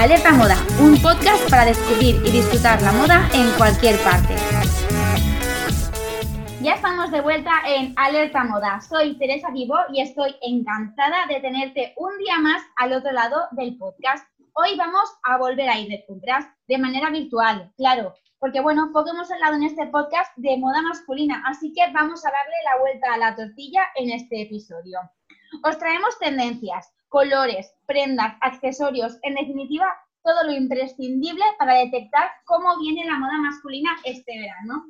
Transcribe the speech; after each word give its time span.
Alerta 0.00 0.32
Moda, 0.32 0.56
un 0.80 0.96
podcast 1.02 1.50
para 1.50 1.66
descubrir 1.66 2.16
y 2.24 2.30
disfrutar 2.30 2.80
la 2.80 2.90
moda 2.90 3.28
en 3.34 3.50
cualquier 3.58 4.02
parte. 4.02 4.34
Ya 6.62 6.72
estamos 6.72 7.10
de 7.10 7.20
vuelta 7.20 7.50
en 7.66 7.92
Alerta 7.98 8.42
Moda. 8.44 8.80
Soy 8.80 9.18
Teresa 9.18 9.50
Vivo 9.50 9.76
y 9.92 10.00
estoy 10.00 10.34
encantada 10.40 11.26
de 11.28 11.40
tenerte 11.40 11.92
un 11.98 12.16
día 12.16 12.38
más 12.38 12.62
al 12.76 12.94
otro 12.94 13.12
lado 13.12 13.42
del 13.50 13.76
podcast. 13.76 14.26
Hoy 14.54 14.74
vamos 14.78 15.06
a 15.24 15.36
volver 15.36 15.68
a 15.68 15.78
ir 15.78 15.90
de 15.90 16.02
compras 16.06 16.46
de 16.66 16.78
manera 16.78 17.10
virtual, 17.10 17.70
claro, 17.76 18.14
porque 18.38 18.60
bueno, 18.60 18.92
poco 18.94 19.10
hemos 19.10 19.30
hablado 19.30 19.56
en 19.56 19.64
este 19.64 19.86
podcast 19.88 20.34
de 20.36 20.56
moda 20.56 20.80
masculina, 20.80 21.42
así 21.46 21.74
que 21.74 21.82
vamos 21.92 22.24
a 22.24 22.30
darle 22.30 22.56
la 22.64 22.80
vuelta 22.80 23.12
a 23.12 23.18
la 23.18 23.36
tortilla 23.36 23.82
en 23.96 24.12
este 24.12 24.40
episodio. 24.40 24.98
Os 25.62 25.78
traemos 25.78 26.18
tendencias, 26.18 26.90
colores, 27.10 27.74
prendas, 27.86 28.34
accesorios, 28.40 29.18
en 29.22 29.34
definitiva, 29.34 29.86
todo 30.22 30.44
lo 30.44 30.52
imprescindible 30.52 31.44
para 31.58 31.74
detectar 31.74 32.30
cómo 32.44 32.78
viene 32.78 33.04
la 33.04 33.18
moda 33.18 33.38
masculina 33.38 33.90
este 34.04 34.38
verano. 34.38 34.86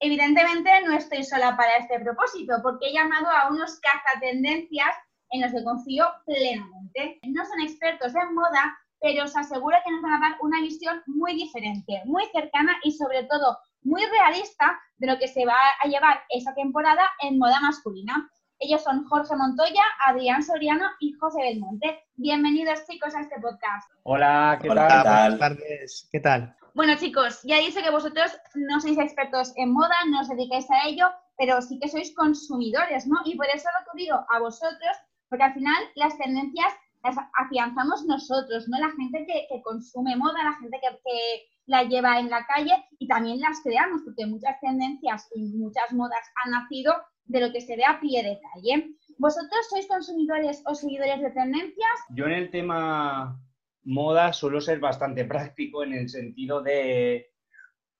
Evidentemente 0.00 0.70
no 0.86 0.94
estoy 0.94 1.24
sola 1.24 1.56
para 1.56 1.76
este 1.76 1.98
propósito, 2.00 2.54
porque 2.62 2.86
he 2.86 2.92
llamado 2.92 3.28
a 3.28 3.50
unos 3.50 3.80
cazatendencias 3.80 4.94
en 5.30 5.42
los 5.42 5.52
que 5.52 5.64
confío 5.64 6.06
plenamente. 6.24 7.18
No 7.26 7.44
son 7.44 7.60
expertos 7.60 8.14
en 8.14 8.34
moda, 8.34 8.78
pero 9.00 9.24
os 9.24 9.36
aseguro 9.36 9.76
que 9.84 9.92
nos 9.92 10.02
van 10.02 10.14
a 10.14 10.28
dar 10.28 10.38
una 10.40 10.60
visión 10.60 11.02
muy 11.06 11.34
diferente, 11.34 12.02
muy 12.04 12.24
cercana 12.32 12.76
y 12.84 12.92
sobre 12.92 13.24
todo 13.24 13.58
muy 13.82 14.04
realista 14.06 14.78
de 14.98 15.08
lo 15.08 15.18
que 15.18 15.28
se 15.28 15.44
va 15.44 15.58
a 15.80 15.88
llevar 15.88 16.22
esa 16.28 16.54
temporada 16.54 17.08
en 17.22 17.38
moda 17.38 17.60
masculina. 17.60 18.30
Ellos 18.60 18.82
son 18.82 19.04
Jorge 19.04 19.36
Montoya, 19.36 19.82
Adrián 20.04 20.42
Soriano 20.42 20.86
y 20.98 21.12
José 21.12 21.42
Belmonte. 21.42 22.02
Bienvenidos 22.16 22.84
chicos 22.90 23.14
a 23.14 23.20
este 23.20 23.40
podcast. 23.40 23.88
Hola, 24.02 24.58
¿qué 24.60 24.68
Hola, 24.68 24.88
tal? 24.88 25.04
Buenas 25.04 25.38
tardes, 25.38 26.08
¿qué 26.10 26.18
tal? 26.18 26.56
Bueno 26.74 26.96
chicos, 26.96 27.40
ya 27.44 27.58
dice 27.58 27.84
que 27.84 27.90
vosotros 27.90 28.36
no 28.56 28.80
sois 28.80 28.98
expertos 28.98 29.52
en 29.54 29.72
moda, 29.72 29.94
no 30.10 30.22
os 30.22 30.28
dedicáis 30.28 30.68
a 30.72 30.88
ello, 30.88 31.08
pero 31.36 31.62
sí 31.62 31.78
que 31.78 31.88
sois 31.88 32.12
consumidores, 32.16 33.06
¿no? 33.06 33.18
Y 33.24 33.36
por 33.36 33.46
eso 33.46 33.68
lo 33.78 33.92
que 33.92 34.02
digo 34.02 34.26
a 34.28 34.40
vosotros, 34.40 34.96
porque 35.28 35.44
al 35.44 35.54
final 35.54 35.80
las 35.94 36.18
tendencias 36.18 36.72
las 37.04 37.16
afianzamos 37.38 38.06
nosotros, 38.06 38.66
¿no? 38.66 38.76
La 38.78 38.90
gente 38.90 39.24
que, 39.24 39.46
que 39.48 39.62
consume 39.62 40.16
moda, 40.16 40.42
la 40.42 40.54
gente 40.54 40.80
que, 40.82 40.88
que, 41.04 41.46
la 41.66 41.84
lleva 41.84 42.18
en 42.18 42.30
la 42.30 42.44
calle 42.46 42.74
y 42.98 43.06
también 43.06 43.40
las 43.40 43.60
creamos, 43.62 44.00
porque 44.02 44.26
muchas 44.26 44.58
tendencias 44.60 45.28
y 45.34 45.54
muchas 45.58 45.92
modas 45.92 46.26
han 46.42 46.52
nacido 46.52 46.94
de 47.28 47.40
lo 47.40 47.52
que 47.52 47.60
se 47.60 47.76
ve 47.76 47.84
a 47.84 48.00
pie 48.00 48.22
de 48.22 48.40
calle. 48.40 48.94
¿Vosotros 49.18 49.68
sois 49.68 49.86
consumidores 49.86 50.62
o 50.66 50.74
seguidores 50.74 51.20
de 51.20 51.30
tendencias? 51.30 51.96
Yo 52.10 52.26
en 52.26 52.32
el 52.32 52.50
tema 52.50 53.40
moda 53.84 54.32
suelo 54.32 54.60
ser 54.60 54.80
bastante 54.80 55.24
práctico 55.24 55.82
en 55.82 55.92
el 55.92 56.08
sentido 56.08 56.62
de 56.62 57.30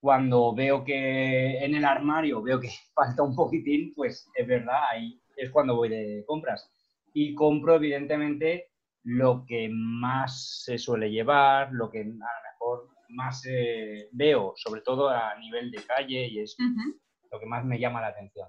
cuando 0.01 0.55
veo 0.55 0.85
que 0.85 1.59
en 1.59 1.75
el 1.75 1.85
armario 1.85 2.43
veo 2.43 2.61
que 2.61 2.71
falta 2.95 3.23
un 3.23 3.35
poquitín, 3.35 3.95
pues 3.95 4.29
es 4.35 4.47
verdad, 4.47 4.81
ahí 4.91 5.21
es 5.37 5.51
cuando 5.51 5.77
voy 5.77 5.89
de 5.89 6.25
compras. 6.27 6.71
Y 7.13 7.35
compro 7.35 7.77
evidentemente 7.77 8.71
lo 9.03 9.45
que 9.47 9.69
más 9.73 10.63
se 10.65 10.79
suele 10.79 11.11
llevar, 11.11 11.73
lo 11.73 11.91
que 11.91 12.01
a 12.01 12.05
lo 12.05 12.11
mejor 12.11 12.89
más 13.09 13.45
eh, 13.47 14.09
veo, 14.13 14.53
sobre 14.57 14.83
todo 14.83 15.09
a 15.09 15.37
nivel 15.39 15.71
de 15.71 15.83
calle, 15.83 16.29
y 16.29 16.41
es 16.41 16.57
uh 16.59 16.63
-huh. 16.63 17.01
lo 17.33 17.41
que 17.41 17.47
más 17.47 17.65
me 17.65 17.79
llama 17.79 18.01
la 18.01 18.09
atención. 18.09 18.49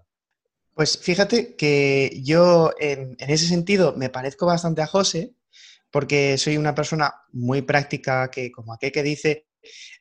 Pues 0.79 0.97
fíjate 0.97 1.57
que 1.57 2.21
yo 2.23 2.71
en, 2.79 3.17
ese 3.19 3.47
sentido 3.47 3.95
me 3.97 4.09
parezco 4.09 4.45
bastante 4.45 4.81
a 4.81 4.87
José, 4.87 5.33
porque 5.91 6.37
soy 6.37 6.55
una 6.55 6.73
persona 6.73 7.13
muy 7.33 7.61
práctica 7.63 8.31
que, 8.31 8.49
como 8.49 8.71
aquel 8.71 8.93
que 8.93 9.03
dice, 9.03 9.47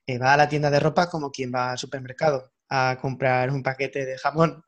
eh, 0.07 0.19
va 0.19 0.35
a 0.35 0.37
la 0.37 0.49
tienda 0.49 0.71
de 0.71 0.79
ropa 0.79 1.11
como 1.11 1.33
quien 1.33 1.53
va 1.53 1.73
al 1.73 1.79
supermercado 1.79 2.53
a 2.69 2.97
comprar 3.01 3.51
un 3.51 3.65
paquete 3.65 4.07
de 4.07 4.19
jamón, 4.19 4.63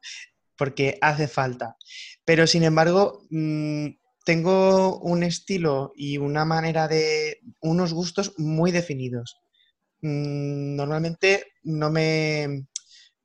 porque 0.57 0.99
hace 1.01 1.29
falta. 1.29 1.77
Pero 2.25 2.45
sin 2.49 2.65
embargo, 2.65 3.29
mmm, 3.31 3.91
tengo 4.25 4.99
un 4.99 5.23
estilo 5.23 5.93
y 5.95 6.19
una 6.19 6.45
manera 6.45 6.89
de, 6.89 7.39
unos 7.61 7.93
gustos 7.93 8.35
muy 8.37 8.73
definidos. 8.73 9.37
Mmm, 10.01 10.75
normalmente 10.75 11.53
no 11.63 11.89
me, 11.89 12.67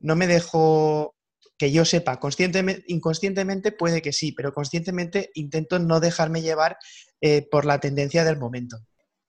no 0.01 0.15
me 0.15 0.27
dejo 0.27 1.14
que 1.57 1.71
yo 1.71 1.85
sepa, 1.85 2.19
conscientemente, 2.19 2.83
inconscientemente 2.87 3.71
puede 3.71 4.01
que 4.01 4.11
sí, 4.11 4.31
pero 4.31 4.53
conscientemente 4.53 5.31
intento 5.35 5.79
no 5.79 5.99
dejarme 5.99 6.41
llevar 6.41 6.77
eh, 7.21 7.47
por 7.49 7.65
la 7.65 7.79
tendencia 7.79 8.23
del 8.23 8.37
momento. 8.37 8.77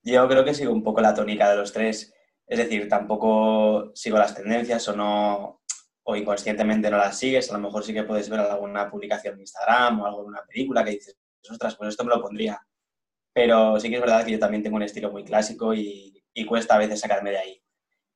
Yo 0.03 0.29
creo 0.29 0.45
que 0.45 0.55
sigo 0.55 0.73
un 0.73 0.83
poco 0.83 1.01
la 1.01 1.15
tónica 1.15 1.51
de 1.51 1.57
los 1.57 1.73
tres, 1.73 2.13
es 2.47 2.59
decir, 2.59 2.89
tampoco 2.89 3.93
sigo 3.95 4.19
las 4.19 4.35
tendencias 4.35 4.87
o 4.89 4.97
no, 4.97 5.63
o 6.05 6.17
inconscientemente 6.17 6.91
no 6.91 6.99
las 6.99 7.19
sigues, 7.19 7.51
a 7.51 7.55
lo 7.55 7.61
mejor 7.61 7.85
sí 7.85 7.93
que 7.93 8.05
puedes 8.05 8.29
ver 8.29 8.41
alguna 8.41 8.91
publicación 8.91 9.35
en 9.35 9.41
Instagram 9.41 10.01
o 10.01 10.07
alguna 10.07 10.43
película 10.47 10.85
que 10.85 10.93
dices, 10.93 11.17
ostras, 11.51 11.77
pues 11.77 11.91
esto 11.91 12.05
me 12.05 12.15
lo 12.15 12.23
pondría. 12.23 12.61
Pero 13.33 13.79
sí 13.79 13.89
que 13.89 13.97
es 13.97 14.01
verdad 14.01 14.25
que 14.25 14.33
yo 14.33 14.39
también 14.39 14.63
tengo 14.63 14.77
un 14.77 14.83
estilo 14.83 15.11
muy 15.11 15.25
clásico 15.25 15.75
y, 15.75 16.25
y 16.33 16.45
cuesta 16.47 16.75
a 16.75 16.79
veces 16.79 17.01
sacarme 17.01 17.31
de 17.31 17.39
ahí. 17.39 17.63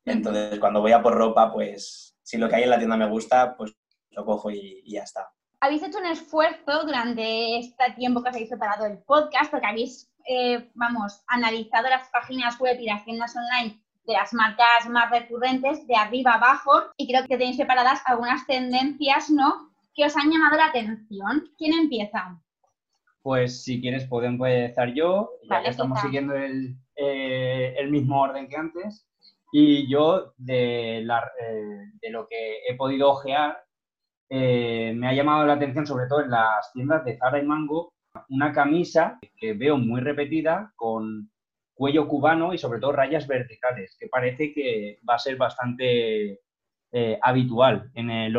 Entonces, 0.04 0.58
cuando 0.58 0.80
voy 0.80 0.92
a 0.92 1.02
por 1.02 1.14
ropa, 1.14 1.52
pues 1.52 2.16
si 2.22 2.38
lo 2.38 2.48
que 2.48 2.56
hay 2.56 2.62
en 2.62 2.70
la 2.70 2.78
tienda 2.78 2.96
me 2.96 3.08
gusta, 3.08 3.56
pues 3.56 3.74
lo 4.10 4.24
cojo 4.24 4.50
y, 4.50 4.82
y, 4.84 4.92
ya 4.92 5.02
está. 5.02 5.30
Habéis 5.60 5.82
hecho 5.82 5.98
un 5.98 6.06
esfuerzo 6.06 6.84
durante 6.84 7.58
este 7.58 7.92
tiempo 7.96 8.22
que 8.22 8.30
os 8.30 8.34
habéis 8.34 8.48
preparado 8.48 8.86
el 8.86 8.98
podcast, 8.98 9.50
porque 9.50 9.66
habéis, 9.66 10.10
eh, 10.26 10.70
vamos, 10.74 11.22
analizado 11.26 11.88
las 11.88 12.08
páginas 12.08 12.58
web 12.58 12.78
y 12.80 12.86
las 12.86 13.04
tiendas 13.04 13.34
online 13.36 13.80
de 14.06 14.12
las 14.14 14.32
marcas 14.32 14.88
más 14.88 15.10
recurrentes 15.10 15.86
de 15.86 15.94
arriba 15.94 16.32
abajo 16.32 16.72
y 16.96 17.06
creo 17.06 17.22
que 17.26 17.36
tenéis 17.36 17.56
preparadas 17.56 18.00
algunas 18.06 18.46
tendencias, 18.46 19.30
¿no?, 19.30 19.70
que 19.94 20.04
os 20.06 20.16
han 20.16 20.30
llamado 20.30 20.56
la 20.56 20.66
atención. 20.66 21.50
¿Quién 21.58 21.78
empieza? 21.78 22.40
Pues 23.22 23.62
si 23.64 23.80
quieres 23.80 24.06
puedo 24.06 24.26
empezar 24.26 24.94
yo, 24.94 25.30
ya 25.42 25.56
vale, 25.56 25.64
que 25.64 25.70
estamos 25.70 25.98
quizá. 25.98 26.06
siguiendo 26.06 26.34
el, 26.34 26.76
eh, 26.96 27.74
el 27.76 27.90
mismo 27.90 28.20
orden 28.20 28.48
que 28.48 28.56
antes. 28.56 29.06
Y 29.52 29.90
yo, 29.90 30.32
de, 30.38 31.02
la, 31.04 31.30
eh, 31.42 31.90
de 32.00 32.10
lo 32.10 32.28
que 32.28 32.60
he 32.68 32.74
podido 32.76 33.10
ojear, 33.10 33.62
eh, 34.32 34.92
me 34.94 35.08
ha 35.08 35.12
llamado 35.12 35.44
la 35.44 35.54
atención, 35.54 35.86
sobre 35.86 36.06
todo 36.06 36.22
en 36.22 36.30
las 36.30 36.72
tiendas 36.72 37.04
de 37.04 37.18
Zara 37.18 37.40
y 37.40 37.42
Mango, 37.42 37.92
una 38.28 38.52
camisa 38.52 39.18
que 39.36 39.54
veo 39.54 39.76
muy 39.76 40.00
repetida 40.00 40.72
con 40.76 41.30
cuello 41.74 42.06
cubano 42.06 42.54
y 42.54 42.58
sobre 42.58 42.78
todo 42.78 42.92
rayas 42.92 43.26
verticales, 43.26 43.96
que 43.98 44.06
parece 44.06 44.52
que 44.52 45.00
va 45.08 45.16
a 45.16 45.18
ser 45.18 45.36
bastante 45.36 46.40
eh, 46.92 47.18
habitual 47.22 47.90
en 47.94 48.10
el, 48.10 48.32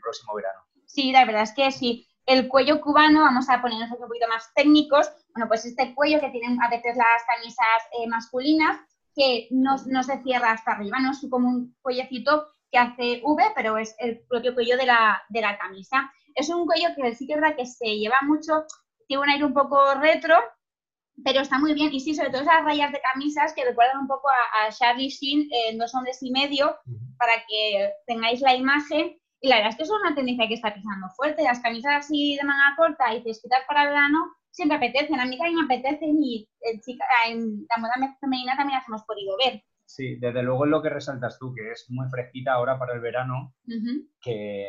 próximo 0.00 0.34
verano. 0.34 0.60
Sí, 0.86 1.10
la 1.10 1.24
verdad 1.24 1.42
es 1.42 1.54
que 1.54 1.70
sí. 1.72 2.06
El 2.24 2.46
cuello 2.46 2.80
cubano, 2.80 3.22
vamos 3.22 3.48
a 3.48 3.60
ponernos 3.60 3.90
un 3.90 4.06
poquito 4.06 4.28
más 4.28 4.52
técnicos, 4.54 5.10
bueno, 5.34 5.48
pues 5.48 5.64
este 5.64 5.92
cuello 5.94 6.20
que 6.20 6.30
tienen 6.30 6.62
a 6.62 6.68
veces 6.68 6.96
las 6.96 7.24
camisas 7.26 7.82
eh, 7.98 8.06
masculinas, 8.08 8.78
que 9.14 9.48
no, 9.50 9.74
no, 9.86 10.02
se 10.04 10.22
cierra 10.22 10.52
hasta 10.52 10.72
arriba, 10.72 10.98
¿no? 11.00 11.10
Es 11.10 11.26
como 11.28 11.48
un 11.48 11.74
cuellecito 11.82 12.46
que 12.72 12.78
hace 12.78 13.20
V, 13.22 13.44
pero 13.54 13.76
es 13.76 13.94
el 13.98 14.20
propio 14.28 14.54
cuello 14.54 14.76
de 14.78 14.86
la, 14.86 15.22
de 15.28 15.42
la 15.42 15.58
camisa. 15.58 16.10
Es 16.34 16.48
un 16.48 16.66
cuello 16.66 16.88
que 16.96 17.14
sí 17.14 17.26
que 17.26 17.34
es 17.34 17.40
verdad 17.40 17.56
que 17.56 17.66
se 17.66 17.98
lleva 17.98 18.16
mucho, 18.22 18.64
tiene 19.06 19.22
un 19.22 19.28
aire 19.28 19.44
un 19.44 19.52
poco 19.52 19.78
retro, 19.96 20.36
pero 21.22 21.40
está 21.40 21.58
muy 21.58 21.74
bien. 21.74 21.92
Y 21.92 22.00
sí, 22.00 22.14
sobre 22.14 22.30
todo 22.30 22.42
esas 22.42 22.64
rayas 22.64 22.90
de 22.90 23.00
camisas 23.12 23.52
que 23.52 23.64
recuerdan 23.64 23.98
un 23.98 24.08
poco 24.08 24.28
a, 24.30 24.66
a 24.66 24.72
Charlie 24.72 25.10
Sheen 25.10 25.48
en 25.68 25.78
Dos 25.78 25.94
Hombres 25.94 26.18
y 26.22 26.30
Medio, 26.30 26.74
para 27.18 27.34
que 27.46 27.92
tengáis 28.06 28.40
la 28.40 28.54
imagen. 28.54 29.18
Y 29.40 29.48
la 29.48 29.56
verdad 29.56 29.70
es 29.70 29.76
que 29.76 29.82
es 29.82 29.90
una 29.90 30.14
tendencia 30.14 30.48
que 30.48 30.54
está 30.54 30.72
pisando 30.72 31.08
fuerte. 31.14 31.42
Las 31.42 31.60
camisas 31.60 32.06
así 32.06 32.36
de 32.36 32.46
manga 32.46 32.74
corta 32.76 33.14
y 33.14 33.22
fresquitas 33.22 33.60
para 33.68 33.84
verano 33.84 34.18
siempre 34.50 34.76
apetecen. 34.76 35.20
A 35.20 35.26
mí 35.26 35.36
también 35.36 35.66
me 35.66 35.74
apetecen 35.74 36.16
y 36.22 36.48
en, 36.60 36.80
chica, 36.80 37.04
en 37.28 37.66
la 37.68 37.80
moda 37.80 38.16
femenina 38.20 38.56
también 38.56 38.78
las 38.78 38.88
hemos 38.88 39.02
podido 39.02 39.36
ver. 39.36 39.62
Sí, 39.94 40.16
desde 40.16 40.42
luego 40.42 40.64
es 40.64 40.70
lo 40.70 40.80
que 40.80 40.88
resaltas 40.88 41.38
tú, 41.38 41.52
que 41.54 41.70
es 41.70 41.84
muy 41.90 42.08
fresquita 42.08 42.54
ahora 42.54 42.78
para 42.78 42.94
el 42.94 43.00
verano, 43.00 43.54
uh 43.66 43.70
-huh. 43.70 44.08
que 44.22 44.66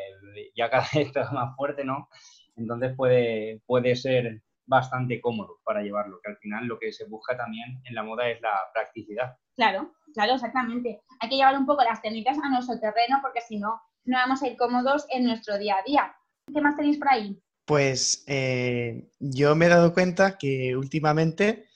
ya 0.54 0.70
cada 0.70 0.84
vez 0.94 1.08
está 1.08 1.32
más 1.32 1.56
fuerte, 1.56 1.86
¿no? 1.86 2.10
Entonces 2.58 2.94
puede, 2.98 3.62
puede 3.66 3.96
ser 3.96 4.42
bastante 4.66 5.22
cómodo 5.22 5.60
para 5.64 5.82
llevarlo, 5.82 6.20
que 6.22 6.32
al 6.32 6.38
final 6.40 6.66
lo 6.66 6.78
que 6.78 6.92
se 6.92 7.06
busca 7.06 7.38
también 7.38 7.82
en 7.86 7.96
la 7.96 8.04
moda 8.04 8.30
es 8.30 8.42
la 8.42 8.54
practicidad. 8.74 9.38
Claro, 9.56 9.94
claro, 10.14 10.34
exactamente. 10.34 11.02
Hay 11.22 11.30
que 11.30 11.38
llevar 11.38 11.58
un 11.58 11.66
poco 11.66 11.84
las 11.84 12.02
técnicas 12.02 12.38
a 12.44 12.50
nuestro 12.50 12.78
terreno 12.82 13.20
porque 13.22 13.40
si 13.40 13.60
no, 13.60 13.80
no 14.04 14.18
vamos 14.18 14.44
a 14.44 14.48
ir 14.48 14.58
cómodos 14.58 15.06
en 15.10 15.24
nuestro 15.24 15.58
día 15.58 15.76
a 15.78 15.84
día. 15.84 16.14
¿Qué 16.54 16.60
más 16.60 16.76
tenéis 16.76 16.98
por 16.98 17.08
ahí? 17.08 17.42
Pues 17.66 18.26
eh, 18.28 19.10
yo 19.20 19.56
me 19.56 19.68
he 19.68 19.70
dado 19.70 19.94
cuenta 19.94 20.38
que 20.38 20.76
últimamente, 20.76 21.70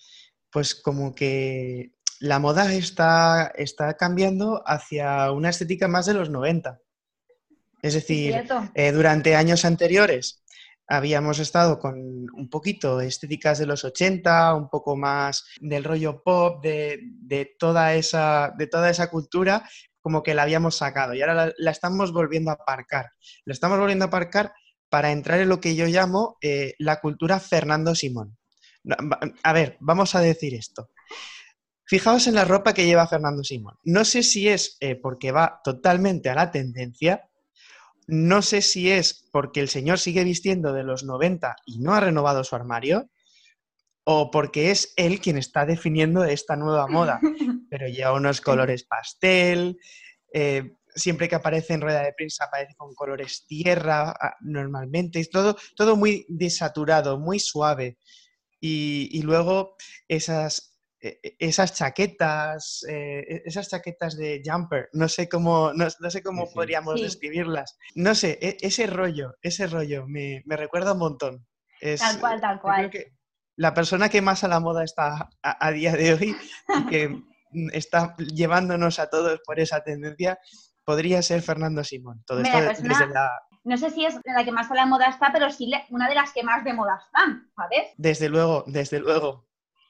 pues 0.52 0.76
como 0.76 1.16
que 1.16 1.97
la 2.20 2.40
moda 2.40 2.74
está, 2.74 3.52
está 3.56 3.94
cambiando 3.96 4.64
hacia 4.66 5.32
una 5.32 5.50
estética 5.50 5.88
más 5.88 6.06
de 6.06 6.14
los 6.14 6.30
90. 6.30 6.80
Es 7.82 7.94
decir, 7.94 8.36
eh, 8.74 8.92
durante 8.92 9.36
años 9.36 9.64
anteriores 9.66 10.44
habíamos 10.88 11.40
estado 11.40 11.80
con 11.80 11.98
un 11.98 12.50
poquito 12.50 13.02
estéticas 13.02 13.60
de 13.60 13.66
los 13.66 13.84
80, 13.84 14.56
un 14.56 14.70
poco 14.70 14.96
más 14.96 15.46
del 15.60 15.84
rollo 15.84 16.24
pop, 16.24 16.64
de, 16.64 17.56
toda, 17.60 17.94
esa, 17.96 18.54
de 18.58 18.68
toda 18.68 18.90
esa 18.90 19.10
cultura, 19.10 19.68
como 20.02 20.24
que 20.24 20.34
la 20.34 20.44
habíamos 20.44 20.78
sacado 20.78 21.14
y 21.14 21.22
ahora 21.22 21.54
la, 21.58 21.72
estamos 21.72 22.14
volviendo 22.14 22.52
a 22.52 22.56
aparcar. 22.56 23.12
La 23.46 23.54
estamos 23.54 23.78
volviendo 23.78 24.06
a 24.06 24.08
aparcar 24.08 24.54
para 24.90 25.12
entrar 25.12 25.40
en 25.42 25.50
lo 25.50 25.60
que 25.60 25.76
yo 25.76 25.86
llamo 25.86 26.38
eh, 26.42 26.74
la 26.80 27.02
cultura 27.02 27.40
Fernando 27.40 27.94
Simón. 27.94 28.38
A 29.44 29.54
ver, 29.54 29.76
vamos 29.82 30.16
a 30.16 30.22
decir 30.22 30.54
esto. 30.54 30.92
Fijaos 31.88 32.28
en 32.28 32.36
la 32.36 32.46
ropa 32.46 32.74
que 32.74 32.86
lleva 32.86 33.08
Fernando 33.08 33.44
Simón. 33.44 33.76
No 33.84 34.06
sé 34.06 34.22
si 34.22 34.48
es 34.48 34.78
eh, 34.82 34.96
porque 34.96 35.32
va 35.32 35.62
totalmente 35.64 36.30
a 36.30 36.36
la 36.36 36.52
tendencia, 36.52 37.30
no 38.08 38.42
sé 38.42 38.62
si 38.62 38.92
es 38.92 39.28
porque 39.32 39.60
el 39.60 39.70
señor 39.70 40.00
sigue 40.00 40.24
vistiendo 40.24 40.74
de 40.74 40.84
los 40.84 41.04
90 41.04 41.56
y 41.66 41.80
no 41.80 41.94
ha 41.94 42.00
renovado 42.00 42.44
su 42.44 42.56
armario, 42.56 43.10
o 44.04 44.32
porque 44.32 44.72
es 44.72 44.94
él 44.96 45.20
quien 45.20 45.38
está 45.38 45.66
definiendo 45.66 46.24
esta 46.24 46.56
nueva 46.56 46.88
moda, 46.88 47.20
pero 47.70 47.88
lleva 47.88 48.14
unos 48.14 48.40
colores 48.40 48.84
pastel, 48.84 49.78
eh, 50.34 50.72
siempre 50.98 51.28
que 51.30 51.36
aparece 51.36 51.74
en 51.74 51.82
rueda 51.82 52.04
de 52.04 52.14
prensa 52.14 52.46
aparece 52.46 52.76
con 52.76 52.94
colores 52.96 53.46
tierra 53.48 54.12
ah, 54.12 54.36
normalmente, 54.42 55.20
es 55.20 55.30
todo, 55.30 55.58
todo 55.76 55.96
muy 55.96 56.26
desaturado, 56.28 57.20
muy 57.20 57.40
suave. 57.40 57.98
Y, 58.60 59.22
luego 59.22 59.76
esas, 60.08 60.77
esas 61.00 61.74
chaquetas, 61.76 62.84
eh, 62.90 63.20
e, 63.20 63.42
esas 63.46 63.70
chaquetas 63.70 64.18
de 64.18 64.42
jumper, 64.44 64.90
no 64.94 65.08
sé 65.08 65.30
cómo, 65.30 65.72
no, 65.74 65.90
sé 65.90 66.24
cómo 66.24 66.50
podríamos 66.52 67.02
describirlas. 67.02 67.78
No 67.96 68.16
sé, 68.16 68.40
ese 68.42 68.88
rollo, 68.88 69.36
ese 69.42 69.68
rollo 69.68 70.06
me, 70.08 70.44
recuerda 70.48 70.94
un 70.94 71.00
montón. 71.00 71.48
tal 71.80 72.20
cual, 72.20 72.42
tal 72.42 72.62
cual 72.62 72.92
la 73.58 73.74
persona 73.74 74.08
que 74.08 74.22
más 74.22 74.44
a 74.44 74.48
la 74.48 74.60
moda 74.60 74.84
está 74.84 75.30
a, 75.42 75.72
día 75.72 75.94
de 75.94 76.14
hoy 76.14 76.36
y 76.70 76.86
que 76.86 77.22
está 77.74 78.16
llevándonos 78.18 79.00
a 79.00 79.10
todos 79.10 79.42
por 79.46 79.60
esa 79.60 79.84
tendencia, 79.84 80.40
podría 80.86 81.22
ser 81.22 81.42
Fernando 81.42 81.84
Simón. 81.84 82.24
Todo 82.26 82.42
No 83.64 83.78
sé 83.78 83.90
si 83.90 84.06
es 84.06 84.16
la 84.24 84.46
que 84.46 84.52
más 84.52 84.72
a 84.72 84.76
la 84.76 84.86
moda 84.86 85.08
está, 85.08 85.32
pero 85.34 85.50
sí 85.50 85.72
una 85.90 86.08
de 86.08 86.16
las 86.16 86.32
que 86.32 86.44
más 86.44 86.64
de 86.64 86.74
moda 86.74 87.02
están, 87.04 87.52
¿sabes? 87.56 87.94
Desde 87.98 88.30
luego, 88.30 88.64
desde 88.68 89.00
luego. 89.00 89.48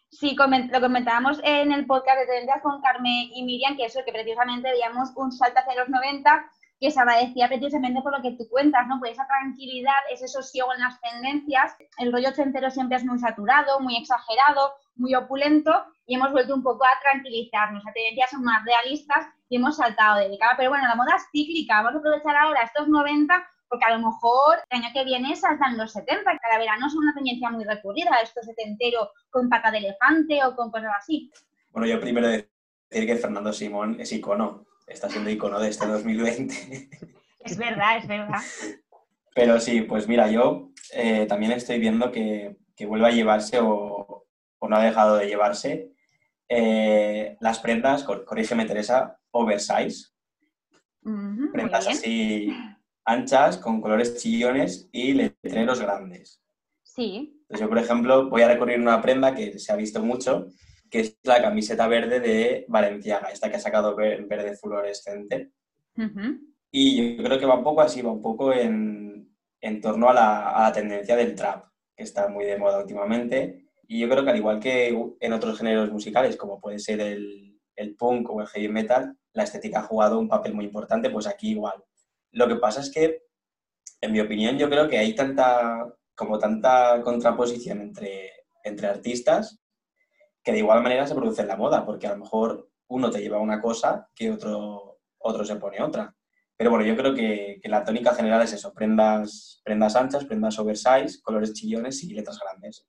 Sí, 0.10 0.36
lo 0.36 0.82
comentábamos 0.82 1.40
en 1.44 1.72
el 1.72 1.86
podcast 1.86 2.20
de 2.20 2.26
tendencias 2.26 2.62
con 2.62 2.82
Carmen 2.82 3.30
y 3.34 3.44
Miriam, 3.44 3.76
que 3.76 3.86
eso, 3.86 4.00
que 4.06 4.12
precisamente 4.12 4.72
veíamos 4.72 5.12
un 5.16 5.32
salto 5.32 5.60
hacia 5.60 5.76
los 5.76 5.90
90 5.90 6.50
que 6.80 6.92
se 6.92 7.00
agradecía 7.00 7.48
precisamente 7.48 8.02
por 8.02 8.16
lo 8.16 8.22
que 8.22 8.38
tú 8.38 8.48
cuentas, 8.50 8.88
¿no? 8.88 9.00
Por 9.00 9.08
esa 9.10 9.26
tranquilidad, 9.28 9.96
ese 10.12 10.28
sosiego 10.28 10.74
en 10.74 10.82
las 10.82 11.00
tendencias. 11.02 11.76
El 11.98 12.12
rollo 12.12 12.30
ochentero 12.30 12.70
siempre 12.70 12.98
es 12.98 13.06
muy 13.06 13.20
saturado, 13.20 13.80
muy 13.80 13.98
exagerado, 13.98 14.74
muy 14.96 15.16
opulento 15.16 15.72
y 16.06 16.16
hemos 16.16 16.32
vuelto 16.32 16.54
un 16.54 16.64
poco 16.64 16.86
a 16.86 17.02
tranquilizarnos. 17.02 17.84
Las 17.84 17.94
tendencias 17.94 18.30
son 18.30 18.44
más 18.44 18.64
realistas 18.64 19.26
y 19.50 19.58
hemos 19.58 19.78
saltado 19.78 20.20
de. 20.20 20.38
Pero 20.56 20.70
bueno, 20.70 20.88
la 20.88 20.96
moda 20.96 21.16
es 21.16 21.24
cíclica. 21.32 21.82
Vamos 21.82 21.96
a 21.96 21.98
aprovechar 21.98 22.36
ahora 22.36 22.62
estos 22.62 22.88
90 22.88 23.48
porque 23.70 23.86
a 23.86 23.98
lo 23.98 24.08
mejor 24.08 24.58
el 24.70 24.82
año 24.82 24.90
que 24.94 25.04
viene 25.04 25.36
saltan 25.36 25.78
los 25.78 25.92
70. 25.94 26.24
Cada 26.38 26.58
verano 26.60 26.88
es 26.88 26.96
una 26.96 27.14
tendencia 27.14 27.50
muy 27.50 27.64
recurrida, 27.64 28.20
esto 28.22 28.42
setentero 28.42 29.10
con 29.30 29.50
pata 29.50 29.72
de 29.72 29.80
elefante 29.80 30.44
o 30.46 30.56
con 30.56 30.72
cosas 30.72 30.92
así. 30.98 31.32
Bueno, 31.72 31.88
yo 31.88 32.00
primero 32.00 32.28
decir 32.28 32.48
que 32.90 33.16
Fernando 33.16 33.54
Simón 33.54 33.98
es 34.00 34.12
icono 34.12 34.66
está 34.88 35.10
siendo 35.10 35.30
icono 35.30 35.60
de 35.60 35.70
este 35.70 35.86
2020. 35.86 36.90
Es 37.40 37.58
verdad, 37.58 37.98
es 37.98 38.08
verdad. 38.08 38.42
Pero 39.36 39.60
sí, 39.60 39.82
pues 39.82 40.08
mira, 40.08 40.30
yo 40.30 40.72
eh, 40.94 41.26
también 41.28 41.52
estoy 41.52 41.80
viendo 41.80 42.12
que, 42.12 42.58
vuelve 42.88 43.08
a 43.08 43.12
llevarse 43.12 43.60
o, 43.62 44.26
no 44.62 44.76
ha 44.76 44.84
dejado 44.84 45.18
de 45.18 45.28
llevarse 45.28 45.92
eh, 46.50 47.38
las 47.40 47.60
prendas, 47.60 48.04
corrígeme 48.04 48.66
Teresa, 48.66 49.20
oversize. 49.32 50.10
prendas 51.54 51.88
así 51.88 52.54
anchas, 53.08 53.58
con 53.58 53.82
colores 53.82 54.18
chillones 54.18 54.90
y 54.92 55.14
letreros 55.14 55.80
grandes. 55.80 56.44
Sí. 56.84 57.34
Entonces 57.42 57.62
yo, 57.62 57.70
por 57.70 57.78
ejemplo, 57.78 58.30
voy 58.30 58.42
a 58.42 58.50
recurrir 58.50 58.80
una 58.80 59.02
prenda 59.02 59.34
que 59.34 59.58
se 59.58 59.72
ha 59.72 59.78
visto 59.78 60.04
mucho, 60.04 60.48
que 60.92 61.00
es 61.00 61.18
la 61.24 61.42
camiseta 61.42 61.88
verde 61.88 62.20
de 62.20 62.66
Valenciaga, 62.68 63.30
esta 63.30 63.50
que 63.50 63.56
ha 63.56 63.60
sacado 63.60 63.96
verde 63.96 64.58
fluorescente. 64.58 65.52
Y 66.70 67.16
yo 67.16 67.24
creo 67.24 67.40
que 67.40 67.46
va 67.46 67.58
un 67.58 67.64
poco 67.64 67.82
así, 67.82 68.02
va 68.02 68.12
un 68.12 68.22
poco 68.22 68.54
en, 68.54 69.34
en 69.62 69.82
torno 69.82 70.10
a 70.10 70.14
la, 70.14 70.72
tendencia 70.74 71.16
del 71.16 71.34
trap, 71.34 71.66
que 71.96 72.04
está 72.04 72.28
muy 72.28 72.44
de 72.44 72.58
moda 72.58 72.80
últimamente. 72.80 73.70
Y 73.88 74.00
yo 74.00 74.10
creo 74.10 74.26
que 74.26 74.32
al 74.32 74.38
igual 74.38 74.60
que 74.60 74.90
en 75.20 75.34
otros 75.34 75.58
géneros 75.58 75.90
musicales, 75.92 76.36
como 76.36 76.60
puede 76.60 76.80
ser 76.80 77.00
el, 77.00 77.58
el 77.76 77.96
punk 77.96 78.30
o 78.30 78.42
el 78.42 78.48
heavy 78.48 78.68
metal, 78.68 79.16
la 79.32 79.44
estética 79.44 79.80
ha 79.80 79.84
jugado 79.84 80.20
un 80.20 80.28
papel 80.28 80.54
muy 80.54 80.66
importante, 80.66 81.10
pues 81.10 81.26
aquí 81.26 81.52
igual. 81.52 81.82
Lo 82.32 82.48
que 82.48 82.56
pasa 82.56 82.82
es 82.82 82.92
que, 82.92 83.24
en 84.02 84.12
mi 84.12 84.20
opinión, 84.20 84.58
yo 84.58 84.70
creo 84.70 84.88
que 84.88 84.98
hay 84.98 85.16
tanta, 85.16 85.88
como 86.16 86.38
tanta 86.38 87.02
contraposición 87.04 87.82
entre, 87.82 88.32
entre 88.64 88.88
artistas 88.88 89.60
que 90.44 90.54
de 90.54 90.60
igual 90.60 90.82
manera 90.82 91.06
se 91.06 91.14
produce 91.14 91.42
en 91.42 91.50
la 91.50 91.58
moda, 91.58 91.86
porque 91.86 92.08
a 92.08 92.12
lo 92.12 92.20
mejor 92.20 92.70
uno 92.88 93.12
te 93.12 93.20
lleva 93.20 93.40
una 93.40 93.62
cosa 93.62 94.10
que 94.16 94.32
otro, 94.32 95.00
otro 95.18 95.44
se 95.44 95.58
pone 95.58 95.82
otra. 95.82 96.16
Pero 96.56 96.72
bueno, 96.72 96.86
yo 96.86 96.96
creo 96.96 97.14
que, 97.14 97.60
la 97.66 97.84
tónica 97.84 98.16
general 98.16 98.42
es 98.42 98.54
eso, 98.54 98.74
prendas, 98.74 99.62
prendas 99.64 99.96
anchas, 99.96 100.26
prendas 100.26 100.58
oversize, 100.58 101.22
colores 101.22 101.54
chillones 101.54 102.04
y 102.04 102.14
letras 102.14 102.40
grandes. 102.40 102.88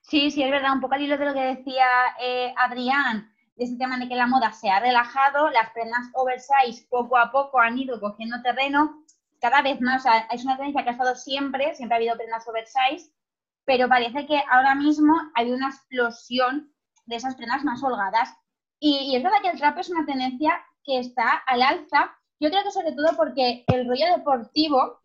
Sí, 0.00 0.30
sí, 0.30 0.42
es 0.42 0.50
verdad, 0.50 0.72
un 0.72 0.80
poco 0.80 0.94
al 0.94 1.02
hilo 1.02 1.18
de 1.18 1.26
lo 1.26 1.34
que 1.34 1.40
decía 1.40 1.86
eh, 2.20 2.54
Adrián, 2.56 3.34
de 3.56 3.64
ese 3.64 3.76
tema 3.76 3.98
de 3.98 4.08
que 4.08 4.16
la 4.16 4.26
moda 4.26 4.52
se 4.52 4.70
ha 4.70 4.80
relajado, 4.80 5.50
las 5.50 5.70
prendas 5.70 6.08
oversize 6.14 6.86
poco 6.88 7.16
a 7.18 7.30
poco 7.30 7.60
han 7.60 7.78
ido 7.78 8.00
cogiendo 8.00 8.40
terreno, 8.42 9.02
cada 9.40 9.60
vez 9.60 9.80
más, 9.80 10.02
o 10.02 10.02
sea, 10.04 10.20
es 10.30 10.44
una 10.44 10.56
tendencia 10.56 10.84
que 10.84 10.90
ha 10.90 10.92
estado 10.92 11.16
siempre, 11.16 11.74
siempre 11.74 11.96
ha 11.96 11.98
habido 11.98 12.16
prendas 12.16 12.46
oversize, 12.46 13.12
pero 13.64 13.88
parece 13.88 14.26
que 14.26 14.42
ahora 14.50 14.74
mismo 14.74 15.14
hay 15.34 15.50
una 15.50 15.68
explosión 15.68 16.72
de 17.06 17.16
esas 17.16 17.34
prendas 17.34 17.64
más 17.64 17.82
holgadas. 17.82 18.30
Y, 18.78 19.14
es 19.16 19.22
verdad 19.22 19.38
que 19.42 19.50
el 19.50 19.58
trap 19.58 19.78
es 19.78 19.90
una 19.90 20.06
tendencia 20.06 20.60
que 20.84 20.98
está 20.98 21.42
al 21.46 21.62
alza. 21.62 22.16
Yo 22.40 22.50
creo 22.50 22.62
que 22.62 22.70
sobre 22.70 22.92
todo 22.92 23.16
porque 23.16 23.64
el 23.68 23.88
rollo 23.88 24.06
deportivo 24.16 25.00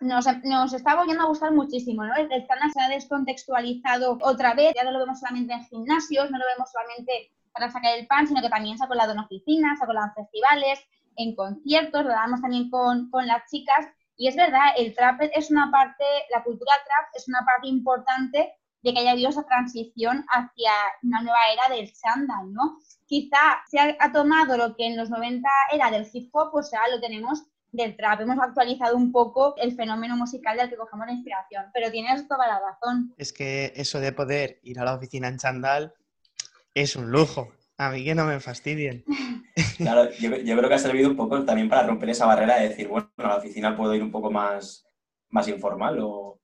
nos, 0.00 0.26
nos, 0.44 0.72
está 0.72 0.96
volviendo 0.96 1.24
a 1.24 1.28
gustar 1.28 1.52
muchísimo, 1.52 2.04
¿no? 2.04 2.14
El 2.16 2.28
se 2.28 2.80
ha 2.80 2.88
descontextualizado 2.88 4.18
otra 4.22 4.54
vez, 4.54 4.72
ya 4.74 4.84
no 4.84 4.92
lo 4.92 4.98
vemos 5.00 5.20
solamente 5.20 5.52
en 5.52 5.64
gimnasios, 5.64 6.30
no 6.30 6.38
lo 6.38 6.44
vemos 6.54 6.70
solamente 6.70 7.30
para 7.52 7.70
sacar 7.70 7.98
el 7.98 8.06
pan, 8.06 8.26
sino 8.26 8.40
que 8.40 8.48
también 8.48 8.78
se 8.78 8.84
ha 8.84 8.88
colado 8.88 9.12
en 9.12 9.18
oficinas, 9.18 9.78
se 9.78 9.84
ha 9.84 9.86
colado 9.86 10.08
en 10.08 10.24
festivales, 10.24 10.80
en 11.16 11.34
conciertos, 11.34 12.04
lo 12.04 12.10
damos 12.10 12.40
también 12.40 12.70
con, 12.70 13.10
con 13.10 13.26
las 13.26 13.48
chicas. 13.50 13.86
Y 14.16 14.28
es 14.28 14.36
verdad, 14.36 14.72
el 14.76 14.94
trap 14.94 15.22
es 15.34 15.50
una 15.50 15.70
parte, 15.70 16.04
la 16.30 16.42
cultura 16.42 16.72
trap 16.84 17.10
es 17.14 17.28
una 17.28 17.40
parte 17.44 17.68
importante 17.68 18.52
de 18.82 18.92
que 18.92 19.00
haya 19.00 19.12
habido 19.12 19.30
esa 19.30 19.44
transición 19.44 20.24
hacia 20.28 20.72
una 21.02 21.22
nueva 21.22 21.38
era 21.52 21.74
del 21.74 21.92
sandal, 21.94 22.52
¿no? 22.52 22.78
Quizá 23.06 23.62
se 23.68 23.78
ha, 23.78 24.12
tomado 24.12 24.56
lo 24.56 24.74
que 24.74 24.86
en 24.86 24.96
los 24.96 25.10
90 25.10 25.48
era 25.72 25.90
del 25.90 26.08
hip 26.12 26.30
hop, 26.32 26.50
pues 26.50 26.72
ahora 26.74 26.96
lo 26.96 27.00
tenemos 27.00 27.44
del 27.70 27.96
trap. 27.96 28.20
Hemos 28.20 28.38
actualizado 28.38 28.96
un 28.96 29.12
poco 29.12 29.54
el 29.56 29.74
fenómeno 29.74 30.16
musical 30.16 30.56
del 30.56 30.68
que 30.68 30.76
cogemos 30.76 31.06
la 31.06 31.12
inspiración, 31.12 31.66
pero 31.72 31.90
tienes 31.90 32.26
toda 32.26 32.46
la 32.46 32.60
razón. 32.60 33.14
Es 33.18 33.32
que 33.32 33.72
eso 33.76 34.00
de 34.00 34.12
poder 34.12 34.60
ir 34.62 34.80
a 34.80 34.84
la 34.84 34.94
oficina 34.94 35.28
en 35.28 35.38
chandal 35.38 35.94
es 36.74 36.96
un 36.96 37.10
lujo. 37.10 37.52
A 37.78 37.90
mí 37.90 38.04
que 38.04 38.14
no 38.14 38.24
me 38.24 38.40
fastidien. 38.40 39.04
Claro, 39.76 40.08
yo, 40.18 40.30
creo 40.30 40.68
que 40.68 40.74
ha 40.74 40.78
servido 40.78 41.10
un 41.10 41.16
poco 41.16 41.44
también 41.44 41.68
para 41.68 41.86
romper 41.86 42.08
esa 42.10 42.24
barrera 42.24 42.56
de 42.56 42.68
decir, 42.68 42.88
bueno, 42.88 43.10
a 43.18 43.22
la 43.28 43.36
oficina 43.36 43.76
puedo 43.76 43.94
ir 43.94 44.02
un 44.02 44.12
poco 44.12 44.30
más, 44.30 44.86
más 45.28 45.48
informal 45.48 45.98
o, 46.00 46.40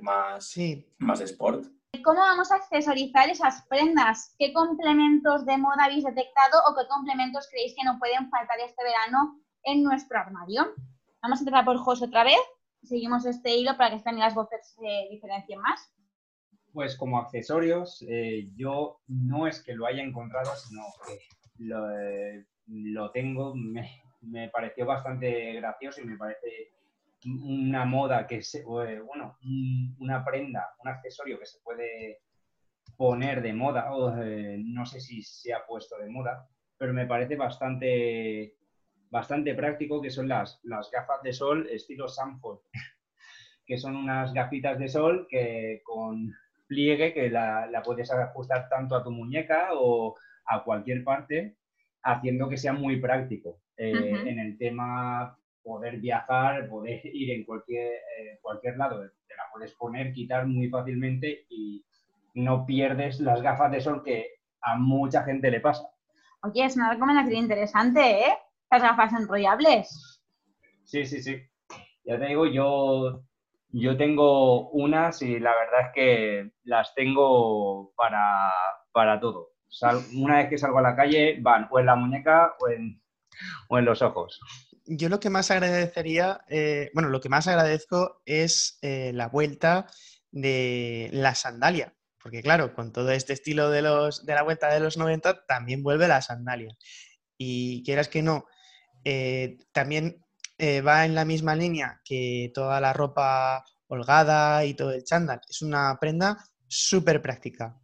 más, 0.00 0.50
sí. 0.50 0.86
más 0.98 1.20
sport. 1.20 1.66
¿Cómo 2.04 2.20
vamos 2.20 2.52
a 2.52 2.56
accesorizar 2.56 3.28
esas 3.28 3.62
prendas? 3.68 4.34
¿Qué 4.38 4.52
complementos 4.52 5.46
de 5.46 5.56
moda 5.56 5.84
habéis 5.84 6.04
detectado 6.04 6.60
o 6.68 6.76
qué 6.76 6.86
complementos 6.88 7.48
creéis 7.50 7.74
que 7.76 7.84
no 7.84 7.98
pueden 7.98 8.28
faltar 8.30 8.58
este 8.60 8.84
verano 8.84 9.40
en 9.62 9.82
nuestro 9.82 10.18
armario? 10.18 10.74
Vamos 11.22 11.38
a 11.38 11.42
empezar 11.42 11.64
por 11.64 11.78
Jos 11.78 12.02
otra 12.02 12.24
vez. 12.24 12.38
Seguimos 12.82 13.24
este 13.24 13.56
hilo 13.56 13.76
para 13.76 13.96
que 13.96 14.02
también 14.02 14.26
las 14.26 14.34
voces 14.34 14.74
se 14.76 15.08
diferencien 15.10 15.60
más. 15.60 15.93
Pues 16.74 16.96
como 16.96 17.20
accesorios, 17.20 18.04
eh, 18.08 18.50
yo 18.56 18.98
no 19.06 19.46
es 19.46 19.62
que 19.62 19.74
lo 19.74 19.86
haya 19.86 20.02
encontrado, 20.02 20.50
sino 20.56 20.82
que 21.06 21.20
lo, 21.64 21.88
eh, 21.96 22.44
tengo, 23.12 23.54
me, 23.54 24.02
me 24.22 24.48
pareció 24.48 24.84
bastante 24.84 25.52
gracioso 25.52 26.00
y 26.00 26.06
me 26.06 26.16
parece 26.16 26.72
una 27.26 27.84
moda 27.84 28.26
que 28.26 28.42
se, 28.42 28.58
eh, 28.58 29.00
bueno, 29.00 29.38
una 30.00 30.24
prenda, 30.24 30.74
un 30.80 30.88
accesorio 30.88 31.38
que 31.38 31.46
se 31.46 31.60
puede 31.60 32.22
poner 32.96 33.40
de 33.40 33.52
moda, 33.52 33.88
no 34.58 34.84
sé 34.84 35.00
si 35.00 35.22
se 35.22 35.54
ha 35.54 35.64
puesto 35.64 35.96
de 35.98 36.10
moda, 36.10 36.48
pero 36.76 36.92
me 36.92 37.06
parece 37.06 37.36
bastante, 37.36 38.56
bastante 39.10 39.54
práctico 39.54 40.02
que 40.02 40.10
son 40.10 40.26
las, 40.26 40.58
las 40.64 40.90
gafas 40.90 41.22
de 41.22 41.32
sol 41.32 41.68
estilo 41.70 42.08
Sanford. 42.08 42.58
que 43.66 43.78
son 43.78 43.96
unas 43.96 44.34
gafitas 44.34 44.78
de 44.78 44.88
sol 44.88 45.26
que 45.30 45.80
con 45.84 46.34
pliegue 46.74 47.14
que 47.14 47.30
la, 47.30 47.66
la 47.68 47.82
puedes 47.82 48.10
ajustar 48.10 48.68
tanto 48.68 48.96
a 48.96 49.04
tu 49.04 49.12
muñeca 49.12 49.68
o 49.74 50.16
a 50.46 50.64
cualquier 50.64 51.04
parte, 51.04 51.56
haciendo 52.02 52.48
que 52.48 52.56
sea 52.56 52.72
muy 52.72 53.00
práctico. 53.00 53.60
Eh, 53.76 54.22
en 54.26 54.38
el 54.38 54.58
tema 54.58 55.36
poder 55.62 55.98
viajar, 55.98 56.68
poder 56.68 57.00
ir 57.04 57.30
en 57.30 57.44
cualquier, 57.44 57.92
eh, 58.18 58.38
cualquier 58.42 58.76
lado, 58.76 59.00
te 59.00 59.36
la 59.36 59.44
puedes 59.52 59.72
poner, 59.74 60.12
quitar 60.12 60.46
muy 60.46 60.68
fácilmente 60.68 61.46
y 61.48 61.84
no 62.34 62.66
pierdes 62.66 63.20
las 63.20 63.40
gafas 63.40 63.70
de 63.70 63.80
sol 63.80 64.02
que 64.04 64.26
a 64.60 64.76
mucha 64.76 65.22
gente 65.22 65.50
le 65.50 65.60
pasa. 65.60 65.88
Oye, 66.42 66.64
es 66.64 66.76
una 66.76 66.90
recomendación 66.92 67.36
interesante, 67.36 68.00
¿eh? 68.00 68.34
Las 68.70 68.82
gafas 68.82 69.12
enrollables. 69.12 70.20
Sí, 70.84 71.06
sí, 71.06 71.22
sí. 71.22 71.40
Ya 72.04 72.18
te 72.18 72.26
digo, 72.26 72.46
yo, 72.46 73.22
yo 73.80 73.96
tengo 73.96 74.70
unas 74.70 75.20
y 75.22 75.40
la 75.40 75.50
verdad 75.50 75.88
es 75.88 75.92
que 75.94 76.50
las 76.62 76.94
tengo 76.94 77.92
para, 77.96 78.52
para 78.92 79.20
todo. 79.20 79.50
una 80.14 80.36
vez 80.36 80.48
que 80.48 80.58
salgo 80.58 80.78
a 80.78 80.82
la 80.82 80.96
calle, 80.96 81.38
van 81.40 81.68
o 81.70 81.78
en 81.78 81.86
la 81.86 81.96
muñeca 81.96 82.54
o 82.60 82.68
en, 82.68 83.02
o 83.68 83.78
en 83.78 83.84
los 83.84 84.02
ojos. 84.02 84.40
Yo 84.86 85.08
lo 85.08 85.18
que 85.18 85.30
más 85.30 85.50
agradecería, 85.50 86.42
eh, 86.48 86.90
bueno, 86.94 87.08
lo 87.08 87.20
que 87.20 87.28
más 87.28 87.48
agradezco 87.48 88.22
es 88.26 88.78
eh, 88.82 89.12
la 89.14 89.28
vuelta 89.28 89.86
de 90.30 91.08
la 91.12 91.34
sandalia. 91.34 91.94
Porque 92.22 92.42
claro, 92.42 92.74
con 92.74 92.92
todo 92.92 93.10
este 93.10 93.32
estilo 93.32 93.70
de, 93.70 93.82
los, 93.82 94.24
de 94.24 94.34
la 94.34 94.42
vuelta 94.42 94.72
de 94.72 94.80
los 94.80 94.96
90 94.96 95.46
también 95.46 95.82
vuelve 95.82 96.08
la 96.08 96.22
sandalia. 96.22 96.74
Y 97.36 97.82
quieras 97.84 98.08
que 98.08 98.22
no, 98.22 98.46
eh, 99.04 99.58
también 99.72 100.23
va 100.58 101.04
en 101.04 101.14
la 101.14 101.24
misma 101.24 101.54
línea 101.56 102.00
que 102.04 102.50
toda 102.54 102.80
la 102.80 102.92
ropa 102.92 103.64
holgada 103.86 104.64
y 104.64 104.74
todo 104.74 104.92
el 104.92 105.04
chándal. 105.04 105.40
Es 105.48 105.62
una 105.62 105.96
prenda 106.00 106.44
súper 106.66 107.22
práctica, 107.22 107.78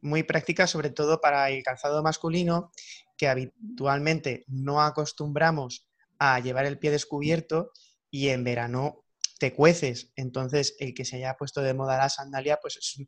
muy 0.00 0.22
práctica 0.22 0.66
sobre 0.66 0.90
todo 0.90 1.20
para 1.20 1.50
el 1.50 1.62
calzado 1.62 2.02
masculino 2.02 2.70
que 3.16 3.28
habitualmente 3.28 4.44
no 4.48 4.82
acostumbramos 4.82 5.88
a 6.18 6.38
llevar 6.40 6.66
el 6.66 6.78
pie 6.78 6.90
descubierto 6.90 7.70
y 8.10 8.28
en 8.28 8.44
verano 8.44 9.04
te 9.38 9.52
cueces. 9.52 10.12
Entonces, 10.16 10.76
el 10.78 10.94
que 10.94 11.04
se 11.04 11.16
haya 11.16 11.34
puesto 11.34 11.60
de 11.62 11.74
moda 11.74 11.98
la 11.98 12.08
sandalia, 12.08 12.58
pues 12.60 12.76
es, 12.76 13.06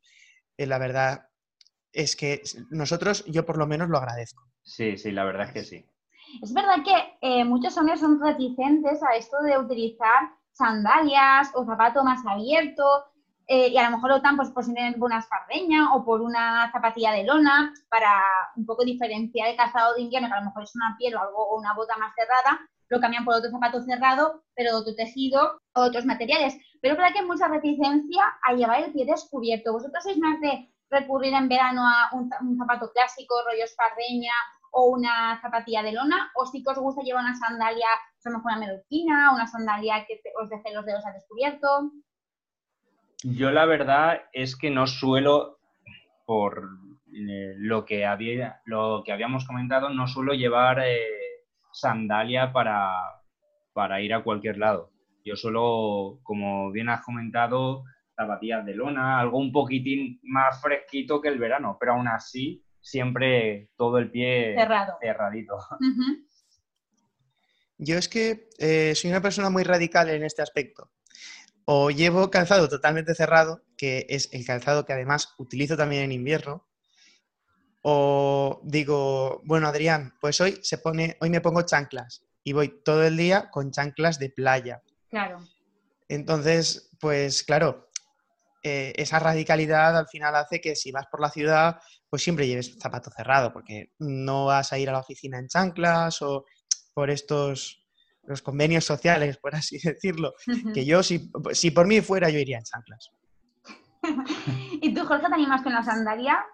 eh, 0.57 0.67
la 0.67 0.79
verdad 0.79 1.29
es 1.93 2.17
que 2.17 2.43
nosotros, 2.71 3.25
yo 3.27 3.47
por 3.47 3.59
lo 3.59 3.67
menos 3.67 3.89
lo 3.89 3.99
agradezco. 3.99 4.45
Sí, 4.63 4.97
sí, 4.99 5.11
la 5.11 5.25
verdad 5.25 5.49
es 5.49 5.53
que 5.53 5.65
sí. 5.65 5.87
Es 6.43 6.53
verdad 6.53 6.77
que 6.85 7.19
eh, 7.21 7.45
muchos 7.45 7.77
hombres 7.77 8.01
son 8.01 8.21
reticentes 8.21 9.03
a 9.03 9.17
esto 9.17 9.41
de 9.43 9.59
utilizar 9.59 10.31
sandalias 10.53 11.51
o 11.55 11.65
zapato 11.65 12.05
más 12.05 12.25
abierto 12.27 12.85
eh, 13.47 13.69
y 13.69 13.79
a 13.79 13.89
lo 13.89 13.97
mejor 13.97 14.13
optan 14.13 14.37
pues, 14.37 14.51
por 14.51 14.65
tener 14.65 14.95
una 15.01 15.21
espardeña 15.21 15.95
o 15.95 16.05
por 16.05 16.21
una 16.21 16.71
zapatilla 16.71 17.13
de 17.13 17.25
lona 17.25 17.73
para 17.89 18.23
un 18.57 18.67
poco 18.67 18.85
diferenciar 18.85 19.49
el 19.49 19.57
calzado 19.57 19.95
de 19.95 20.03
invierno, 20.03 20.29
que 20.29 20.35
a 20.35 20.41
lo 20.41 20.47
mejor 20.47 20.65
es 20.65 20.75
una 20.77 20.97
piel 20.99 21.15
o 21.17 21.21
algo 21.21 21.49
o 21.49 21.59
una 21.59 21.73
bota 21.73 21.97
más 21.97 22.13
cerrada, 22.15 22.61
lo 22.89 23.01
cambian 23.01 23.25
por 23.25 23.35
otro 23.35 23.51
zapato 23.51 23.81
cerrado, 23.83 24.43
pero 24.55 24.73
de 24.73 24.77
otro 24.77 24.95
tejido 24.95 25.59
o 25.75 25.81
otros 25.81 26.05
materiales. 26.05 26.57
Pero 26.81 26.93
es 26.93 26.99
verdad 26.99 27.13
que 27.13 27.21
hay 27.21 27.27
mucha 27.27 27.49
reticencia 27.49 28.23
a 28.43 28.53
llevar 28.53 28.83
el 28.83 28.93
pie 28.93 29.07
descubierto. 29.07 29.73
¿Vosotros 29.73 30.03
sois 30.03 30.19
más 30.19 30.41
de 30.41 30.71
recurrir 30.91 31.35
en 31.35 31.49
verano 31.49 31.83
a 31.87 32.11
un, 32.13 32.31
zapato 32.59 32.91
clásico, 32.93 33.35
rollo 33.47 33.65
espardeña 33.65 34.33
o 34.73 34.91
una 34.91 35.41
zapatilla 35.41 35.83
de 35.83 35.93
lona? 35.93 36.31
¿O 36.35 36.47
si 36.47 36.63
que 36.63 36.71
os 36.71 36.79
gusta 36.79 37.03
llevar 37.03 37.25
una 37.25 37.35
sandalia, 37.35 37.87
a 37.89 38.31
lo 38.31 38.39
mejor 38.39 38.53
una 38.53 38.67
meduquina, 38.67 39.33
una 39.33 39.47
sandalia 39.47 40.05
que 40.07 40.21
os 40.41 40.49
deje 40.49 40.75
los 40.75 40.85
dedos 40.85 41.05
al 41.05 41.15
descubierto? 41.15 41.93
Yo 43.25 43.51
la 43.51 43.67
verdad 43.67 44.23
es 44.33 44.57
que 44.57 44.71
no 44.71 44.87
suelo, 44.87 45.59
por 46.27 46.69
eh, 47.13 47.55
lo, 47.57 47.85
que 47.85 48.07
había, 48.07 48.61
lo 48.65 49.03
que 49.05 49.13
habíamos 49.13 49.47
comentado, 49.47 49.89
no 49.91 50.07
suelo 50.07 50.35
llevar 50.35 50.81
eh, 50.81 51.01
sandalia 51.73 52.53
para, 52.53 52.93
para 53.73 54.01
ir 54.01 54.15
a 54.15 54.23
cualquier 54.23 54.59
lado. 54.59 54.93
Yo 55.25 55.37
suelo, 55.37 56.21
como 56.23 56.71
bien 56.71 56.89
has 56.89 57.05
comentado, 57.05 57.85
zapatillas 58.15 58.65
de 58.65 58.75
lona, 58.75 59.21
algo 59.21 59.39
un 59.39 59.53
poquitín 59.53 60.21
más 60.23 60.61
fresquito 60.61 61.21
que 61.21 61.29
el 61.29 61.39
verano, 61.39 61.77
pero 61.79 61.93
aún 61.93 62.09
así 62.09 62.65
siempre 62.89 63.71
todo 63.77 63.99
el 63.99 64.11
pie 64.11 64.55
Cerrado. 64.57 64.97
cerradito. 65.01 65.59
Yo 67.77 67.97
es 67.97 68.09
que 68.09 68.49
eh, 68.59 68.95
soy 68.95 69.11
una 69.11 69.21
persona 69.21 69.51
muy 69.51 69.63
radical 69.63 70.09
en 70.09 70.25
este 70.25 70.43
aspecto 70.43 70.91
o 71.65 71.91
llevo 71.91 72.31
calzado 72.31 72.67
totalmente 72.69 73.15
cerrado, 73.15 73.63
que 73.77 74.07
es 74.09 74.31
el 74.33 74.47
calzado 74.47 74.87
que 74.87 74.95
además 74.95 75.35
utilizo 75.37 75.77
también 75.77 76.05
en 76.05 76.13
invierno, 76.13 76.67
o 77.83 78.63
digo, 78.65 79.43
bueno, 79.45 79.69
Adrián, 79.69 80.15
pues 80.19 80.41
hoy 80.41 80.59
se 80.63 80.79
pone, 80.79 81.19
hoy 81.21 81.29
me 81.29 81.43
pongo 81.43 81.63
chanclas 81.63 82.25
y 82.43 82.55
voy 82.55 82.81
todo 82.83 83.05
el 83.05 83.19
día 83.19 83.51
con 83.51 83.71
chanclas 83.71 84.19
de 84.19 84.31
playa. 84.31 84.83
Claro. 85.11 85.47
Entonces, 86.09 86.91
pues 87.01 87.43
claro, 87.43 87.88
eh, 88.63 88.93
esa 88.97 89.19
radicalidad 89.19 89.97
al 89.97 90.09
final 90.09 90.35
hace 90.35 90.61
que 90.61 90.75
si 90.75 90.91
vas 90.91 91.07
por 91.11 91.21
la 91.21 91.31
ciudad, 91.31 91.79
pues 92.09 92.23
siempre 92.23 92.47
lleves 92.47 92.77
zapato 92.79 93.11
cerrado, 93.11 93.53
porque 93.53 93.93
no 93.99 94.47
vas 94.47 94.73
a 94.73 94.79
ir 94.79 94.89
a 94.89 94.93
la 94.93 95.01
oficina 95.01 95.39
en 95.39 95.49
chanclas 95.49 96.23
o 96.23 96.45
por 96.95 97.11
estos 97.11 97.85
los 98.25 98.43
convenios 98.43 98.85
sociales, 98.85 99.39
por 99.39 99.55
así 99.55 99.79
decirlo, 99.83 100.35
que 100.75 100.85
yo, 100.85 101.03
si, 101.03 101.31
si 101.53 101.71
por 101.71 101.87
mí 101.87 102.01
fuera, 102.01 102.29
yo 102.29 102.39
iría 102.39 102.59
en 102.59 102.65
chanclas. 102.65 103.11
¿Y 104.83 104.95
tú, 104.95 105.05
Jorge, 105.05 105.27
te 105.27 105.35
animas 105.35 105.63
con 105.63 105.73
la 105.73 105.83
sandalia? 105.83 106.45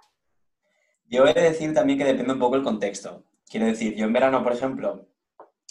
Yo 1.06 1.26
he 1.26 1.34
de 1.34 1.42
decir 1.42 1.74
también 1.74 1.98
que 1.98 2.04
depende 2.04 2.32
un 2.32 2.38
poco 2.38 2.56
el 2.56 2.62
contexto. 2.62 3.24
Quiero 3.48 3.66
decir, 3.66 3.94
yo 3.94 4.06
en 4.06 4.12
verano, 4.12 4.42
por 4.42 4.52
ejemplo, 4.52 5.08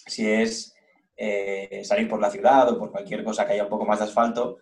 si 0.05 0.29
es 0.29 0.75
eh, 1.15 1.81
salir 1.83 2.07
por 2.07 2.19
la 2.19 2.29
ciudad 2.29 2.69
o 2.69 2.77
por 2.77 2.91
cualquier 2.91 3.23
cosa 3.23 3.45
que 3.45 3.53
haya 3.53 3.63
un 3.63 3.69
poco 3.69 3.85
más 3.85 3.99
de 3.99 4.05
asfalto, 4.05 4.57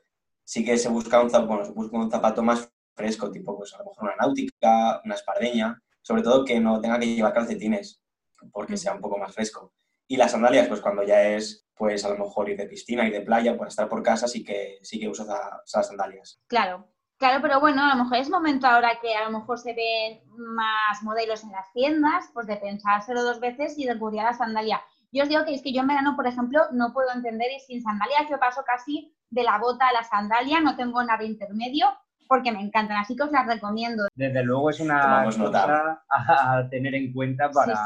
sí 0.52 0.66
que 0.66 0.78
se 0.78 0.90
busca 0.90 1.22
un, 1.22 1.30
zapato, 1.30 1.74
busca 1.74 1.98
un 1.98 2.12
zapato 2.12 2.44
más 2.44 2.70
fresco, 2.94 3.32
tipo 3.32 3.58
pues 3.58 3.74
a 3.74 3.78
lo 3.78 3.86
mejor 3.86 4.04
una 4.04 4.18
náutica, 4.18 5.02
una 5.06 5.16
espardeña, 5.16 5.82
sobre 6.02 6.24
todo 6.24 6.44
que 6.44 6.60
no 6.60 6.82
tenga 6.82 7.00
que 7.00 7.06
llevar 7.06 7.32
calcetines, 7.32 8.04
porque 8.52 8.76
sea 8.76 8.94
un 8.94 9.00
poco 9.00 9.18
más 9.18 9.34
fresco. 9.34 9.72
Y 10.08 10.18
las 10.18 10.32
sandalias, 10.32 10.68
pues 10.68 10.82
cuando 10.82 11.04
ya 11.04 11.24
es, 11.24 11.66
pues 11.74 12.04
a 12.04 12.10
lo 12.10 12.18
mejor 12.18 12.50
ir 12.50 12.58
de 12.58 12.66
piscina 12.66 13.08
y 13.08 13.12
de 13.12 13.22
playa, 13.22 13.56
para 13.56 13.70
estar 13.70 13.88
por 13.88 14.04
casa, 14.04 14.28
sí 14.28 14.44
que, 14.44 14.80
sí 14.82 15.00
que 15.00 15.08
usas 15.08 15.28
las 15.28 15.88
sandalias. 15.88 16.42
Claro, 16.48 16.86
claro, 17.18 17.42
pero 17.42 17.62
bueno, 17.62 17.86
a 17.86 17.96
lo 17.96 18.04
mejor 18.04 18.18
es 18.18 18.30
momento 18.30 18.68
ahora 18.68 19.00
que 19.02 19.16
a 19.16 19.24
lo 19.24 19.40
mejor 19.40 19.58
se 19.58 19.74
ven 19.74 20.22
más 20.36 21.02
modelos 21.02 21.46
en 21.46 21.54
las 21.54 21.72
tiendas, 21.72 22.26
pues 22.34 22.46
de 22.48 22.58
pensárselo 22.58 23.24
dos 23.24 23.40
veces 23.40 23.78
y 23.78 23.88
recurrir 23.88 24.20
a 24.20 24.26
la 24.26 24.34
sandalia. 24.34 24.82
Yo 25.14 25.24
os 25.24 25.30
digo 25.30 25.46
que 25.46 25.54
es 25.54 25.62
que 25.62 25.72
yo 25.72 25.80
en 25.80 25.88
verano, 25.88 26.18
por 26.18 26.28
ejemplo, 26.28 26.60
no 26.74 26.92
puedo 26.92 27.10
entender 27.16 27.48
y 27.56 27.60
sin 27.62 27.82
sandalias 27.82 28.30
yo 28.30 28.38
paso 28.38 28.64
casi 28.66 29.16
de 29.32 29.44
la 29.44 29.58
bota 29.58 29.88
a 29.88 29.94
la 29.94 30.04
sandalia, 30.04 30.60
no 30.60 30.76
tengo 30.76 31.04
nada 31.04 31.24
intermedio 31.24 31.88
porque 32.28 32.52
me 32.52 32.62
encantan, 32.62 32.98
así 32.98 33.16
que 33.16 33.24
os 33.24 33.32
las 33.32 33.46
recomiendo. 33.46 34.08
Desde 34.16 34.44
luego 34.44 34.70
es 34.70 34.80
una 34.80 35.26
cosa 35.26 36.02
a 36.10 36.68
tener 36.70 36.96
en 36.96 37.12
cuenta 37.12 37.50
para, 37.52 37.86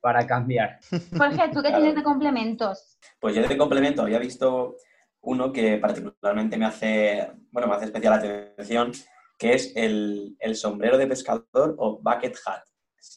para 0.00 0.26
cambiar. 0.26 0.78
Jorge, 1.16 1.50
¿tú 1.52 1.60
qué 1.60 1.70
tienes 1.74 1.96
de 1.96 2.02
complementos? 2.02 2.98
Pues 3.18 3.34
yo 3.34 3.42
de 3.42 3.56
complemento 3.56 4.02
había 4.02 4.20
visto 4.20 4.76
uno 5.22 5.52
que 5.52 5.76
particularmente 5.78 6.56
me 6.56 6.66
hace, 6.66 7.32
bueno, 7.50 7.68
me 7.68 7.74
hace 7.74 7.86
especial 7.86 8.14
atención, 8.14 8.92
que 9.36 9.54
es 9.54 9.72
el, 9.74 10.36
sombrero 10.54 10.96
de 10.96 11.06
pescador 11.06 11.74
o 11.78 12.00
bucket 12.00 12.36
hat. 12.46 12.62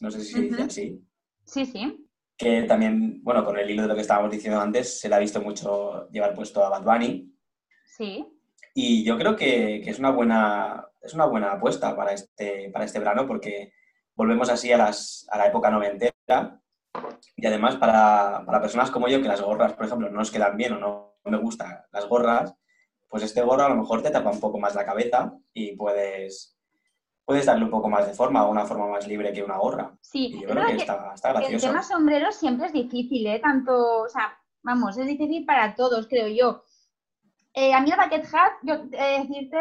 No 0.01 0.09
sé 0.09 0.21
si 0.21 0.33
se 0.33 0.41
dice 0.41 0.63
así. 0.63 1.07
Sí, 1.45 1.65
sí. 1.65 2.09
Que 2.37 2.63
también, 2.63 3.21
bueno, 3.23 3.45
con 3.45 3.57
el 3.57 3.69
hilo 3.69 3.83
de 3.83 3.89
lo 3.89 3.95
que 3.95 4.01
estábamos 4.01 4.31
diciendo 4.31 4.59
antes, 4.59 4.99
se 4.99 5.07
le 5.07 5.15
ha 5.15 5.19
visto 5.19 5.41
mucho 5.41 6.09
llevar 6.09 6.33
puesto 6.33 6.63
a 6.65 6.69
Bad 6.69 6.83
Bunny. 6.83 7.32
Sí. 7.97 8.25
Y 8.73 9.03
yo 9.03 9.17
creo 9.17 9.35
que, 9.35 9.81
es, 9.81 9.99
una 9.99 10.11
buena, 10.11 10.87
es 11.01 11.13
una 11.13 11.25
buena 11.25 11.53
apuesta 11.53 11.95
para 11.95 12.13
este, 12.13 12.69
para 12.71 12.85
este 12.85 12.99
verano 12.99 13.27
porque 13.27 13.71
volvemos 14.15 14.49
así 14.49 14.71
a, 14.71 14.77
las, 14.77 15.27
a 15.29 15.37
la 15.37 15.47
época 15.47 15.69
noventera 15.69 16.59
y 17.35 17.45
además, 17.45 17.75
para, 17.75 18.45
personas 18.61 18.91
como 18.91 19.07
yo, 19.07 19.21
que 19.21 19.27
las 19.27 19.41
gorras, 19.41 19.73
por 19.73 19.85
ejemplo, 19.85 20.09
no 20.09 20.17
nos 20.17 20.31
quedan 20.31 20.57
bien 20.57 20.73
o 20.73 20.79
no 20.79 21.13
me 21.25 21.37
gustan 21.37 21.79
las 21.91 22.07
gorras, 22.07 22.53
pues 23.09 23.23
este 23.23 23.41
gorro 23.41 23.63
a 23.63 23.69
lo 23.69 23.75
mejor 23.75 24.01
te 24.01 24.09
tapa 24.09 24.31
un 24.31 24.39
poco 24.39 24.59
más 24.59 24.75
la 24.75 24.85
cabeza 24.85 25.33
y 25.53 25.75
puedes, 25.75 26.57
puedes 27.25 27.45
darle 27.45 27.65
un 27.65 27.71
poco 27.71 27.89
más 27.89 28.07
de 28.07 28.13
forma 28.13 28.45
o 28.45 28.51
una 28.51 28.65
forma 28.65 28.87
más 28.87 29.07
libre 29.07 29.31
que 29.31 29.43
una 29.43 29.57
gorra. 29.57 29.95
Sí, 30.01 30.39
yo 30.41 30.49
creo 30.49 30.65
que, 30.65 30.77
está, 30.77 31.11
está, 31.13 31.33
gracioso. 31.33 31.67
El 31.67 31.71
tema 31.71 31.83
sombreros 31.83 32.35
siempre 32.35 32.67
es 32.67 32.73
difícil, 32.73 33.27
¿eh? 33.27 33.39
Tanto, 33.39 34.01
o 34.01 34.09
sea, 34.09 34.37
vamos, 34.63 34.97
es 34.97 35.07
difícil 35.07 35.45
para 35.45 35.75
todos, 35.75 36.07
creo 36.07 36.27
yo. 36.27 36.63
Eh, 37.53 37.73
a 37.73 37.81
mí 37.81 37.91
el 37.91 37.97
bucket 37.97 38.25
hat, 38.33 38.53
yo 38.63 38.73
eh, 38.91 39.25
decirte 39.27 39.57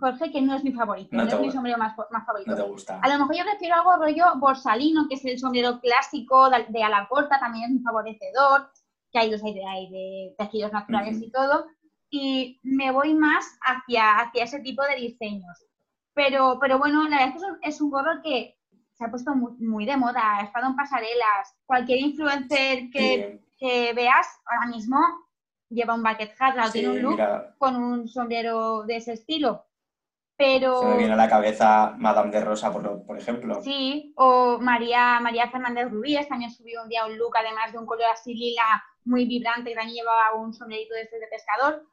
Jorge, 0.00 0.30
que 0.30 0.40
no 0.40 0.54
es 0.54 0.64
mi 0.64 0.72
favorito, 0.72 1.16
no, 1.16 1.24
es 1.24 1.40
mi 1.40 1.50
sombrero 1.50 1.76
más, 1.76 1.94
favorito. 1.94 2.50
No 2.50 2.56
te 2.56 2.62
gusta. 2.62 3.00
A 3.00 3.08
lo 3.08 3.18
mejor 3.18 3.36
yo 3.36 3.44
prefiero 3.44 3.74
algo 3.76 3.96
rollo 3.96 4.24
borsalino, 4.36 5.08
que 5.08 5.16
es 5.16 5.24
el 5.24 5.38
sombrero 5.38 5.80
clásico 5.80 6.48
de, 6.50 6.82
ala 6.82 7.06
corta, 7.08 7.38
también 7.38 7.64
es 7.64 7.70
mi 7.70 7.80
favorecedor, 7.80 8.70
que 9.10 9.18
hay 9.18 9.30
dos 9.30 9.42
hay 9.42 9.90
de, 9.90 10.34
tejidos 10.38 10.72
naturales 10.72 11.20
y 11.20 11.30
todo. 11.30 11.66
y 12.10 12.58
me 12.62 12.90
voy 12.90 13.14
más 13.14 13.58
hacia, 13.60 14.20
hacia 14.20 14.44
ese 14.44 14.60
tipo 14.60 14.82
de 14.84 14.96
diseños. 14.96 15.66
Pero, 16.14 16.58
pero 16.60 16.78
bueno, 16.78 17.08
la 17.08 17.18
verdad 17.18 17.36
es 17.36 17.42
que 17.42 17.68
es 17.68 17.80
un 17.80 17.90
gorro 17.90 18.22
que 18.22 18.58
se 18.98 19.04
ha 19.04 19.10
puesto 19.10 19.32
muy, 19.34 19.86
de 19.86 19.96
moda, 19.96 20.38
ha 20.38 20.42
estado 20.42 20.66
en 20.66 20.76
pasarelas. 20.76 21.56
Cualquier 21.64 22.00
influencer 22.00 22.90
que, 22.90 23.40
veas 23.94 24.26
ahora 24.46 24.66
mismo 24.66 24.98
lleva 25.68 25.94
un 25.94 26.02
bucket 26.02 26.34
hat, 26.38 26.56
o 26.58 26.72
tiene 26.72 26.90
un 26.90 27.02
look 27.02 27.20
con 27.58 27.76
un 27.76 28.08
sombrero 28.08 28.84
de 28.84 28.96
ese 28.96 29.12
estilo. 29.12 29.64
Pero... 30.36 30.80
Se 30.80 30.86
me 30.86 30.98
viene 30.98 31.14
a 31.14 31.16
la 31.16 31.28
cabeza 31.28 31.94
Madame 31.98 32.30
de 32.30 32.40
Rosa, 32.40 32.72
por, 32.72 33.04
por 33.04 33.18
ejemplo. 33.18 33.60
Sí, 33.60 34.12
o 34.16 34.58
María, 34.60 35.18
María 35.20 35.50
Fernández 35.50 35.90
Rubíes 35.90 36.28
también 36.28 36.50
subió 36.52 36.82
un 36.82 36.88
día 36.88 37.06
un 37.06 37.18
look, 37.18 37.36
además 37.36 37.72
de 37.72 37.78
un 37.78 37.86
color 37.86 38.06
así 38.12 38.34
lila 38.34 38.62
muy 39.04 39.26
vibrante, 39.26 39.72
y 39.72 39.74
también 39.74 39.96
llevaba 39.96 40.36
un 40.36 40.54
sombrerito 40.54 40.94
de 40.94 41.02
ese 41.02 41.18
de 41.18 41.26
pescador. 41.26 41.84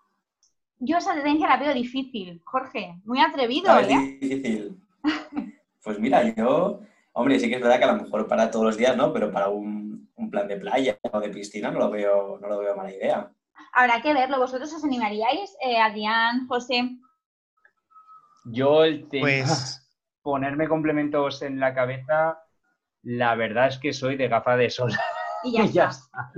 Yo 0.79 0.97
esa 0.97 1.13
tendencia 1.13 1.47
la 1.47 1.57
veo 1.57 1.73
difícil, 1.73 2.41
Jorge. 2.45 2.99
Muy 3.05 3.19
atrevido, 3.19 3.77
¿eh? 3.79 4.17
difícil. 4.19 4.79
Pues 5.83 5.99
mira, 5.99 6.33
yo, 6.33 6.79
hombre, 7.13 7.39
sí 7.39 7.47
que 7.47 7.57
es 7.57 7.61
verdad 7.61 7.77
que 7.77 7.83
a 7.83 7.93
lo 7.93 8.01
mejor 8.01 8.27
para 8.27 8.49
todos 8.49 8.65
los 8.65 8.75
días, 8.75 8.97
¿no? 8.97 9.13
Pero 9.13 9.31
para 9.31 9.49
un, 9.49 10.09
plan 10.31 10.47
de 10.47 10.57
playa 10.57 10.97
o 11.11 11.19
de 11.19 11.29
piscina 11.29 11.69
no 11.69 11.77
lo 11.77 11.91
veo, 11.91 12.39
no 12.41 12.47
lo 12.47 12.57
veo 12.57 12.75
mala 12.75 12.91
idea. 12.91 13.31
Habrá 13.73 14.01
que 14.01 14.13
verlo. 14.13 14.39
¿Vosotros 14.39 14.71
os 14.73 14.83
animaríais, 14.83 15.55
eh, 15.61 15.79
Adrián, 15.79 16.47
José? 16.47 16.97
Yo 18.45 18.83
el 18.83 19.07
tema 19.09 19.23
pues... 19.23 19.81
ponerme 20.21 20.67
complementos 20.67 21.41
en 21.43 21.59
la 21.59 21.75
cabeza, 21.75 22.39
la 23.03 23.35
verdad 23.35 23.67
es 23.67 23.77
que 23.77 23.93
soy 23.93 24.17
de 24.17 24.27
gafa 24.27 24.57
de 24.57 24.69
sol. 24.69 24.91
Y 25.43 25.71
ya, 25.71 25.89
está. 25.89 26.31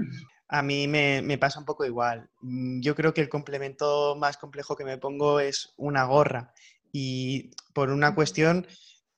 A 0.50 0.62
mí 0.62 0.88
me, 0.88 1.38
pasa 1.38 1.60
un 1.60 1.66
poco 1.66 1.86
igual. 1.86 2.30
Yo 2.42 2.96
creo 2.96 3.14
que 3.14 3.22
el 3.22 3.30
complemento 3.30 4.16
más 4.16 4.38
complejo 4.38 4.76
que 4.76 4.86
me 4.86 4.98
pongo 4.98 5.40
es 5.40 5.74
una 5.78 6.06
gorra 6.06 6.54
y 6.92 7.52
por 7.74 7.90
una 7.90 8.16
cuestión 8.16 8.66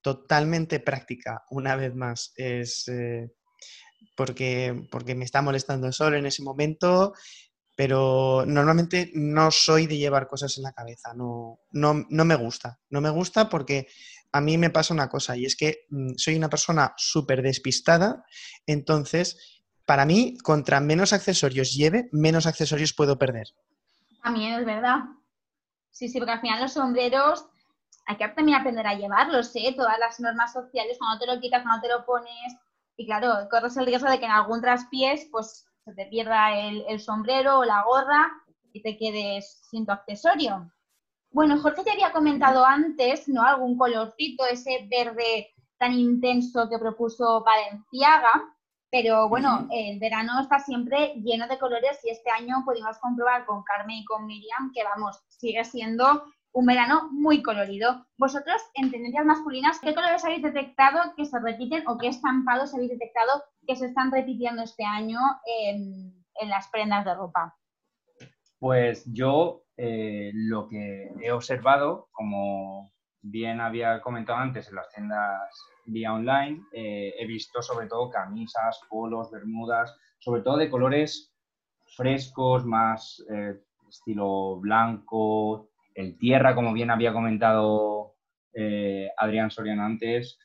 totalmente 0.01 0.79
práctica, 0.79 1.43
una 1.49 1.75
vez 1.75 1.93
más, 1.93 2.33
es 2.35 2.87
eh, 2.87 3.31
porque, 4.15 4.87
porque 4.91 5.13
me 5.13 5.25
está 5.25 5.41
molestando 5.41 5.87
el 5.87 5.93
sol 5.93 6.15
en 6.15 6.25
ese 6.25 6.41
momento, 6.41 7.13
pero 7.79 8.43
normalmente 8.45 9.09
no 9.13 9.51
soy 9.51 9.87
de 9.87 9.95
llevar 9.95 10.27
cosas 10.27 10.57
en 10.57 10.63
la 10.63 10.73
cabeza, 10.73 11.13
no, 11.13 11.61
no, 11.71 12.05
no 12.09 12.25
me 12.25 12.35
gusta, 12.35 12.77
no 12.89 12.99
me 12.99 13.09
gusta 13.09 13.47
porque 13.47 13.87
a 14.33 14.41
mí 14.41 14.57
me 14.57 14.69
pasa 14.69 14.93
una 14.93 15.07
cosa 15.07 15.37
y 15.37 15.45
es 15.45 15.55
que 15.55 15.85
mm, 15.89 16.15
soy 16.17 16.35
una 16.35 16.49
persona 16.49 16.93
súper 16.97 17.41
despistada, 17.41 18.25
entonces 18.65 19.63
para 19.85 20.05
mí, 20.05 20.37
contra 20.43 20.81
menos 20.81 21.13
accesorios 21.13 21.73
lleve, 21.73 22.09
menos 22.11 22.47
accesorios 22.47 22.91
puedo 22.91 23.17
perder. 23.17 23.47
También 24.21 24.59
es 24.59 24.65
verdad. 24.65 24.97
Sí, 25.89 26.09
sí, 26.09 26.19
porque 26.19 26.33
al 26.33 26.41
final 26.41 26.61
los 26.61 26.73
sombreros 26.73 27.45
hay 28.07 28.17
que 28.17 28.27
también 28.27 28.57
aprender 28.57 28.87
a 28.87 28.95
llevarlos, 28.95 29.55
¿eh? 29.55 29.73
Todas 29.73 29.97
las 29.99 30.19
normas 30.19 30.51
sociales, 30.51 30.97
cuando 30.99 31.19
te 31.19 31.33
lo 31.33 31.39
quitas, 31.39 31.63
cuando 31.63 31.81
te 31.81 31.93
lo 31.93 32.05
pones. 32.05 32.57
Y 32.97 33.05
claro, 33.05 33.47
corres 33.49 33.77
el 33.77 33.85
riesgo 33.85 34.11
de 34.11 34.19
que 34.19 34.25
en 34.25 34.31
algún 34.31 34.59
traspiés, 34.59 35.29
pues 35.31 35.68
se 35.89 35.95
te 35.95 36.05
pierda 36.05 36.57
el, 36.57 36.85
el 36.87 36.99
sombrero 36.99 37.59
o 37.59 37.65
la 37.65 37.83
gorra 37.83 38.31
y 38.71 38.81
te 38.81 38.97
quedes 38.97 39.61
sin 39.69 39.85
tu 39.85 39.91
accesorio. 39.91 40.71
Bueno, 41.31 41.59
Jorge 41.59 41.83
te 41.83 41.91
había 41.91 42.11
comentado 42.11 42.65
antes, 42.65 43.27
¿no? 43.27 43.43
Algún 43.43 43.77
colorcito, 43.77 44.45
ese 44.45 44.87
verde 44.89 45.53
tan 45.77 45.93
intenso 45.93 46.69
que 46.69 46.79
propuso 46.79 47.43
Valenciaga. 47.43 48.55
Pero 48.91 49.29
bueno, 49.29 49.67
el 49.71 49.99
verano 49.99 50.41
está 50.41 50.59
siempre 50.59 51.13
lleno 51.23 51.47
de 51.47 51.59
colores 51.59 51.99
y 52.03 52.09
este 52.09 52.31
año 52.31 52.63
pudimos 52.65 52.97
comprobar 52.97 53.45
con 53.45 53.63
Carmen 53.63 53.97
y 53.97 54.05
con 54.05 54.25
Miriam 54.25 54.71
que, 54.73 54.83
vamos, 54.83 55.19
sigue 55.27 55.63
siendo 55.63 56.23
un 56.53 56.65
verano 56.65 57.09
muy 57.11 57.43
colorido. 57.43 58.07
Vosotros, 58.17 58.59
en 58.73 58.89
tendencias 58.89 59.25
masculinas, 59.25 59.79
¿qué 59.79 59.93
colores 59.93 60.25
habéis 60.25 60.41
detectado 60.41 61.13
que 61.15 61.25
se 61.25 61.39
repiten 61.39 61.87
o 61.87 61.99
qué 61.99 62.07
estampados 62.07 62.73
habéis 62.73 62.89
detectado 62.89 63.43
que 63.69 63.75
se 63.75 63.85
están 63.85 64.11
repitiendo 64.11 64.63
este 64.63 64.83
año 64.83 65.19
en, 65.45 66.49
las 66.49 66.69
prendas 66.69 67.05
de 67.05 67.13
ropa? 67.13 67.55
Pues 68.57 69.05
yo 69.13 69.61
eh, 69.77 70.31
lo 70.33 70.67
que 70.67 71.11
he 71.21 71.31
observado, 71.31 72.07
como 72.11 72.91
bien 73.21 73.61
había 73.61 74.01
comentado 74.01 74.39
antes 74.39 74.69
en 74.69 74.75
las 74.75 74.89
tiendas 74.89 75.51
vía 75.85 76.13
online, 76.13 76.61
eh, 76.73 77.13
he 77.19 77.27
visto 77.27 77.61
sobre 77.61 77.85
todo 77.85 78.09
camisas, 78.09 78.81
polos, 78.89 79.29
bermudas, 79.29 79.95
sobre 80.17 80.41
todo 80.41 80.57
de 80.57 80.71
colores 80.71 81.31
frescos, 81.95 82.65
más 82.65 83.23
eh, 83.31 83.59
estilo 83.87 84.59
blanco, 84.59 85.69
el 85.93 86.17
tierra, 86.17 86.55
como 86.55 86.73
bien 86.73 86.89
había 86.89 87.13
comentado 87.13 88.15
Adrián 89.17 89.51
Soriano 89.51 89.83
antes, 89.83 90.37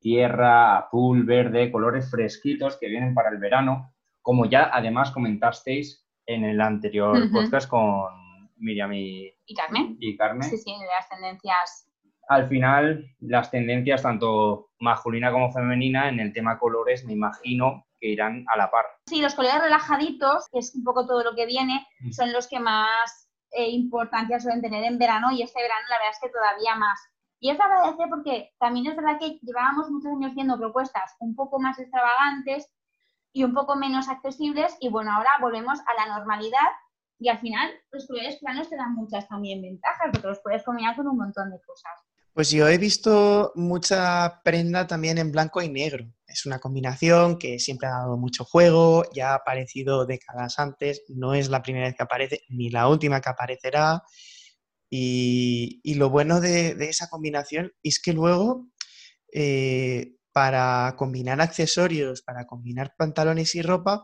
tierra, 0.00 0.78
azul, 0.78 1.24
verde, 1.24 1.72
colores 1.72 2.10
fresquitos 2.10 2.76
que 2.76 2.88
vienen 2.88 3.14
para 3.14 3.30
el 3.30 3.38
verano, 3.38 3.94
como 4.22 4.46
ya 4.46 4.70
además 4.72 5.10
comentasteis 5.10 6.06
en 6.26 6.44
el 6.44 6.60
anterior 6.60 7.30
podcast 7.32 7.68
con 7.68 8.50
Miriam 8.56 8.92
y, 8.92 9.34
Carmen. 9.56 9.96
Y 9.98 10.16
Carmen. 10.16 10.48
Sí, 10.48 10.58
sí, 10.58 10.72
las 10.96 11.08
tendencias 11.08 11.88
al 12.28 12.46
final 12.46 13.06
las 13.20 13.50
tendencias 13.50 14.02
tanto 14.02 14.70
masculina 14.78 15.32
como 15.32 15.50
femenina 15.50 16.08
en 16.08 16.20
el 16.20 16.32
tema 16.32 16.58
colores 16.58 17.04
me 17.04 17.14
imagino 17.14 17.86
que 17.98 18.08
irán 18.08 18.44
a 18.52 18.56
la 18.56 18.70
par. 18.70 18.84
Sí, 19.06 19.20
los 19.20 19.34
colores 19.34 19.60
relajaditos, 19.60 20.46
que 20.52 20.60
es 20.60 20.74
un 20.74 20.84
poco 20.84 21.06
todo 21.06 21.24
lo 21.24 21.34
que 21.34 21.46
viene, 21.46 21.84
mm. 22.00 22.12
son 22.12 22.32
los 22.32 22.46
que 22.46 22.60
más 22.60 23.28
eh, 23.50 23.68
importancia 23.70 24.38
suelen 24.38 24.62
tener 24.62 24.84
en 24.84 24.98
verano 24.98 25.32
y 25.32 25.42
este 25.42 25.60
verano 25.60 25.80
la 25.88 25.96
verdad 25.96 26.12
es 26.12 26.20
que 26.22 26.28
todavía 26.28 26.76
más. 26.76 27.00
Y 27.40 27.50
es 27.50 27.60
agradece 27.60 28.04
porque 28.08 28.52
también 28.58 28.86
es 28.86 28.96
verdad 28.96 29.18
que 29.18 29.38
llevábamos 29.42 29.90
muchos 29.90 30.12
años 30.12 30.34
viendo 30.34 30.58
propuestas 30.58 31.14
un 31.20 31.36
poco 31.36 31.60
más 31.60 31.78
extravagantes 31.78 32.68
y 33.32 33.44
un 33.44 33.54
poco 33.54 33.76
menos 33.76 34.08
accesibles 34.08 34.76
y 34.80 34.88
bueno, 34.88 35.12
ahora 35.12 35.30
volvemos 35.40 35.78
a 35.80 35.94
la 35.94 36.18
normalidad 36.18 36.66
y 37.18 37.28
al 37.28 37.38
final 37.38 37.70
los 37.90 38.06
colores 38.06 38.36
planos 38.36 38.68
te 38.68 38.76
dan 38.76 38.94
muchas 38.94 39.28
también 39.28 39.62
ventajas 39.62 40.08
porque 40.12 40.28
los 40.28 40.40
puedes 40.40 40.64
combinar 40.64 40.96
con 40.96 41.08
un 41.08 41.16
montón 41.16 41.50
de 41.50 41.60
cosas. 41.60 41.92
Pues 42.32 42.50
yo 42.50 42.68
he 42.68 42.78
visto 42.78 43.50
mucha 43.56 44.40
prenda 44.44 44.86
también 44.86 45.18
en 45.18 45.32
blanco 45.32 45.60
y 45.60 45.68
negro. 45.68 46.06
Es 46.26 46.46
una 46.46 46.60
combinación 46.60 47.36
que 47.36 47.58
siempre 47.58 47.88
ha 47.88 47.98
dado 47.98 48.16
mucho 48.16 48.44
juego, 48.44 49.02
ya 49.12 49.32
ha 49.32 49.34
aparecido 49.36 50.06
décadas 50.06 50.58
antes, 50.60 51.02
no 51.08 51.34
es 51.34 51.48
la 51.48 51.62
primera 51.62 51.86
vez 51.86 51.96
que 51.96 52.02
aparece, 52.04 52.42
ni 52.48 52.70
la 52.70 52.86
última 52.86 53.20
que 53.20 53.30
aparecerá. 53.30 54.04
Y, 54.90 55.94
lo 55.94 56.10
bueno 56.10 56.40
de, 56.40 56.76
esa 56.80 57.08
combinación 57.08 57.72
es 57.82 58.00
que 58.00 58.12
luego, 58.12 58.68
eh, 59.32 60.14
para 60.32 60.94
combinar 60.96 61.40
accesorios, 61.40 62.22
para 62.22 62.46
combinar 62.46 62.94
pantalones 62.96 63.54
y 63.54 63.62
ropa, 63.62 64.02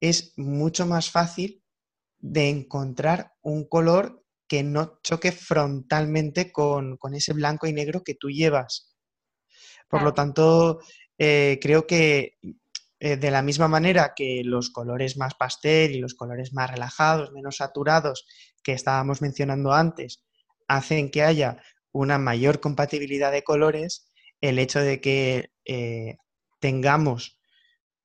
es 0.00 0.34
mucho 0.36 0.86
más 0.86 1.10
fácil 1.10 1.62
de 2.18 2.48
encontrar 2.48 3.32
un 3.42 3.66
color 3.66 4.24
que 4.46 4.62
no 4.62 4.98
choque 5.02 5.32
frontalmente 5.32 6.50
con, 6.50 6.98
ese 7.14 7.32
blanco 7.32 7.66
y 7.66 7.72
negro 7.72 8.02
que 8.02 8.14
tú 8.14 8.30
llevas. 8.30 8.96
Por 9.88 10.02
lo 10.02 10.12
tanto, 10.12 10.80
eh, 11.18 11.58
creo 11.62 11.86
que 11.86 12.36
eh, 13.00 13.16
de 13.16 13.30
la 13.30 13.40
misma 13.40 13.66
manera 13.66 14.12
que 14.14 14.42
los 14.44 14.70
colores 14.70 15.16
más 15.16 15.34
pastel 15.34 15.92
y 15.96 16.00
los 16.00 16.14
colores 16.14 16.52
más 16.52 16.70
relajados, 16.70 17.32
menos 17.32 17.56
saturados, 17.56 18.26
que 18.62 18.72
estábamos 18.72 19.22
mencionando 19.22 19.72
antes, 19.72 20.22
hacen 20.68 21.10
que 21.10 21.22
haya 21.22 21.62
una 21.92 22.18
mayor 22.18 22.60
compatibilidad 22.60 23.32
de 23.32 23.42
colores, 23.42 24.12
el 24.42 24.58
hecho 24.58 24.80
de 24.80 25.00
que 25.00 25.50
eh, 25.64 26.18
tengamos 26.60 27.40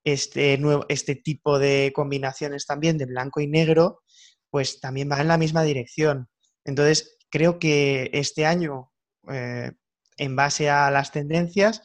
este, 0.05 0.57
nuevo, 0.57 0.85
este 0.87 1.15
tipo 1.15 1.59
de 1.59 1.91
combinaciones 1.93 2.65
también 2.65 2.97
de 2.97 3.05
blanco 3.05 3.41
y 3.41 3.47
negro, 3.47 4.01
pues 4.49 4.79
también 4.79 5.11
va 5.11 5.19
en 5.19 5.27
la 5.27 5.37
misma 5.37 5.63
dirección. 5.63 6.29
Entonces, 6.63 7.17
creo 7.29 7.59
que 7.59 8.09
este 8.13 8.45
año, 8.45 8.93
eh, 9.29 9.73
en 10.17 10.35
base 10.37 10.69
a 10.69 10.89
las 10.89 11.11
tendencias, 11.11 11.81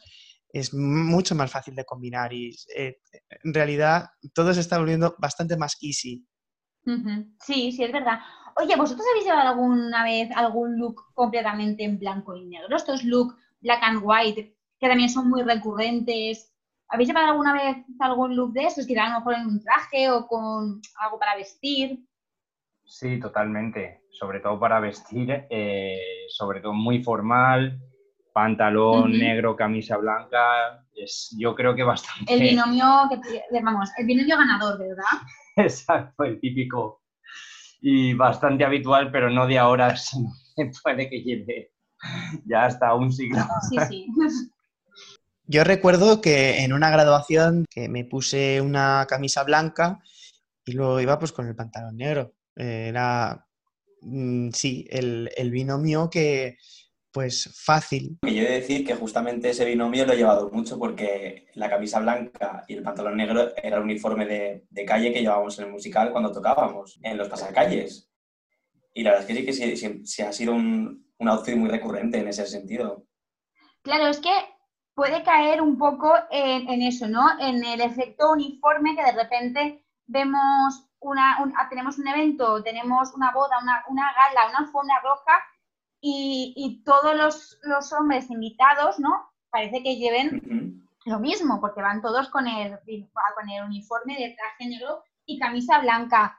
es 0.53 0.73
mucho 0.73 1.35
más 1.35 1.51
fácil 1.51 1.75
de 1.75 1.85
combinar 1.85 2.33
y 2.33 2.55
eh, 2.75 2.97
en 3.43 3.53
realidad 3.53 4.09
todo 4.33 4.53
se 4.53 4.59
está 4.59 4.77
volviendo 4.77 5.15
bastante 5.17 5.57
más 5.57 5.77
easy. 5.81 6.25
Sí, 7.39 7.71
sí, 7.71 7.83
es 7.83 7.91
verdad. 7.91 8.19
Oye, 8.55 8.75
¿vosotros 8.75 9.05
habéis 9.11 9.25
llevado 9.25 9.49
alguna 9.49 10.03
vez 10.03 10.29
algún 10.35 10.77
look 10.77 11.13
completamente 11.13 11.83
en 11.83 11.99
blanco 11.99 12.35
y 12.35 12.45
negro? 12.45 12.75
Estos 12.75 13.03
look 13.03 13.35
black 13.61 13.79
and 13.83 14.01
white, 14.03 14.55
que 14.79 14.87
también 14.87 15.09
son 15.09 15.29
muy 15.29 15.43
recurrentes. 15.43 16.53
¿Habéis 16.89 17.09
llevado 17.09 17.31
alguna 17.31 17.53
vez 17.53 17.77
algún 17.99 18.35
look 18.35 18.51
de 18.53 18.65
esos? 18.65 18.85
Quizá 18.85 19.05
a 19.05 19.09
lo 19.09 19.19
mejor 19.19 19.35
en 19.35 19.47
un 19.47 19.63
traje 19.63 20.09
o 20.09 20.27
con 20.27 20.81
algo 20.99 21.19
para 21.19 21.35
vestir. 21.35 22.03
Sí, 22.83 23.19
totalmente. 23.19 24.01
Sobre 24.11 24.41
todo 24.41 24.59
para 24.59 24.79
vestir, 24.79 25.47
eh, 25.49 26.25
sobre 26.27 26.59
todo 26.59 26.73
muy 26.73 27.01
formal, 27.01 27.79
pantalón 28.33 29.11
negro, 29.11 29.55
camisa 29.55 29.97
blanca. 29.97 30.85
Es, 30.93 31.35
yo 31.37 31.55
creo 31.55 31.75
que 31.75 31.83
bastante. 31.83 32.33
El 32.33 32.41
binomio, 32.41 33.09
que, 33.09 33.61
vamos, 33.61 33.89
el 33.97 34.05
binomio 34.05 34.37
ganador, 34.37 34.79
¿verdad? 34.79 35.03
Exacto, 35.55 36.23
el 36.23 36.39
típico, 36.39 37.01
y 37.81 38.13
bastante 38.13 38.63
habitual, 38.63 39.11
pero 39.11 39.29
no 39.29 39.47
de 39.47 39.57
ahora, 39.57 39.95
sino 39.97 40.29
puede 40.83 41.09
que 41.09 41.21
lleve 41.21 41.71
ya 42.45 42.65
hasta 42.65 42.93
un 42.93 43.11
siglo. 43.11 43.41
Sí, 43.69 43.77
sí. 43.89 44.07
Yo 45.45 45.65
recuerdo 45.65 46.21
que 46.21 46.63
en 46.63 46.71
una 46.71 46.89
graduación 46.89 47.65
que 47.69 47.89
me 47.89 48.05
puse 48.05 48.61
una 48.61 49.05
camisa 49.09 49.43
blanca 49.43 49.99
y 50.63 50.71
luego 50.71 51.01
iba 51.01 51.19
pues 51.19 51.33
con 51.33 51.45
el 51.47 51.55
pantalón 51.55 51.97
negro. 51.97 52.35
Era, 52.55 53.45
mm, 54.01 54.51
sí, 54.51 54.87
el, 54.89 55.29
el 55.35 55.51
binomio 55.51 56.09
que, 56.09 56.57
pues 57.11 57.49
fácil. 57.53 58.17
Yo 58.21 58.29
he 58.29 58.49
de 58.49 58.59
decir 58.61 58.85
que 58.85 58.95
justamente 58.95 59.49
ese 59.49 59.65
binomio 59.65 60.05
lo 60.05 60.13
he 60.13 60.17
llevado 60.17 60.49
mucho 60.49 60.79
porque 60.79 61.47
la 61.55 61.69
camisa 61.69 61.99
blanca 61.99 62.63
y 62.67 62.75
el 62.75 62.83
pantalón 62.83 63.17
negro 63.17 63.55
era 63.57 63.77
el 63.77 63.83
uniforme 63.83 64.25
de, 64.25 64.65
de 64.69 64.85
calle 64.85 65.11
que 65.11 65.21
llevábamos 65.21 65.57
en 65.59 65.65
el 65.65 65.71
musical 65.71 66.11
cuando 66.11 66.31
tocábamos, 66.31 66.99
en 67.03 67.17
los 67.17 67.29
pasacalles. 67.29 68.09
Y 68.93 69.03
la 69.03 69.11
verdad 69.11 69.29
es 69.29 69.45
que 69.45 69.53
sí 69.53 69.69
que 69.69 70.05
sí, 70.05 70.21
ha 70.21 70.31
sido 70.31 70.53
un, 70.53 71.11
un 71.17 71.27
outfit 71.27 71.55
muy 71.55 71.69
recurrente 71.69 72.19
en 72.19 72.27
ese 72.27 72.45
sentido. 72.45 73.05
Claro, 73.81 74.07
es 74.07 74.19
que 74.19 74.33
puede 74.93 75.23
caer 75.23 75.61
un 75.61 75.77
poco 75.77 76.13
en, 76.29 76.69
en, 76.69 76.81
eso, 76.81 77.07
¿no? 77.07 77.39
En 77.39 77.63
el 77.63 77.81
efecto 77.81 78.31
uniforme 78.31 78.95
que 78.95 79.03
de 79.03 79.11
repente 79.13 79.85
vemos 80.07 80.87
una, 80.99 81.37
ah, 81.37 81.67
tenemos 81.69 81.97
un 81.97 82.07
evento, 82.07 82.61
tenemos 82.63 83.13
una 83.15 83.31
boda, 83.31 83.59
una, 83.61 83.83
una 83.89 84.13
gala, 84.13 84.49
una 84.49 84.59
alfombra 84.59 85.01
roja 85.01 85.33
y, 86.01 86.53
y 86.57 86.83
todos 86.83 87.15
los, 87.15 87.59
los, 87.61 87.93
hombres 87.93 88.29
invitados, 88.31 88.99
¿no? 88.99 89.31
Parece 89.51 89.83
que 89.83 89.97
lleven 89.97 90.89
lo 91.05 91.19
mismo, 91.19 91.61
porque 91.61 91.81
van 91.81 92.01
todos 92.01 92.29
con 92.29 92.47
el, 92.47 92.77
con 93.35 93.49
el 93.49 93.63
uniforme 93.63 94.15
de 94.15 94.35
traje 94.35 94.69
negro 94.69 95.03
y 95.25 95.39
camisa 95.39 95.79
blanca. 95.79 96.37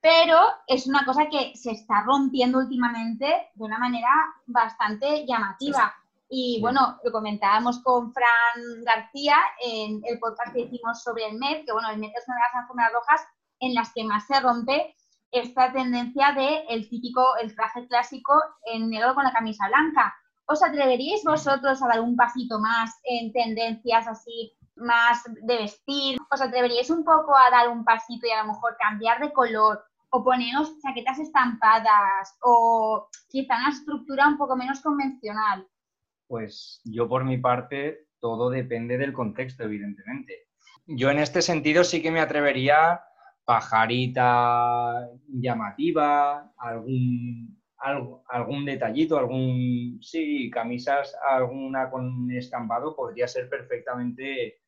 Pero 0.00 0.38
es 0.66 0.86
una 0.86 1.04
cosa 1.04 1.26
que 1.28 1.52
se 1.56 1.72
está 1.72 2.02
rompiendo 2.02 2.58
últimamente 2.58 3.50
de 3.54 3.64
una 3.64 3.78
manera 3.78 4.10
bastante 4.46 5.26
llamativa. 5.26 5.94
Y 6.28 6.60
bueno, 6.60 6.98
lo 7.04 7.12
comentábamos 7.12 7.80
con 7.82 8.12
Fran 8.12 8.84
García 8.84 9.36
en 9.64 10.00
el 10.04 10.18
podcast 10.18 10.52
que 10.54 10.62
hicimos 10.62 11.02
sobre 11.02 11.26
el 11.26 11.38
MED, 11.38 11.64
que 11.66 11.72
bueno, 11.72 11.90
el 11.90 11.98
MED 11.98 12.10
es 12.16 12.26
una 12.26 12.36
de 12.36 12.42
las 12.42 12.62
alfombras 12.62 12.92
rojas 12.92 13.26
en 13.60 13.74
las 13.74 13.92
que 13.92 14.04
más 14.04 14.26
se 14.26 14.40
rompe 14.40 14.96
esta 15.32 15.72
tendencia 15.72 16.32
de 16.32 16.64
el 16.68 16.88
típico, 16.88 17.36
el 17.42 17.54
traje 17.56 17.86
clásico 17.88 18.34
en 18.66 18.90
negro 18.90 19.14
con 19.14 19.24
la 19.24 19.32
camisa 19.32 19.66
blanca. 19.68 20.14
¿Os 20.46 20.62
atreveríais 20.62 21.24
vosotros 21.24 21.82
a 21.82 21.88
dar 21.88 22.00
un 22.00 22.14
pasito 22.16 22.58
más 22.60 23.00
en 23.04 23.32
tendencias 23.32 24.06
así 24.06 24.52
más 24.76 25.22
de 25.24 25.56
vestir? 25.56 26.18
¿Os 26.30 26.40
atreveríais 26.40 26.90
un 26.90 27.04
poco 27.04 27.34
a 27.36 27.50
dar 27.50 27.70
un 27.70 27.84
pasito 27.84 28.26
y 28.26 28.30
a 28.30 28.42
lo 28.42 28.52
mejor 28.52 28.76
cambiar 28.78 29.20
de 29.20 29.32
color 29.32 29.82
o 30.10 30.22
poneros 30.22 30.78
chaquetas 30.82 31.18
estampadas 31.18 32.36
o 32.42 33.08
quizá 33.30 33.56
una 33.56 33.70
estructura 33.70 34.28
un 34.28 34.36
poco 34.36 34.54
menos 34.54 34.82
convencional? 34.82 35.66
Pues 36.26 36.82
yo 36.84 37.08
por 37.08 37.24
mi 37.24 37.38
parte, 37.38 38.08
todo 38.20 38.50
depende 38.50 38.98
del 38.98 39.14
contexto, 39.14 39.64
evidentemente. 39.64 40.48
Yo 40.86 41.10
en 41.10 41.18
este 41.18 41.40
sentido 41.40 41.84
sí 41.84 42.02
que 42.02 42.10
me 42.10 42.20
atrevería 42.20 43.00
pajarita 43.52 45.10
llamativa, 45.28 46.50
algún, 46.56 47.60
algún 47.76 48.64
detallito, 48.64 49.18
algún, 49.18 49.98
sí, 50.00 50.50
camisas, 50.50 51.14
alguna 51.28 51.90
con 51.90 52.30
estampado 52.30 52.96
podría 52.96 53.28
ser 53.28 53.50
perfectamente 53.50 54.60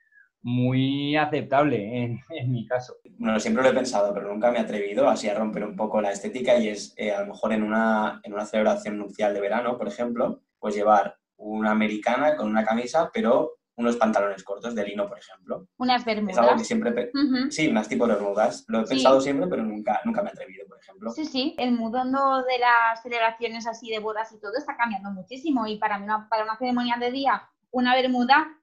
muy 0.42 1.16
aceptable 1.16 2.04
en, 2.04 2.20
en, 2.28 2.52
mi 2.52 2.66
caso. 2.66 2.96
Bueno, 3.16 3.40
siempre 3.40 3.62
lo 3.62 3.70
he 3.70 3.74
pensado, 3.74 4.12
pero 4.12 4.30
nunca 4.30 4.50
me 4.50 4.58
he 4.58 4.60
atrevido 4.60 5.08
así 5.08 5.30
a 5.30 5.34
romper 5.34 5.64
un 5.64 5.76
poco 5.76 6.02
la 6.02 6.12
estética 6.12 6.58
y 6.58 6.68
es 6.68 6.92
eh, 6.98 7.10
a 7.10 7.20
lo 7.20 7.28
mejor 7.28 7.54
en 7.54 7.62
una, 7.62 8.20
en 8.22 8.34
una 8.34 8.44
celebración 8.44 8.98
nupcial 8.98 9.32
de 9.32 9.40
verano, 9.40 9.78
por 9.78 9.88
ejemplo, 9.88 10.42
pues 10.58 10.74
llevar 10.74 11.16
una 11.36 11.70
americana 11.70 12.36
con 12.36 12.48
una 12.48 12.66
camisa, 12.66 13.10
pero 13.14 13.54
unos 13.76 13.96
pantalones 13.96 14.44
cortos 14.44 14.74
de 14.74 14.84
lino, 14.84 15.08
por 15.08 15.18
ejemplo. 15.18 15.66
Unas 15.78 16.04
bermudas. 16.04 16.36
Es 16.36 16.42
algo 16.42 16.56
que 16.56 16.64
siempre... 16.64 17.10
Sí, 17.50 17.68
unas 17.68 17.88
tipo 17.88 18.06
de 18.06 18.14
bermudas. 18.14 18.64
Lo 18.68 18.80
he 18.80 18.86
pensado 18.86 19.20
siempre, 19.20 19.48
pero 19.48 19.62
nunca, 19.62 20.00
nunca 20.04 20.22
me 20.22 20.28
he 20.28 20.32
atrevido, 20.32 20.66
por 20.66 20.78
ejemplo. 20.80 21.10
Sí, 21.10 21.24
sí. 21.24 21.54
El 21.58 21.72
mundo 21.72 21.98
de 21.98 22.58
las 22.58 23.02
celebraciones 23.02 23.66
así 23.66 23.90
de 23.90 23.98
bodas 23.98 24.32
y 24.32 24.40
todo 24.40 24.52
está 24.56 24.76
cambiando 24.76 25.10
muchísimo 25.10 25.66
y 25.66 25.78
para, 25.78 25.98
una, 25.98 26.28
para 26.28 26.44
una 26.44 26.56
ceremonia 26.56 26.96
de 27.00 27.10
día, 27.10 27.48
una 27.70 27.94
bermuda 27.94 28.60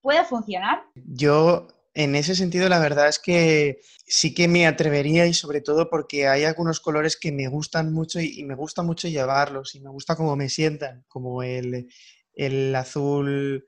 puede 0.00 0.24
funcionar. 0.24 0.84
Yo, 0.94 1.66
en 1.94 2.14
ese 2.14 2.36
sentido, 2.36 2.68
la 2.68 2.78
verdad 2.78 3.08
es 3.08 3.18
que 3.18 3.80
sí 4.06 4.34
que 4.34 4.46
me 4.46 4.66
atrevería 4.66 5.26
y 5.26 5.34
sobre 5.34 5.62
todo 5.62 5.90
porque 5.90 6.28
hay 6.28 6.44
algunos 6.44 6.78
colores 6.78 7.16
que 7.16 7.32
me 7.32 7.48
gustan 7.48 7.92
mucho 7.92 8.20
y, 8.20 8.38
y 8.38 8.44
me 8.44 8.54
gusta 8.54 8.82
mucho 8.82 9.08
llevarlos 9.08 9.74
y 9.74 9.80
me 9.80 9.90
gusta 9.90 10.14
cómo 10.14 10.36
me 10.36 10.48
sientan, 10.48 11.04
como 11.08 11.42
el, 11.42 11.88
el 12.34 12.74
azul 12.76 13.64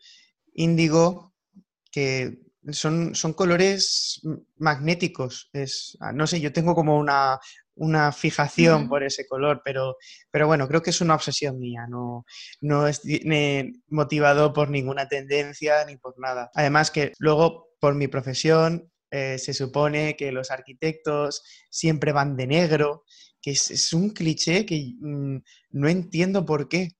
índigo, 0.57 1.35
que 1.92 2.40
son, 2.73 3.14
son 3.14 3.33
colores 3.33 4.21
magnéticos. 4.57 5.49
Es, 5.53 5.97
ah, 6.01 6.12
no 6.12 6.27
sé, 6.27 6.40
yo 6.40 6.53
tengo 6.53 6.75
como 6.75 6.99
una, 6.99 7.38
una 7.77 8.11
fijación 8.11 8.88
por 8.88 9.05
ese 9.05 9.27
color, 9.27 9.62
pero, 9.64 9.97
pero 10.31 10.47
bueno, 10.47 10.66
creo 10.66 10.83
que 10.83 10.90
es 10.90 11.01
una 11.01 11.14
obsesión 11.14 11.59
mía, 11.59 11.87
no, 11.88 12.25
no 12.61 12.88
es 12.88 13.03
motivado 13.88 14.53
por 14.53 14.71
ninguna 14.71 15.09
tendencia 15.09 15.85
ni 15.85 15.97
por 15.97 16.19
nada. 16.19 16.51
Además 16.55 16.90
que 16.90 17.12
luego, 17.19 17.69
por 17.79 17.95
mi 17.95 18.09
profesión, 18.09 18.90
eh, 19.11 19.38
se 19.38 19.55
supone 19.55 20.16
que 20.16 20.33
los 20.33 20.51
arquitectos 20.51 21.42
siempre 21.71 22.12
van 22.12 22.37
de 22.37 22.47
negro, 22.47 23.05
que 23.40 23.53
es, 23.53 23.71
es 23.71 23.92
un 23.92 24.11
cliché 24.11 24.66
que 24.66 24.95
mmm, 24.99 25.38
no 25.71 25.88
entiendo 25.88 26.45
por 26.45 26.69
qué. 26.69 26.97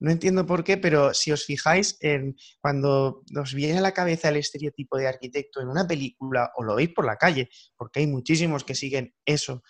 No 0.00 0.10
entiendo 0.10 0.46
por 0.46 0.64
qué, 0.64 0.78
pero 0.78 1.12
si 1.12 1.30
os 1.30 1.44
fijáis 1.44 1.98
en 2.00 2.34
cuando 2.60 3.22
os 3.38 3.54
viene 3.54 3.78
a 3.78 3.82
la 3.82 3.92
cabeza 3.92 4.30
el 4.30 4.36
estereotipo 4.36 4.96
de 4.96 5.06
arquitecto 5.06 5.60
en 5.60 5.68
una 5.68 5.86
película 5.86 6.50
o 6.56 6.64
lo 6.64 6.74
veis 6.74 6.90
por 6.94 7.04
la 7.04 7.16
calle, 7.16 7.50
porque 7.76 8.00
hay 8.00 8.06
muchísimos 8.06 8.64
que 8.64 8.74
siguen 8.74 9.14
eso 9.26 9.62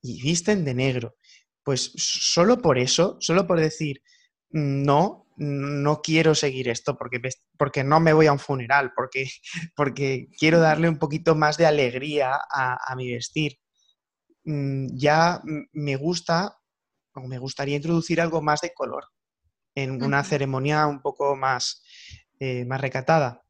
y 0.00 0.22
visten 0.22 0.64
de 0.64 0.74
negro, 0.74 1.16
pues 1.64 1.92
solo 1.96 2.58
por 2.58 2.78
eso, 2.78 3.16
solo 3.20 3.48
por 3.48 3.58
decir 3.58 4.00
no, 4.50 5.26
no 5.36 6.02
quiero 6.02 6.36
seguir 6.36 6.68
esto 6.68 6.96
porque, 6.96 7.20
porque 7.58 7.82
no 7.82 7.98
me 7.98 8.12
voy 8.12 8.26
a 8.26 8.32
un 8.32 8.38
funeral, 8.38 8.92
porque, 8.94 9.26
porque 9.76 10.28
quiero 10.38 10.60
darle 10.60 10.88
un 10.88 11.00
poquito 11.00 11.34
más 11.34 11.56
de 11.56 11.66
alegría 11.66 12.30
a, 12.48 12.78
a 12.86 12.94
mi 12.94 13.12
vestir. 13.12 13.58
Mm, 14.44 14.96
ya 14.96 15.42
me 15.72 15.96
gusta 15.96 16.58
o 17.14 17.26
me 17.26 17.38
gustaría 17.38 17.76
introducir 17.76 18.20
algo 18.20 18.40
más 18.40 18.60
de 18.60 18.72
color 18.72 19.04
en 19.74 20.02
una 20.02 20.22
ceremonia 20.24 20.86
un 20.86 21.00
poco 21.00 21.36
más, 21.36 21.82
eh, 22.38 22.64
más 22.64 22.80
recatada. 22.80 23.42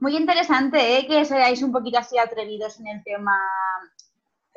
Muy 0.00 0.16
interesante 0.16 0.98
¿eh? 0.98 1.06
que 1.06 1.24
seáis 1.24 1.62
un 1.62 1.72
poquito 1.72 1.98
así 1.98 2.16
atrevidos 2.18 2.80
en 2.80 2.86
el 2.86 3.02
tema 3.04 3.36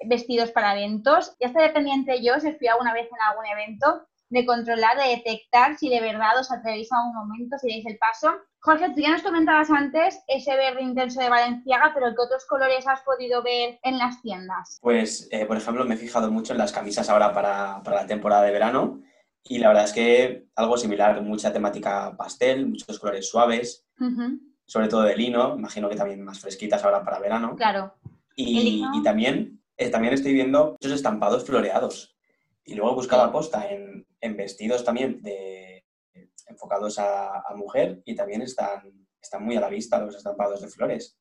vestidos 0.06 0.52
para 0.52 0.78
eventos. 0.78 1.36
Ya 1.40 1.48
estoy 1.48 1.64
dependiente 1.64 2.24
yo, 2.24 2.40
si 2.40 2.48
os 2.48 2.58
fui 2.58 2.68
alguna 2.68 2.94
vez 2.94 3.08
en 3.08 3.22
algún 3.30 3.46
evento, 3.46 4.08
de 4.30 4.46
controlar, 4.46 4.98
de 4.98 5.16
detectar 5.16 5.78
si 5.78 5.90
de 5.90 6.02
verdad 6.02 6.40
os 6.40 6.52
atrevéis 6.52 6.92
a 6.92 7.04
un 7.04 7.14
momento, 7.14 7.58
si 7.60 7.70
dais 7.70 7.86
el 7.86 7.98
paso. 7.98 8.34
Jorge, 8.60 8.90
tú 8.90 9.02
ya 9.02 9.12
nos 9.12 9.22
comentabas 9.22 9.70
antes 9.70 10.24
ese 10.28 10.56
verde 10.56 10.82
intenso 10.82 11.22
de 11.22 11.30
Valenciaga, 11.30 11.92
pero 11.94 12.08
¿qué 12.16 12.22
otros 12.22 12.46
colores 12.46 12.88
has 12.88 13.02
podido 13.02 13.44
ver 13.44 13.80
en 13.84 13.98
las 13.98 14.22
tiendas? 14.22 14.80
Pues, 14.82 15.28
eh, 15.32 15.46
por 15.46 15.58
ejemplo, 15.58 15.86
me 15.86 15.96
he 15.96 15.98
fijado 15.98 16.32
mucho 16.32 16.54
en 16.54 16.60
las 16.60 16.72
camisas 16.72 17.10
ahora 17.10 17.34
para, 17.34 17.84
para 17.84 17.98
la 17.98 18.08
temporada 18.08 18.44
de 18.44 18.52
verano 18.52 19.02
y 19.44 19.58
la 19.58 19.68
verdad 19.68 19.86
es 19.86 19.94
que 19.94 20.48
algo 20.56 20.78
similar, 20.78 21.22
mucha 21.22 21.52
temática 21.52 22.16
pastel, 22.16 22.68
muchos 22.68 22.98
colores 22.98 23.30
suaves, 23.30 23.86
uh 24.00 24.06
-huh. 24.06 24.40
sobre 24.66 24.88
todo 24.88 25.02
de 25.02 25.18
lino, 25.18 25.56
imagino 25.58 25.90
que 25.90 25.96
también 25.96 26.24
más 26.24 26.40
fresquitas 26.40 26.84
ahora 26.84 27.04
para 27.04 27.20
verano. 27.20 27.56
Claro. 27.56 27.94
Y, 28.36 28.84
y 28.94 29.04
también, 29.04 29.62
eh, 29.78 29.90
también 29.90 30.14
estoy 30.14 30.34
viendo 30.34 30.72
muchos 30.72 30.94
estampados 30.94 31.44
floreados. 31.46 32.16
Y 32.66 32.76
luego 32.76 32.92
he 32.92 32.96
buscado 32.96 33.24
aposta 33.24 33.70
en, 33.70 34.08
en 34.22 34.38
vestidos 34.38 34.84
también 34.86 35.22
de, 35.22 35.86
enfocados 36.48 36.98
a, 37.00 37.42
a, 37.42 37.56
mujer 37.56 38.02
y 38.06 38.16
también 38.16 38.42
están, 38.42 39.08
están 39.22 39.44
muy 39.44 39.56
a 39.56 39.60
la 39.62 39.70
vista 39.70 40.00
los 40.00 40.16
estampados 40.16 40.62
de 40.62 40.70
flores. 40.70 41.18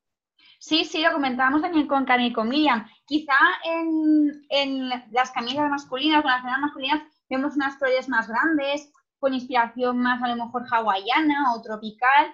Sí, 0.59 0.85
sí, 0.85 1.03
lo 1.03 1.13
comentábamos 1.13 1.61
también 1.61 1.89
con 1.89 2.05
Karen 2.05 2.27
y 2.27 2.33
con 2.33 2.49
Miriam. 2.49 2.87
Quizá 3.05 3.37
en, 3.65 4.47
en 4.49 4.89
las 5.11 5.33
camisas 5.33 5.69
masculinas, 5.69 6.23
con 6.23 6.31
las 6.31 6.43
cenas 6.43 6.61
masculinas, 6.61 7.03
vemos 7.33 7.57
unas 7.57 7.77
flores 7.79 8.09
más 8.09 8.29
grandes, 8.29 8.93
con 9.19 9.35
inspiración 9.35 9.99
más 9.99 10.23
a 10.23 10.29
lo 10.29 10.45
mejor 10.45 10.65
hawaiana 10.71 11.55
o 11.55 11.63
tropical, 11.63 12.27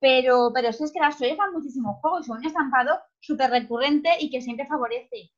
pero, 0.00 0.50
pero 0.54 0.72
sí 0.72 0.84
es 0.84 0.92
que 0.92 1.00
las 1.00 1.16
flores 1.16 1.36
dan 1.36 1.52
muchísimo 1.52 1.94
juego 2.00 2.20
y 2.20 2.24
son 2.24 2.38
un 2.38 2.46
estampado 2.46 2.98
súper 3.20 3.50
recurrente 3.50 4.10
y 4.18 4.30
que 4.30 4.40
siempre 4.40 4.66
favorece. 4.66 5.30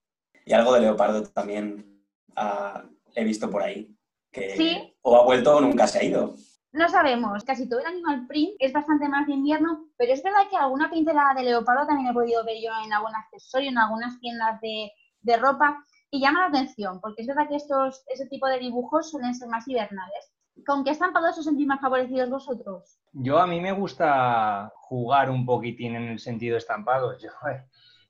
Y 0.46 0.52
algo 0.52 0.72
de 0.72 0.80
leopardo 0.80 1.22
también 1.24 2.02
uh, 2.36 2.88
he 3.14 3.24
visto 3.24 3.50
por 3.50 3.62
ahí, 3.62 3.94
que 4.30 4.56
¿Sí? 4.56 4.96
o 5.02 5.16
ha 5.16 5.24
vuelto 5.24 5.56
o 5.56 5.60
nunca 5.60 5.86
se 5.86 5.98
ha 5.98 6.04
ido. 6.04 6.34
No 6.72 6.88
sabemos, 6.88 7.44
casi 7.44 7.68
todo 7.68 7.80
el 7.80 7.86
animal 7.86 8.26
print 8.26 8.54
es 8.58 8.72
bastante 8.72 9.06
más 9.08 9.26
de 9.26 9.34
invierno, 9.34 9.88
pero 9.98 10.12
es 10.12 10.22
verdad 10.22 10.48
que 10.48 10.56
alguna 10.56 10.88
pincelada 10.88 11.34
de 11.34 11.42
leopardo 11.42 11.86
también 11.86 12.08
he 12.08 12.14
podido 12.14 12.42
ver 12.44 12.56
yo 12.62 12.70
en 12.82 12.92
algún 12.92 13.14
accesorio, 13.14 13.68
en 13.68 13.78
algunas 13.78 14.18
tiendas 14.20 14.58
de, 14.62 14.90
de 15.20 15.36
ropa, 15.36 15.84
y 16.12 16.20
llama 16.20 16.40
la 16.40 16.46
atención, 16.48 17.00
porque 17.00 17.22
es 17.22 17.26
verdad 17.26 17.48
que 17.48 17.56
estos, 17.56 18.04
ese 18.06 18.26
tipo 18.26 18.46
de 18.46 18.58
dibujos 18.58 19.10
suelen 19.10 19.34
ser 19.34 19.48
más 19.48 19.66
hibernales. 19.66 20.30
¿Con 20.66 20.84
qué 20.84 20.90
estampados 20.90 21.38
os 21.38 21.44
sentís 21.46 21.66
más 21.66 21.80
favorecidos 21.80 22.28
vosotros? 22.28 23.00
Yo 23.14 23.38
a 23.38 23.46
mí 23.46 23.60
me 23.60 23.72
gusta 23.72 24.70
jugar 24.74 25.30
un 25.30 25.46
poquitín 25.46 25.96
en 25.96 26.08
el 26.08 26.18
sentido 26.18 26.52
de 26.52 26.58
estampados. 26.58 27.16
Yo 27.22 27.30
eh, 27.50 27.64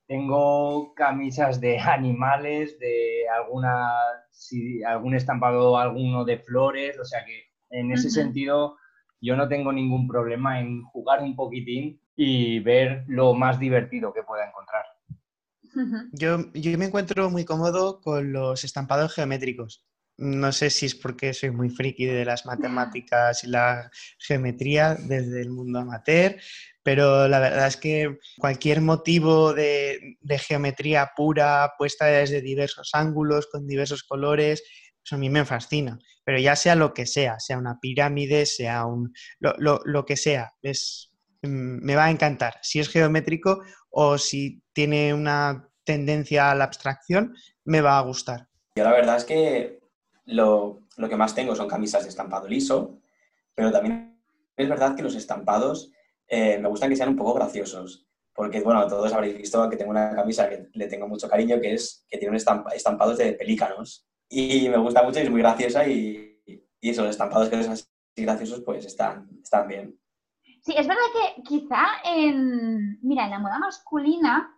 tengo 0.09 0.93
camisas 0.95 1.61
de 1.61 1.79
animales, 1.79 2.77
de 2.81 3.29
alguna, 3.29 3.89
algún 4.89 5.15
estampado, 5.15 5.79
alguno 5.79 6.25
de 6.25 6.39
flores, 6.39 6.99
o 6.99 7.05
sea 7.05 7.25
que 7.25 7.53
en 7.71 7.93
ese 7.93 8.11
sentido 8.11 8.77
yo 9.21 9.37
no 9.37 9.49
tengo 9.49 9.73
ningún 9.73 10.09
problema 10.09 10.61
en 10.61 10.83
jugar 10.83 11.23
un 11.23 11.37
poquitín 11.37 12.01
y 12.17 12.59
ver 12.59 13.05
lo 13.07 13.33
más 13.33 13.61
divertido 13.61 14.13
que 14.13 14.25
pueda 14.25 14.47
encontrar. 14.47 14.85
Yo, 16.13 16.53
yo 16.53 16.79
me 16.79 16.87
encuentro 16.87 17.31
muy 17.31 17.45
cómodo 17.45 18.01
con 18.01 18.33
los 18.33 18.65
estampados 18.65 19.15
geométricos. 19.15 19.85
No 20.19 20.53
sé 20.53 20.71
si 20.71 20.87
es 20.87 20.95
porque 20.95 21.33
soy 21.33 21.51
muy 21.51 21.71
friki 21.71 22.05
de 22.05 22.25
las 22.25 22.45
matemáticas 22.45 23.45
y 23.45 23.49
la 23.49 23.91
geometría 24.19 24.95
desde 24.95 25.41
el 25.41 25.51
mundo 25.51 25.81
amateur, 25.81 26.37
pero 26.83 27.29
la 27.29 27.41
verdad 27.41 27.67
es 27.67 27.77
que 27.77 28.19
cualquier 28.39 28.83
motivo 28.83 29.55
de, 29.55 30.17
geometría 30.39 31.13
pura, 31.17 31.73
puesta 31.79 32.07
desde 32.07 32.43
diversos 32.43 32.91
ángulos, 32.93 33.47
con 33.47 33.67
diversos 33.67 34.03
colores, 34.03 34.63
eso 35.05 35.17
a 35.17 35.19
mí 35.19 35.31
me 35.31 35.45
fascina. 35.45 35.99
Pero 36.25 36.39
ya 36.39 36.57
sea 36.57 36.77
lo 36.77 36.93
que 36.95 37.07
sea, 37.07 37.41
sea 37.41 37.59
una 37.59 37.81
pirámide, 37.81 38.47
sea 38.47 38.87
un. 38.87 39.13
lo, 39.41 39.81
lo 39.85 40.05
que 40.05 40.17
sea, 40.17 40.53
es, 40.63 41.12
me 41.43 41.95
va 41.95 42.07
a 42.07 42.11
encantar. 42.11 42.55
Si 42.63 42.81
es 42.81 42.89
geométrico 42.89 43.63
o 43.91 44.19
si 44.19 44.63
tiene 44.73 45.13
una 45.13 45.69
tendencia 45.85 46.51
a 46.51 46.55
la 46.55 46.65
abstracción, 46.65 47.35
me 47.65 47.81
va 47.81 47.99
a 47.99 48.03
gustar. 48.03 48.49
Yo 48.77 48.85
la 48.85 48.93
verdad 48.93 49.17
es 49.17 49.25
que 49.25 49.81
lo, 50.25 50.83
que 50.97 51.17
más 51.17 51.35
tengo 51.35 51.55
son 51.55 51.69
camisas 51.69 52.05
de 52.05 52.09
estampado 52.09 52.49
liso, 52.49 53.01
pero 53.55 53.71
también 53.71 54.19
es 54.57 54.69
verdad 54.69 54.95
que 54.95 55.03
los 55.03 55.15
estampados 55.15 55.91
eh, 56.29 56.59
me 56.59 56.69
gustan 56.69 56.91
que 56.91 56.97
sean 56.97 57.11
un 57.11 57.17
poco 57.17 57.35
graciosos. 57.35 58.07
Porque, 58.35 58.61
bueno, 58.63 58.87
todos 58.87 59.13
habréis 59.13 59.37
visto 59.37 59.69
que 59.69 59.77
tengo 59.77 59.91
una 59.91 60.15
camisa 60.15 60.49
que 60.49 60.69
le 60.73 60.87
tengo 60.87 61.07
mucho 61.07 61.29
cariño, 61.29 61.61
que 61.61 61.75
es 61.75 62.07
que 62.09 62.17
tiene 62.17 62.31
un 62.31 62.37
estampados 62.75 63.19
de 63.19 63.35
pelícanos. 63.35 64.07
Y 64.31 64.71
me 64.71 64.79
gusta 64.79 65.03
mucho 65.03 65.21
y 65.21 65.25
es 65.25 65.31
muy 65.31 65.43
graciosa 65.43 65.87
y, 65.87 66.41
y 66.81 66.91
esos 66.91 67.11
estampados 67.11 67.51
que 67.51 67.63
son 67.63 67.73
así 67.73 67.85
graciosos, 68.17 68.63
pues 68.65 68.87
están, 68.87 69.29
están 69.43 69.69
bien. 69.69 70.02
Sí, 70.63 70.75
es 70.77 70.87
verdad 70.87 71.03
que 71.13 71.43
quizá 71.43 71.85
en, 72.05 72.99
mira, 73.03 73.25
en 73.25 73.31
la 73.31 73.41
moda 73.41 73.59
masculina 73.59 74.57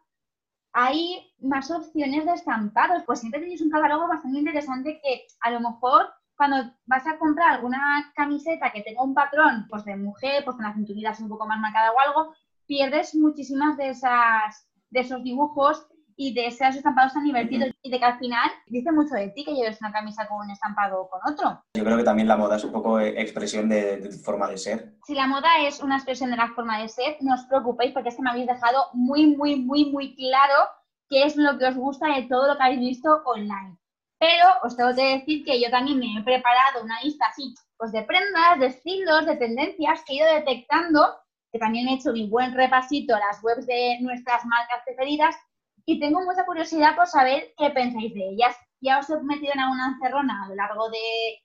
hay 0.73 1.33
más 1.41 1.71
opciones 1.71 2.27
de 2.27 2.33
estampados, 2.33 3.03
pues 3.07 3.21
siempre 3.21 3.41
tenéis 3.41 3.63
un 3.63 3.71
catálogo 3.71 4.07
bastante 4.09 4.39
interesante 4.39 5.01
que 5.03 5.27
a 5.41 5.51
lo 5.51 5.61
mejor 5.61 6.13
cuando 6.37 6.71
vas 6.85 7.07
a 7.07 7.17
comprar 7.19 7.55
alguna 7.55 8.13
camiseta 8.15 8.71
que 8.71 8.83
tenga 8.83 9.03
un 9.03 9.15
patrón 9.15 9.67
pues 9.71 9.85
de 9.87 9.97
mujer, 9.97 10.45
pues 10.45 10.57
con 10.57 10.67
la 10.67 10.75
cinturita 10.75 11.15
un 11.21 11.29
poco 11.29 11.47
más 11.47 11.59
marcada 11.59 11.93
o 11.93 12.01
algo, 12.01 12.35
pierdes 12.67 13.15
muchísimas 13.15 13.77
de 13.79 13.89
esas 13.91 14.69
de 14.91 15.01
esos 15.01 15.23
dibujos 15.25 15.87
y 16.17 16.35
de 16.35 16.47
esos 16.47 16.77
estampados 16.77 17.13
tan 17.13 17.25
divertidos 17.25 17.71
y 17.83 17.91
de 17.91 17.99
que 17.99 18.05
al 18.05 18.19
final 18.19 18.51
dice 18.67 18.93
mucho 18.93 19.15
de 19.15 19.31
ti 19.31 19.45
que 19.45 19.55
lleves 19.55 19.81
una 19.81 19.93
camisa 19.93 20.27
con 20.29 20.45
un 20.45 20.51
estampado 20.51 21.03
o 21.03 21.09
con 21.09 21.21
otro. 21.31 21.63
Yo 21.75 21.85
creo 21.85 21.97
que 21.97 22.05
también 22.05 22.29
la 22.29 22.37
moda 22.37 22.57
es 22.57 22.65
un 22.65 22.73
poco 22.73 23.01
expresión 23.01 23.69
de, 23.69 23.97
tu 23.99 24.11
forma 24.19 24.49
de 24.49 24.59
ser. 24.59 24.95
Si 25.07 25.15
la 25.15 25.27
moda 25.27 25.49
es 25.67 25.81
una 25.81 25.97
expresión 25.97 26.31
de 26.31 26.37
la 26.37 26.49
forma 26.49 26.81
de 26.81 26.89
ser, 26.89 27.17
no 27.21 27.35
os 27.35 27.45
preocupéis 27.47 27.93
porque 27.93 28.11
es 28.11 28.17
que 28.17 28.23
me 28.23 28.31
habéis 28.31 28.47
dejado 28.47 28.87
muy, 28.93 29.37
muy, 29.37 29.57
muy, 29.57 29.87
muy 29.91 30.15
claro 30.15 30.69
qué 31.09 31.25
es 31.25 31.37
lo 31.37 31.59
que 31.59 31.67
os 31.67 31.77
gusta 31.77 32.15
de 32.15 32.23
todo 32.23 32.49
lo 32.49 32.57
que 32.57 32.63
habéis 32.63 32.81
visto 32.81 33.23
online. 33.25 33.77
Pero 34.19 34.47
os 34.63 34.77
tengo 34.77 34.95
que 34.95 35.19
decir 35.19 35.45
que 35.45 35.61
yo 35.61 35.71
también 35.71 35.99
me 35.99 36.19
he 36.19 36.23
preparado 36.23 36.83
una 36.83 37.01
lista 37.03 37.27
así, 37.27 37.55
pues 37.77 37.93
de 37.93 38.03
prendas, 38.03 38.59
de 38.59 38.67
estilos, 38.67 39.27
de 39.27 39.37
tendencias 39.37 40.03
que 40.07 40.15
he 40.15 40.17
ido 40.17 40.27
detectando, 40.33 41.19
que 41.53 41.59
también 41.59 41.89
he 41.89 41.95
hecho 41.95 42.13
mi 42.13 42.29
buen 42.29 42.55
repasito 42.55 43.15
a 43.15 43.19
las 43.19 43.43
webs 43.43 43.67
de 43.67 43.99
nuestras 44.01 44.45
marcas 44.47 44.81
preferidas 44.87 45.37
y 45.87 46.01
tengo 46.01 46.23
mucha 46.23 46.45
curiosidad 46.47 46.97
por 46.97 47.07
saber 47.07 47.53
qué 47.59 47.71
pensáis 47.71 48.15
de 48.15 48.31
ellas. 48.31 48.57
Ya 48.81 48.99
os 48.99 49.09
he 49.11 49.21
metido 49.23 49.53
en 49.55 49.61
alguna 49.61 49.95
encerrona 49.95 50.45
a 50.45 50.49
lo 50.49 50.55
largo 50.55 50.89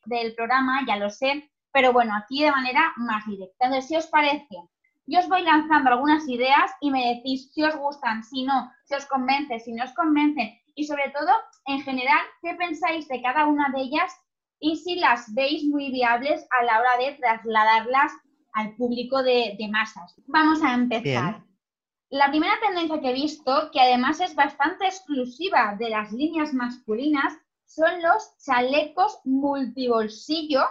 del 0.06 0.36
programa, 0.36 0.82
ya 0.88 0.98
lo 0.98 1.10
sé, 1.10 1.50
pero 1.72 1.94
bueno, 1.94 2.14
aquí 2.16 2.44
de 2.44 2.52
manera 2.52 2.94
más 2.98 3.26
directa. 3.26 3.66
Entonces, 3.66 3.88
si 3.88 3.96
os 3.96 4.08
parece, 4.08 4.56
yo 5.06 5.20
os 5.20 5.30
voy 5.30 5.44
lanzando 5.44 5.90
algunas 5.90 6.28
ideas 6.28 6.72
y 6.82 6.92
me 6.92 7.16
decís 7.16 7.52
si 7.54 7.64
os 7.64 7.76
gustan, 7.76 8.24
si 8.24 8.44
no, 8.44 8.72
si 8.86 8.96
os 8.96 9.06
convence, 9.06 9.60
si 9.60 9.74
no 9.74 9.84
os 9.84 9.94
convencen 9.94 10.60
y 10.76 10.86
sobre 10.86 11.10
todo, 11.10 11.30
en 11.66 11.82
general, 11.82 12.20
qué 12.42 12.54
pensáis 12.54 13.08
de 13.08 13.22
cada 13.22 13.46
una 13.46 13.70
de 13.76 13.82
ellas 13.82 14.14
y 14.60 14.78
si 14.78 14.96
las 14.96 15.34
veis 15.34 15.64
muy 15.66 15.92
viables 15.92 16.46
a 16.58 16.64
la 16.64 16.80
hora 16.80 16.98
de 16.98 17.18
trasladarlas 17.18 18.12
al 18.54 18.76
público 18.76 19.22
de, 19.22 19.58
masas. 19.70 20.16
Vamos 20.28 20.64
a 20.64 20.74
empezar. 20.74 21.44
La 22.12 22.32
primera 22.32 22.54
tendencia 22.60 23.00
que 23.00 23.12
he 23.12 23.14
visto, 23.14 23.70
que 23.72 23.80
además 23.80 24.20
es 24.20 24.34
bastante 24.34 24.86
exclusiva 24.86 25.76
de 25.78 25.90
las 25.90 26.12
líneas 26.12 26.54
masculinas, 26.56 27.38
son 27.66 28.02
los 28.02 28.36
chalecos 28.44 29.20
multibolsillo, 29.26 30.64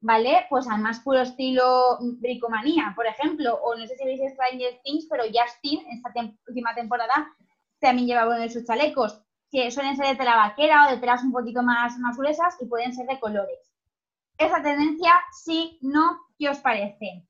¿vale? 0.00 0.46
Pues 0.48 0.66
al 0.68 0.80
más 0.80 1.00
puro 1.00 1.20
estilo 1.20 1.98
bricomanía, 2.00 2.94
por 2.96 3.06
ejemplo, 3.06 3.60
o 3.62 3.76
no 3.76 3.86
sé 3.86 3.94
si 3.94 4.06
veis 4.06 4.22
Stranger 4.32 4.80
Things, 4.82 5.06
pero 5.10 5.24
Justin, 5.24 5.80
esta 5.90 6.12
última 6.48 6.74
temporada, 6.74 7.30
también 7.78 8.08
lleva 8.08 8.26
uno 8.26 8.38
de 8.38 8.48
sus 8.48 8.64
chalecos, 8.64 9.20
que 9.50 9.70
suelen 9.70 9.96
ser 9.96 10.06
de 10.06 10.16
tela 10.16 10.36
vaquera 10.36 10.86
o 10.86 10.90
de 10.92 10.96
telas 10.96 11.22
un 11.22 11.32
poquito 11.32 11.62
más, 11.62 11.98
más 11.98 12.16
gruesas 12.16 12.56
y 12.58 12.64
pueden 12.64 12.94
ser 12.94 13.06
de 13.06 13.20
colores. 13.20 13.70
Esa 14.38 14.62
tendencia, 14.62 15.12
sí, 15.44 15.78
no, 15.82 16.18
¿qué 16.38 16.48
os 16.48 16.58
parece? 16.60 17.26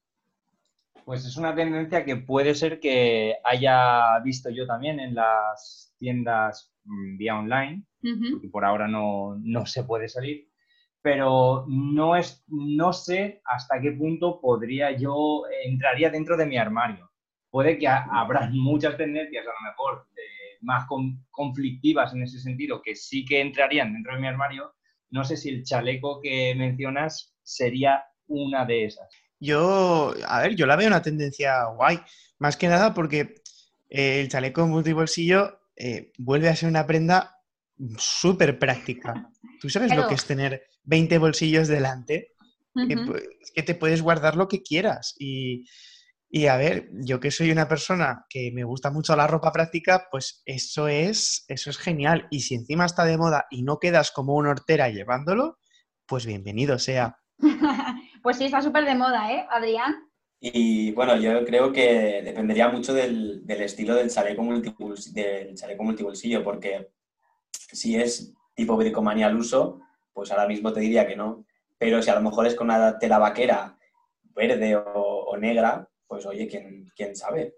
Pues 1.05 1.25
es 1.27 1.37
una 1.37 1.55
tendencia 1.55 2.05
que 2.05 2.17
puede 2.17 2.55
ser 2.55 2.81
que 2.81 3.37
haya 3.45 4.19
visto 4.21 4.51
yo 4.51 4.67
también 4.67 5.01
en 5.01 5.15
las 5.15 5.95
tiendas 5.99 6.73
mm, 6.85 7.17
vía 7.17 7.39
online, 7.39 7.85
porque 8.33 8.49
por 8.49 8.65
ahora 8.65 8.89
no, 8.89 9.41
se 9.67 9.85
puede 9.85 10.09
salir, 10.09 10.49
pero 11.03 11.65
no, 11.69 12.17
es, 12.17 12.45
no 12.49 12.93
sé 12.93 13.41
hasta 13.45 13.81
qué 13.81 13.93
punto 13.93 14.41
podría 14.41 14.93
yo, 14.93 15.43
entraría 15.65 16.11
dentro 16.11 16.37
de 16.37 16.47
mi 16.47 16.57
armario. 16.57 17.11
Puede 17.51 17.79
que 17.79 17.89
habrá 17.89 18.49
muchas 18.53 18.97
tendencias, 18.97 19.45
a 19.47 19.51
lo 19.51 19.71
mejor, 19.71 20.07
más 20.61 20.87
conflictivas 21.31 22.15
en 22.15 22.23
ese 22.23 22.39
sentido, 22.39 22.83
que 22.83 22.95
sí 22.95 23.25
que 23.25 23.41
entrarían 23.41 23.93
dentro 23.93 24.15
de 24.15 24.21
mi 24.21 24.27
armario. 24.27 24.75
No 25.11 25.25
sé 25.25 25.37
si 25.37 25.49
el 25.49 25.65
chaleco 25.65 26.21
que 26.21 26.55
mencionas 26.55 27.35
sería 27.43 28.05
una 28.27 28.65
de 28.65 28.85
esas. 28.85 29.09
Yo, 29.41 30.15
a 30.27 30.43
ver, 30.43 30.55
yo 30.55 30.67
la 30.67 30.77
veo 30.77 30.87
una 30.87 31.03
tendencia 31.03 31.65
guay. 31.65 32.01
Más 32.39 32.57
que 32.57 32.69
nada 32.69 32.93
porque 32.95 33.43
eh, 33.89 34.21
el 34.21 34.29
chaleco 34.29 34.67
multibolsillo 34.67 35.61
eh, 35.77 36.13
vuelve 36.19 36.49
a 36.49 36.57
ser 36.57 36.69
una 36.69 36.87
prenda 36.87 37.39
súper 37.97 38.59
práctica. 38.59 39.31
¿Tú 39.61 39.71
sabes 39.71 39.95
lo 39.97 40.07
que 40.07 40.15
es 40.15 40.27
tener 40.27 40.63
20 40.85 41.19
bolsillos 41.19 41.69
delante? 41.69 42.35
Es 42.75 43.51
que 43.55 43.63
te 43.63 43.75
puedes 43.75 44.03
guardar 44.03 44.37
lo 44.37 44.47
que 44.47 44.63
quieras. 44.63 45.15
Y, 45.19 45.67
y, 46.29 46.47
a 46.47 46.57
ver, 46.57 46.91
yo 46.93 47.19
que 47.19 47.31
soy 47.31 47.51
una 47.51 47.67
persona 47.67 48.27
que 48.29 48.53
me 48.55 48.65
gusta 48.65 48.91
mucho 48.91 49.17
la 49.17 49.27
ropa 49.27 49.53
práctica, 49.53 50.07
pues 50.11 50.43
eso 50.45 50.87
es, 50.89 51.45
eso 51.49 51.71
es 51.71 51.79
genial. 51.79 52.29
Y 52.31 52.41
si 52.41 52.55
encima 52.55 52.85
está 52.85 53.05
de 53.05 53.17
moda 53.17 53.47
y 53.51 53.63
no 53.63 53.79
quedas 53.79 54.13
como 54.13 54.35
una 54.35 54.51
hortera 54.51 54.91
llevándolo, 54.91 55.59
pues 56.07 56.27
bienvenido 56.27 56.79
sea. 56.79 57.17
Pues 58.23 58.37
sí, 58.37 58.45
está 58.45 58.61
súper 58.61 58.85
de 58.85 58.95
moda, 58.95 59.33
¿eh, 59.33 59.47
Adrián? 59.51 60.11
Y 60.41 60.93
bueno, 60.93 61.17
yo 61.17 61.45
creo 61.45 61.73
que 61.73 62.23
dependería 62.23 62.69
mucho 62.69 62.95
del, 62.95 63.45
estilo 63.47 63.95
del 63.95 64.11
chaleco, 64.11 64.43
del 64.43 65.55
chaleco 65.55 65.85
multibolsillo, 65.85 66.43
porque 66.43 66.91
si 67.51 67.97
es 67.97 68.33
tipo 68.55 68.77
bricomanía 68.77 69.27
al 69.27 69.37
uso, 69.37 69.81
pues 70.15 70.31
ahora 70.31 70.49
mismo 70.49 70.73
te 70.73 70.81
diría 70.81 71.07
que 71.07 71.17
no. 71.17 71.45
Pero 71.79 72.03
si 72.03 72.11
a 72.11 72.15
lo 72.15 72.23
mejor 72.23 72.47
es 72.47 72.55
con 72.55 72.69
una 72.69 72.99
tela 72.99 73.19
vaquera 73.19 73.79
verde 74.35 74.77
o, 74.77 75.37
negra, 75.37 75.89
pues 76.07 76.25
oye, 76.27 76.49
¿quién, 76.49 76.87
quién 76.97 77.15
sabe? 77.15 77.55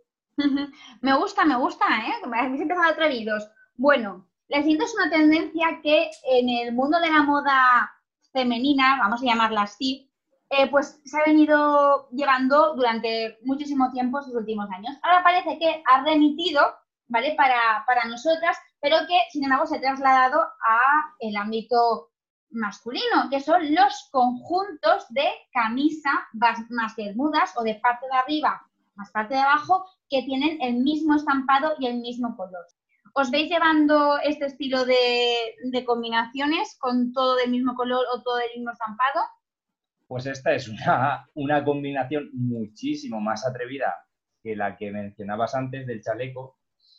me 1.01 1.17
gusta, 1.17 1.45
me 1.45 1.57
gusta, 1.57 1.85
¿eh? 1.87 2.13
Habéis 2.25 2.63
empezado 2.63 2.91
atrevidos. 2.91 3.49
Bueno, 3.77 4.29
la 4.49 4.59
siguiente 4.59 4.85
es 4.85 4.95
una 4.95 5.11
tendencia 5.11 5.81
que 5.83 6.11
en 6.25 6.49
el 6.49 6.73
mundo 6.73 6.99
de 7.01 7.11
la 7.11 7.23
moda 7.23 7.91
femenina, 8.33 8.99
vamos 8.99 9.23
a 9.23 9.27
llamarla 9.27 9.63
así, 9.63 10.12
eh, 10.53 10.69
pues 10.71 11.01
se 11.05 11.19
ha 11.19 11.25
venido 11.25 12.09
llevando 12.11 12.75
durante 12.75 13.39
muchísimo 13.43 13.91
tiempo 13.91 14.19
estos 14.19 14.35
últimos 14.35 14.71
años. 14.71 14.97
Ahora 15.03 15.23
parece 15.25 15.59
que 15.59 15.83
ha 15.91 16.05
remitido, 16.05 16.61
¿vale? 17.09 17.35
Para, 17.37 17.85
para 17.87 18.05
nosotras, 18.05 18.57
pero 18.81 18.99
que 19.09 19.19
sin 19.31 19.45
embargo 19.45 19.67
se 19.67 19.77
ha 19.77 19.81
trasladado 19.81 20.41
a 20.41 21.15
el 21.21 21.37
ámbito 21.37 22.11
masculino, 22.51 23.31
que 23.31 23.41
son 23.41 23.75
los 23.75 24.09
conjuntos 24.13 25.07
de 25.11 25.29
camisa 25.53 26.11
más 26.33 26.97
bermudas 26.97 27.55
o 27.57 27.63
de 27.63 27.77
parte 27.77 28.07
de 28.07 28.17
arriba 28.17 28.63
más 28.95 29.11
parte 29.11 29.35
de 29.35 29.41
abajo 29.41 29.87
que 30.09 30.23
tienen 30.23 30.61
el 30.61 30.75
mismo 30.75 31.15
estampado 31.15 31.75
y 31.79 31.87
el 31.87 31.99
mismo 31.99 32.37
color. 32.37 32.67
¿Os 33.15 33.31
veis 33.31 33.51
llevando 33.51 34.19
este 34.19 34.47
estilo 34.47 34.85
de, 34.85 35.85
combinaciones 35.85 36.77
con 36.79 37.13
todo 37.13 37.37
del 37.37 37.51
mismo 37.51 37.75
color 37.75 38.07
o 38.13 38.23
todo 38.23 38.37
del 38.37 38.51
mismo 38.57 38.71
estampado? 38.71 39.21
Pues 40.13 40.27
esta 40.27 40.53
es 40.53 40.69
una, 40.69 41.27
una 41.35 41.65
combinación 41.65 42.29
muchísimo 42.35 43.19
más 43.19 43.47
atrevida 43.47 43.95
que 44.43 44.55
la 44.55 44.77
que 44.77 44.91
mencionabas 44.91 45.55
antes 45.55 45.87
del 45.87 46.03
chaleco 46.03 46.59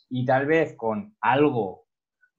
y 0.10 0.26
tal 0.26 0.47
vez 0.47 0.76
con 0.76 1.15
algo 1.21 1.86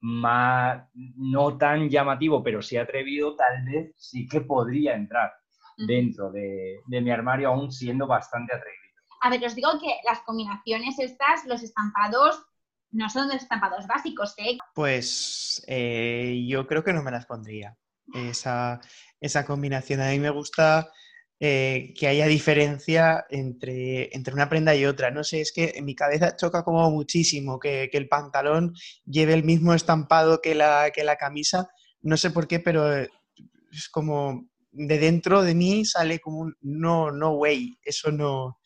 más 0.01 0.85
no 0.93 1.57
tan 1.57 1.89
llamativo, 1.89 2.43
pero 2.43 2.61
sí 2.61 2.75
atrevido, 2.75 3.37
tal 3.37 3.63
vez 3.63 3.93
sí 3.95 4.27
que 4.27 4.41
podría 4.41 4.95
entrar 4.95 5.31
dentro 5.77 6.29
de, 6.29 6.81
mi 6.89 7.09
armario, 7.09 7.51
aún 7.51 7.71
siendo 7.71 8.05
bastante 8.05 8.53
atrevido. 8.53 8.95
A 9.21 9.29
ver, 9.29 9.45
os 9.45 9.55
digo 9.55 9.69
que 9.79 9.95
las 10.05 10.19
combinaciones 10.25 10.99
estas, 10.99 11.45
los 11.45 11.63
estampados, 11.63 12.43
no 12.91 13.09
son 13.09 13.31
estampados 13.31 13.87
básicos, 13.87 14.33
¿eh? 14.39 14.57
Pues 14.73 15.63
eh, 15.69 16.43
yo 16.45 16.67
creo 16.67 16.83
que 16.83 16.91
no 16.91 17.01
me 17.01 17.11
las 17.11 17.25
pondría. 17.25 17.77
Esa, 18.13 18.81
esa 19.25 19.45
combinación. 19.45 20.01
A 20.01 20.11
mí 20.11 20.19
me 20.19 20.29
gusta 20.29 20.91
eh, 21.39 21.93
que 21.97 22.07
haya 22.07 22.27
diferencia 22.27 23.25
entre, 23.29 24.15
entre, 24.15 24.33
una 24.33 24.49
prenda 24.49 24.75
y 24.75 24.85
otra. 24.85 25.11
No 25.11 25.23
sé, 25.23 25.41
es 25.41 25.51
que 25.51 25.73
en 25.75 25.85
mi 25.85 25.95
cabeza 25.95 26.35
choca 26.35 26.63
como 26.63 26.89
muchísimo 26.91 27.59
que, 27.59 27.89
que 27.91 27.97
el 27.97 28.07
pantalón 28.07 28.73
lleve 29.05 29.33
el 29.33 29.43
mismo 29.43 29.73
estampado 29.73 30.41
que 30.41 30.55
la, 30.55 30.91
que 30.93 31.03
la 31.03 31.17
camisa. 31.17 31.67
No 32.01 32.17
sé 32.17 32.31
por 32.31 32.47
qué, 32.47 32.59
pero 32.59 32.95
es 32.95 33.89
como 33.91 34.47
de 34.71 34.99
dentro 34.99 35.41
de 35.41 35.55
mí 35.55 35.85
sale 35.85 36.19
como 36.19 36.39
un 36.39 36.55
no, 36.61 37.11
no 37.11 37.31
way, 37.31 37.77
eso 37.83 38.11
no. 38.11 38.59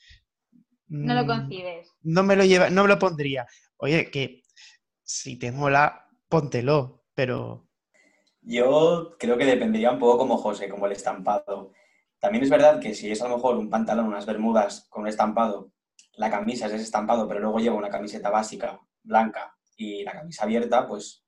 No 0.88 1.13
lo 1.13 1.24
mm, 1.24 1.28
concibes. 1.28 1.88
No 2.02 2.24
me 2.24 2.36
lo 2.36 2.43
lleva, 2.43 2.69
no 2.69 2.84
me 2.84 2.89
lo 2.89 3.00
pondría. 3.00 3.45
Oye, 3.78 4.10
que 4.12 4.41
si 5.04 5.38
te 5.38 5.52
mola, 5.52 6.08
póntelo, 6.28 7.06
pero. 7.13 7.68
Yo 8.50 9.16
creo 9.20 9.38
que 9.38 9.46
dependería 9.46 9.92
un 9.92 10.00
poco 10.00 10.18
como 10.18 10.36
José, 10.36 10.68
como 10.70 10.88
el 10.88 10.94
estampado. 10.94 11.72
También 12.18 12.44
es 12.44 12.50
verdad 12.50 12.80
que 12.80 12.96
si 12.96 13.12
es 13.12 13.22
a 13.22 13.28
lo 13.28 13.36
mejor 13.36 13.58
un 13.58 13.70
pantalón, 13.70 14.08
unas 14.08 14.26
bermudas 14.26 14.88
con 14.90 15.04
un 15.04 15.08
estampado, 15.08 15.72
la 16.14 16.32
camisa 16.32 16.66
es 16.66 16.74
ese 16.74 16.84
estampado, 16.84 17.28
pero 17.28 17.42
luego 17.42 17.60
lleva 17.60 17.76
una 17.76 17.92
camiseta 17.92 18.32
básica, 18.32 18.82
blanca, 19.04 19.56
y 19.78 20.04
la 20.04 20.14
camisa 20.14 20.46
abierta, 20.46 20.88
pues. 20.88 21.24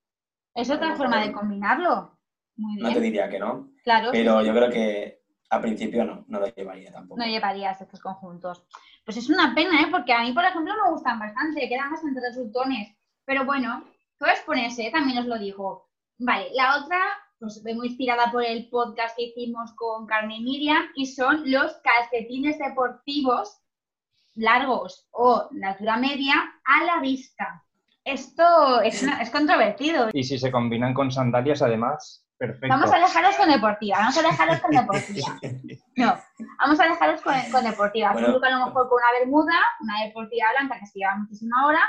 Es 0.56 0.72
otra 0.72 0.96
forma 0.96 1.24
de 1.24 1.32
combinarlo. 1.32 2.18
No 2.56 2.92
te 2.92 3.00
diría 3.00 3.30
que 3.30 3.38
no. 3.38 3.70
Claro. 3.84 4.10
Pero 4.12 4.42
yo 4.42 4.52
creo 4.52 4.72
que 4.72 5.22
a 5.52 5.62
principio 5.62 6.04
no, 6.04 6.26
no 6.28 6.40
lo 6.40 6.48
llevaría 6.48 6.92
tampoco. 6.92 7.22
No 7.22 7.28
llevarías 7.28 7.80
estos 7.80 8.00
conjuntos. 8.00 8.66
Pues 9.06 9.18
es 9.18 9.30
una 9.30 9.54
pena, 9.54 9.80
¿eh? 9.80 9.90
Porque 9.92 10.12
a 10.12 10.24
mí, 10.24 10.34
por 10.34 10.44
ejemplo, 10.44 10.74
me 10.74 10.90
gustan 10.90 11.20
bastante, 11.20 11.70
quedan 11.70 11.92
bastante 11.92 12.20
resultones. 12.20 12.98
Pero 13.26 13.46
bueno, 13.46 13.86
puedes 14.18 14.40
ponerse, 14.40 14.88
¿eh? 14.88 14.92
también 14.92 15.20
os 15.20 15.28
lo 15.28 15.38
digo. 15.38 15.91
Vale, 16.24 16.50
la 16.54 16.78
otra, 16.78 17.00
pues 17.40 17.64
vengo 17.64 17.84
inspirada 17.84 18.32
por 18.32 18.44
el 18.44 18.70
podcast 18.70 19.18
que 19.18 19.24
hicimos 19.24 19.74
con 19.74 20.06
Carmen 20.06 20.44
Miriam 20.44 20.84
y 20.96 21.08
son 21.08 21.50
los 21.50 21.74
calcetines 21.84 22.60
deportivos 22.60 23.60
largos 24.36 25.08
o 25.10 25.48
de 25.50 25.66
altura 25.66 25.98
media 25.98 26.36
a 26.64 26.84
la 26.84 27.00
vista. 27.02 27.64
Esto 28.04 28.82
es, 28.82 29.02
es 29.02 29.32
controvertido. 29.32 30.10
Y 30.14 30.24
si 30.24 30.38
se 30.38 30.52
combinan 30.52 30.94
con 30.94 31.12
sandalias, 31.12 31.64
además, 31.64 32.24
Vamos 32.68 32.92
a 32.92 32.98
dejaros 32.98 33.36
con 33.36 33.50
deportiva, 33.50 33.98
vamos 34.00 34.18
a 34.18 34.22
dejaros 34.24 34.60
con 34.62 34.72
deportiva. 34.72 35.40
No, 35.96 36.18
vamos 36.60 36.80
a 36.80 36.88
dejaros 36.88 37.22
con, 37.22 37.64
deportiva. 37.64 38.14
Bueno, 38.14 38.28
a 38.30 38.50
lo 38.50 38.66
mejor 38.66 38.90
con 38.90 38.98
una 38.98 39.20
bermuda, 39.20 39.54
una 39.80 40.06
deportiva 40.06 40.48
blanca 40.58 40.80
que 40.80 40.88
se 40.88 40.98
lleva 40.98 41.18
muchísima 41.18 41.68
hora 41.68 41.82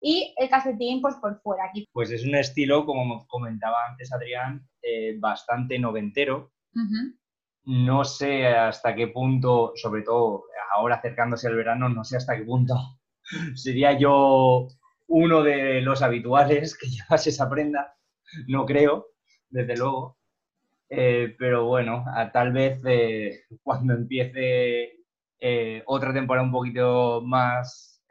y 0.00 0.34
el 0.36 0.48
calcetín 0.48 1.00
pues 1.00 1.16
por 1.16 1.40
fuera. 1.40 1.64
Aquí. 1.64 1.86
Pues 1.92 2.10
es 2.10 2.24
un 2.24 2.34
estilo, 2.34 2.86
como 2.86 3.26
comentaba 3.26 3.76
antes 3.88 4.12
Adrián, 4.12 4.66
eh, 4.82 5.16
bastante 5.18 5.78
noventero. 5.78 6.52
No 7.64 8.04
sé 8.04 8.46
hasta 8.46 8.94
qué 8.94 9.08
punto, 9.08 9.72
sobre 9.76 10.02
todo 10.02 10.44
ahora 10.74 10.96
acercándose 10.96 11.48
al 11.48 11.56
verano, 11.56 11.88
no 11.88 12.04
sé 12.04 12.16
hasta 12.16 12.36
qué 12.36 12.44
punto 12.44 12.74
sería 13.54 13.98
yo 13.98 14.68
uno 15.08 15.42
de 15.42 15.80
los 15.80 16.02
habituales 16.02 16.76
que 16.76 16.86
llevase 16.88 17.30
esa 17.30 17.50
prenda, 17.50 17.94
no 18.46 18.64
creo, 18.64 19.08
desde 19.48 19.76
luego. 19.76 20.16
Eh, 20.88 21.36
pero 21.38 21.66
bueno, 21.66 22.04
tal 22.32 22.52
vez 22.52 22.80
eh, 22.84 23.42
cuando 23.62 23.94
empiece 23.94 24.98
eh, 25.38 25.82
otra 25.86 26.12
temporada 26.12 26.46
un 26.46 26.52
poquito 26.52 27.22
más 27.24 28.02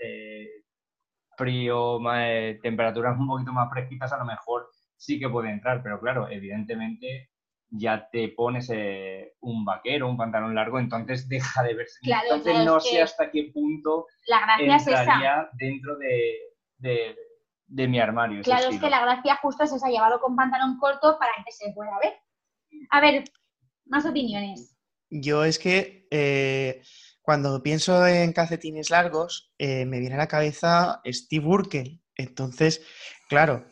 frío, 1.40 2.00
más, 2.00 2.28
temperaturas 2.62 3.18
un 3.18 3.28
poquito 3.28 3.52
más 3.52 3.70
fresquitas, 3.72 4.14
a 4.14 4.18
lo 4.18 4.26
mejor 4.26 4.70
sí 4.96 5.20
que 5.20 5.30
puede 5.30 5.50
entrar, 5.50 5.82
pero 5.82 6.00
claro, 6.00 6.30
evidentemente 6.30 7.32
ya 7.72 8.08
te 8.12 8.30
pones 8.30 8.70
un 9.42 9.66
vaquero, 9.66 10.10
un 10.10 10.18
pantalón 10.18 10.54
largo, 10.54 10.78
entonces 10.78 11.28
deja 11.28 11.64
de 11.64 11.74
verse. 11.74 12.00
entonces 12.04 12.66
no 12.66 12.80
sé 12.80 13.02
hasta 13.02 13.32
qué 13.32 13.50
punto 13.54 14.06
la 14.28 14.42
gracia 14.42 15.00
entraría 15.00 15.50
dentro 15.58 15.98
de 15.98 17.16
de 17.70 17.88
mi 17.88 18.00
armario. 18.00 18.42
Claro, 18.44 18.70
es 18.70 18.80
que 18.80 18.90
la 18.90 19.02
gracia 19.02 19.36
justo 19.42 19.64
es 19.64 19.72
esa, 19.72 19.90
llevarlo 19.90 20.20
con 20.20 20.36
pantalón 20.36 20.78
corto 20.78 21.18
para 21.20 21.32
que 21.46 21.52
se 21.52 21.72
pueda 21.74 21.92
ver. 22.02 22.14
A 22.90 23.00
ver, 23.00 23.24
más 23.86 24.06
opiniones. 24.06 24.76
Yo 25.10 25.44
es 25.44 25.58
que 25.58 26.08
eh, 26.12 26.82
cuando 27.22 27.62
pienso 27.62 28.06
en 28.08 28.34
calcetines 28.34 28.90
largos, 28.90 29.54
eh, 29.58 29.86
me 29.86 30.00
viene 30.00 30.16
a 30.16 30.20
la 30.20 30.28
cabeza 30.28 31.02
Steve 31.06 31.46
Urkel. 31.46 32.02
Entonces, 32.16 32.82
claro, 33.30 33.66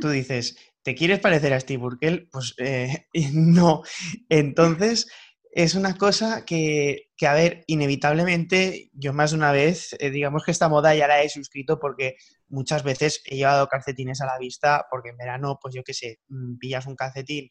tú 0.00 0.10
dices, 0.10 0.56
¿te 0.82 0.94
quieres 0.94 1.18
parecer 1.18 1.52
a 1.52 1.60
Steve 1.60 1.82
Urkel? 1.82 2.28
Pues 2.30 2.54
eh, 2.58 3.06
no. 3.32 3.82
Entonces, 4.28 5.08
es 5.50 5.74
una 5.74 5.96
cosa 5.96 6.44
que, 6.44 7.10
a 7.26 7.34
ver, 7.34 7.64
inevitablemente, 7.66 8.90
yo 8.92 9.12
más 9.12 9.30
de 9.30 9.38
una 9.38 9.50
vez, 9.50 9.96
digamos 9.98 10.44
que 10.44 10.50
esta 10.52 10.68
moda 10.68 10.94
ya 10.94 11.08
la 11.08 11.22
he 11.22 11.28
suscrito 11.28 11.80
porque 11.80 12.16
muchas 12.48 12.84
veces 12.84 13.22
he 13.24 13.36
llevado 13.36 13.66
calcetines 13.66 14.20
a 14.20 14.26
la 14.26 14.38
vista 14.38 14.86
porque 14.90 15.08
en 15.08 15.16
verano, 15.16 15.58
pues 15.60 15.74
yo 15.74 15.82
qué 15.82 15.94
sé, 15.94 16.20
mm, 16.28 16.58
pillas 16.58 16.86
un 16.86 16.94
calcetín, 16.94 17.48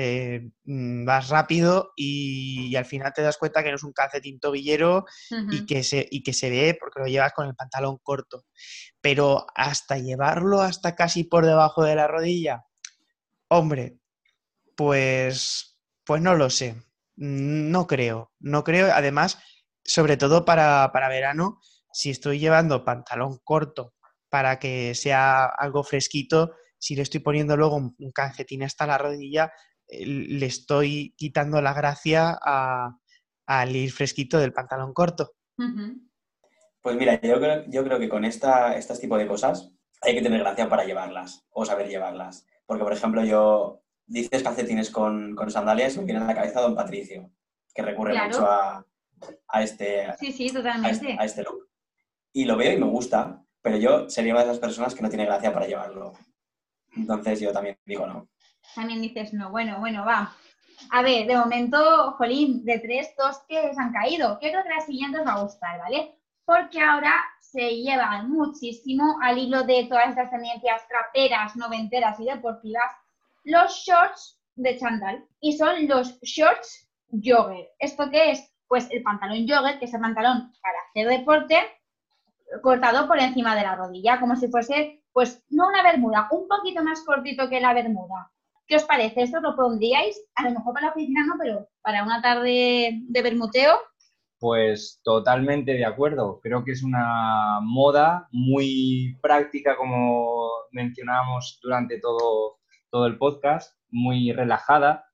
eh, 0.00 0.52
mm, 0.62 1.04
vas 1.04 1.28
rápido 1.28 1.92
y, 1.96 2.76
al 2.76 2.84
final 2.84 3.12
te 3.12 3.20
das 3.20 3.36
cuenta 3.36 3.64
que 3.64 3.70
no 3.70 3.74
es 3.74 3.82
un 3.82 3.92
calcetín 3.92 4.38
tobillero 4.38 5.06
y, 5.50 5.66
que 5.66 5.82
se, 5.82 6.06
y 6.08 6.22
que 6.22 6.32
se 6.32 6.50
ve 6.50 6.78
porque 6.78 7.00
lo 7.00 7.06
llevas 7.06 7.32
con 7.32 7.48
el 7.48 7.56
pantalón 7.56 7.98
corto. 8.00 8.44
Pero 9.00 9.44
hasta 9.56 9.98
llevarlo 9.98 10.60
hasta 10.60 10.94
casi 10.94 11.24
por 11.24 11.44
debajo 11.44 11.82
de 11.82 11.96
la 11.96 12.06
rodilla, 12.06 12.64
hombre, 13.48 13.98
pues, 14.76 15.80
pues 16.04 16.22
no 16.22 16.36
lo 16.36 16.48
sé. 16.48 16.76
No 17.16 17.88
creo, 17.88 18.30
no 18.38 18.62
creo. 18.62 18.92
Además, 18.94 19.40
sobre 19.82 20.16
todo 20.16 20.44
para, 20.44 20.92
para 20.92 21.08
verano, 21.08 21.58
si 21.92 22.10
estoy 22.10 22.38
llevando 22.38 22.84
pantalón 22.84 23.40
corto 23.42 23.94
para 24.28 24.60
que 24.60 24.94
sea 24.94 25.46
algo 25.46 25.82
fresquito. 25.82 26.52
Si 26.78 26.94
le 26.94 27.02
estoy 27.02 27.18
poniendo 27.18 27.56
luego 27.56 27.74
un 27.74 28.12
calcetín 28.12 28.62
hasta 28.62 28.86
la 28.86 28.96
rodilla, 28.96 29.50
le 29.88 30.46
estoy 30.46 31.14
quitando 31.16 31.60
la 31.62 31.72
gracia 31.72 32.38
al 33.46 33.76
ir 33.76 33.92
fresquito 33.92 34.38
del 34.38 34.52
pantalón 34.52 34.92
corto. 34.92 35.34
Pues 36.80 36.96
mira, 36.96 37.20
yo 37.20 37.38
creo, 37.38 37.64
yo 37.66 37.84
creo 37.84 37.98
que 37.98 38.08
con 38.08 38.24
esta, 38.24 38.76
este 38.76 38.96
tipo 38.96 39.18
de 39.18 39.26
cosas 39.26 39.72
hay 40.02 40.14
que 40.14 40.22
tener 40.22 40.40
gracia 40.40 40.68
para 40.68 40.84
llevarlas 40.84 41.46
o 41.50 41.64
saber 41.64 41.88
llevarlas. 41.88 42.46
Porque, 42.66 42.84
por 42.84 42.92
ejemplo, 42.92 43.24
yo 43.24 43.82
dices 44.06 44.42
calcetines 44.42 44.90
con, 44.90 45.36
sandalias 45.50 45.96
y 45.96 45.98
me 45.98 46.04
viene 46.04 46.20
a 46.20 46.26
la 46.26 46.34
cabeza 46.34 46.60
Don 46.60 46.74
Patricio, 46.74 47.30
que 47.74 47.82
recurre 47.82 48.14
mucho 48.22 48.46
a, 48.46 48.84
este, 49.62 50.06
sí, 50.18 50.32
sí, 50.32 50.50
totalmente. 50.50 51.16
a 51.18 51.24
este 51.24 51.42
look. 51.42 51.68
Y 52.32 52.44
lo 52.44 52.56
veo 52.56 52.72
y 52.72 52.78
me 52.78 52.86
gusta, 52.86 53.42
pero 53.62 53.76
yo 53.76 54.08
sería 54.08 54.32
una 54.32 54.44
de 54.44 54.50
esas 54.50 54.60
personas 54.60 54.94
que 54.94 55.02
no 55.02 55.08
tiene 55.08 55.24
gracia 55.24 55.52
para 55.52 55.66
llevarlo. 55.66 56.12
Entonces 56.96 57.40
yo 57.40 57.52
también 57.52 57.78
digo 57.84 58.06
no. 58.06 58.28
También 58.74 59.02
dices 59.02 59.32
no, 59.32 59.50
bueno, 59.50 59.78
bueno, 59.80 60.04
va. 60.04 60.34
A 60.90 61.02
ver, 61.02 61.26
de 61.26 61.36
momento, 61.36 62.12
Jolín, 62.12 62.64
de 62.64 62.78
tres, 62.78 63.14
dos 63.16 63.38
que 63.48 63.74
se 63.74 63.80
han 63.80 63.92
caído. 63.92 64.38
Creo 64.38 64.62
que 64.62 64.68
la 64.68 64.80
siguiente 64.80 65.18
os 65.18 65.26
va 65.26 65.32
a 65.32 65.42
gustar, 65.42 65.78
¿vale? 65.80 66.14
Porque 66.44 66.80
ahora 66.80 67.12
se 67.40 67.76
llevan 67.76 68.30
muchísimo 68.30 69.18
al 69.22 69.38
hilo 69.38 69.64
de 69.64 69.86
todas 69.88 70.10
estas 70.10 70.30
tendencias 70.30 70.86
traperas, 70.86 71.56
noventeras 71.56 72.20
y 72.20 72.24
deportivas, 72.24 72.92
los 73.44 73.72
shorts 73.72 74.40
de 74.54 74.78
chandal. 74.78 75.24
Y 75.40 75.56
son 75.56 75.88
los 75.88 76.20
shorts 76.20 76.88
jogger. 77.10 77.68
¿Esto 77.78 78.08
qué 78.10 78.32
es? 78.32 78.54
Pues 78.68 78.88
el 78.90 79.02
pantalón 79.02 79.48
jogger, 79.48 79.78
que 79.78 79.86
es 79.86 79.94
el 79.94 80.00
pantalón 80.00 80.52
para 80.62 80.78
hacer 80.88 81.18
deporte, 81.18 81.56
cortado 82.62 83.06
por 83.06 83.18
encima 83.18 83.54
de 83.54 83.62
la 83.62 83.76
rodilla, 83.76 84.20
como 84.20 84.36
si 84.36 84.48
fuese, 84.48 85.02
pues, 85.12 85.42
no 85.50 85.68
una 85.68 85.82
bermuda, 85.82 86.28
un 86.30 86.48
poquito 86.48 86.82
más 86.82 87.02
cortito 87.02 87.48
que 87.48 87.60
la 87.60 87.74
bermuda. 87.74 88.30
¿Qué 88.68 88.76
os 88.76 88.84
parece? 88.84 89.22
¿Esto 89.22 89.40
lo 89.40 89.56
pondríais? 89.56 90.22
A 90.34 90.44
lo 90.44 90.50
mejor 90.50 90.74
para 90.74 90.86
la 90.86 90.92
oficina 90.92 91.24
no, 91.24 91.36
pero 91.40 91.66
para 91.80 92.04
una 92.04 92.20
tarde 92.20 93.00
de 93.08 93.22
bermuteo. 93.22 93.78
Pues 94.38 95.00
totalmente 95.02 95.72
de 95.72 95.86
acuerdo. 95.86 96.38
Creo 96.42 96.62
que 96.64 96.72
es 96.72 96.82
una 96.82 97.60
moda 97.62 98.28
muy 98.30 99.18
práctica, 99.22 99.74
como 99.74 100.50
mencionábamos 100.70 101.58
durante 101.62 101.98
todo, 101.98 102.58
todo 102.90 103.06
el 103.06 103.16
podcast, 103.16 103.74
muy 103.88 104.32
relajada 104.32 105.06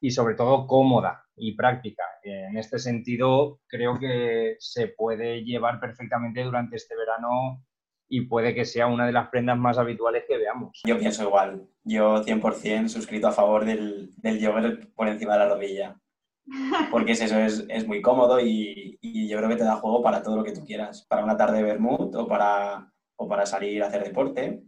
y 0.00 0.12
sobre 0.12 0.36
todo 0.36 0.68
cómoda 0.68 1.26
y 1.34 1.56
práctica. 1.56 2.04
En 2.22 2.56
este 2.56 2.78
sentido, 2.78 3.58
creo 3.66 3.98
que 3.98 4.54
se 4.60 4.86
puede 4.86 5.42
llevar 5.42 5.80
perfectamente 5.80 6.44
durante 6.44 6.76
este 6.76 6.96
verano 6.96 7.64
y 8.12 8.26
puede 8.26 8.54
que 8.54 8.66
sea 8.66 8.88
una 8.88 9.06
de 9.06 9.12
las 9.12 9.30
prendas 9.30 9.56
más 9.56 9.78
habituales 9.78 10.24
que 10.28 10.36
veamos. 10.36 10.82
Yo 10.84 10.98
pienso 10.98 11.22
igual. 11.22 11.66
Yo 11.82 12.22
100% 12.22 12.88
suscrito 12.88 13.28
a 13.28 13.32
favor 13.32 13.64
del, 13.64 14.10
del 14.16 14.44
jogger 14.44 14.90
por 14.94 15.08
encima 15.08 15.32
de 15.32 15.38
la 15.38 15.48
rodilla. 15.48 15.96
Porque 16.90 17.12
es 17.12 17.22
eso, 17.22 17.38
es, 17.38 17.86
muy 17.86 18.02
cómodo 18.02 18.38
y, 18.38 18.98
yo 19.00 19.38
creo 19.38 19.48
que 19.48 19.56
te 19.56 19.64
da 19.64 19.76
juego 19.76 20.02
para 20.02 20.22
todo 20.22 20.36
lo 20.36 20.44
que 20.44 20.52
tú 20.52 20.62
quieras. 20.62 21.06
Para 21.08 21.24
una 21.24 21.38
tarde 21.38 21.56
de 21.56 21.62
vermut 21.62 22.14
o 22.14 22.28
para, 22.28 22.92
o 23.16 23.26
para 23.26 23.46
salir 23.46 23.82
a 23.82 23.86
hacer 23.86 24.04
deporte. 24.04 24.62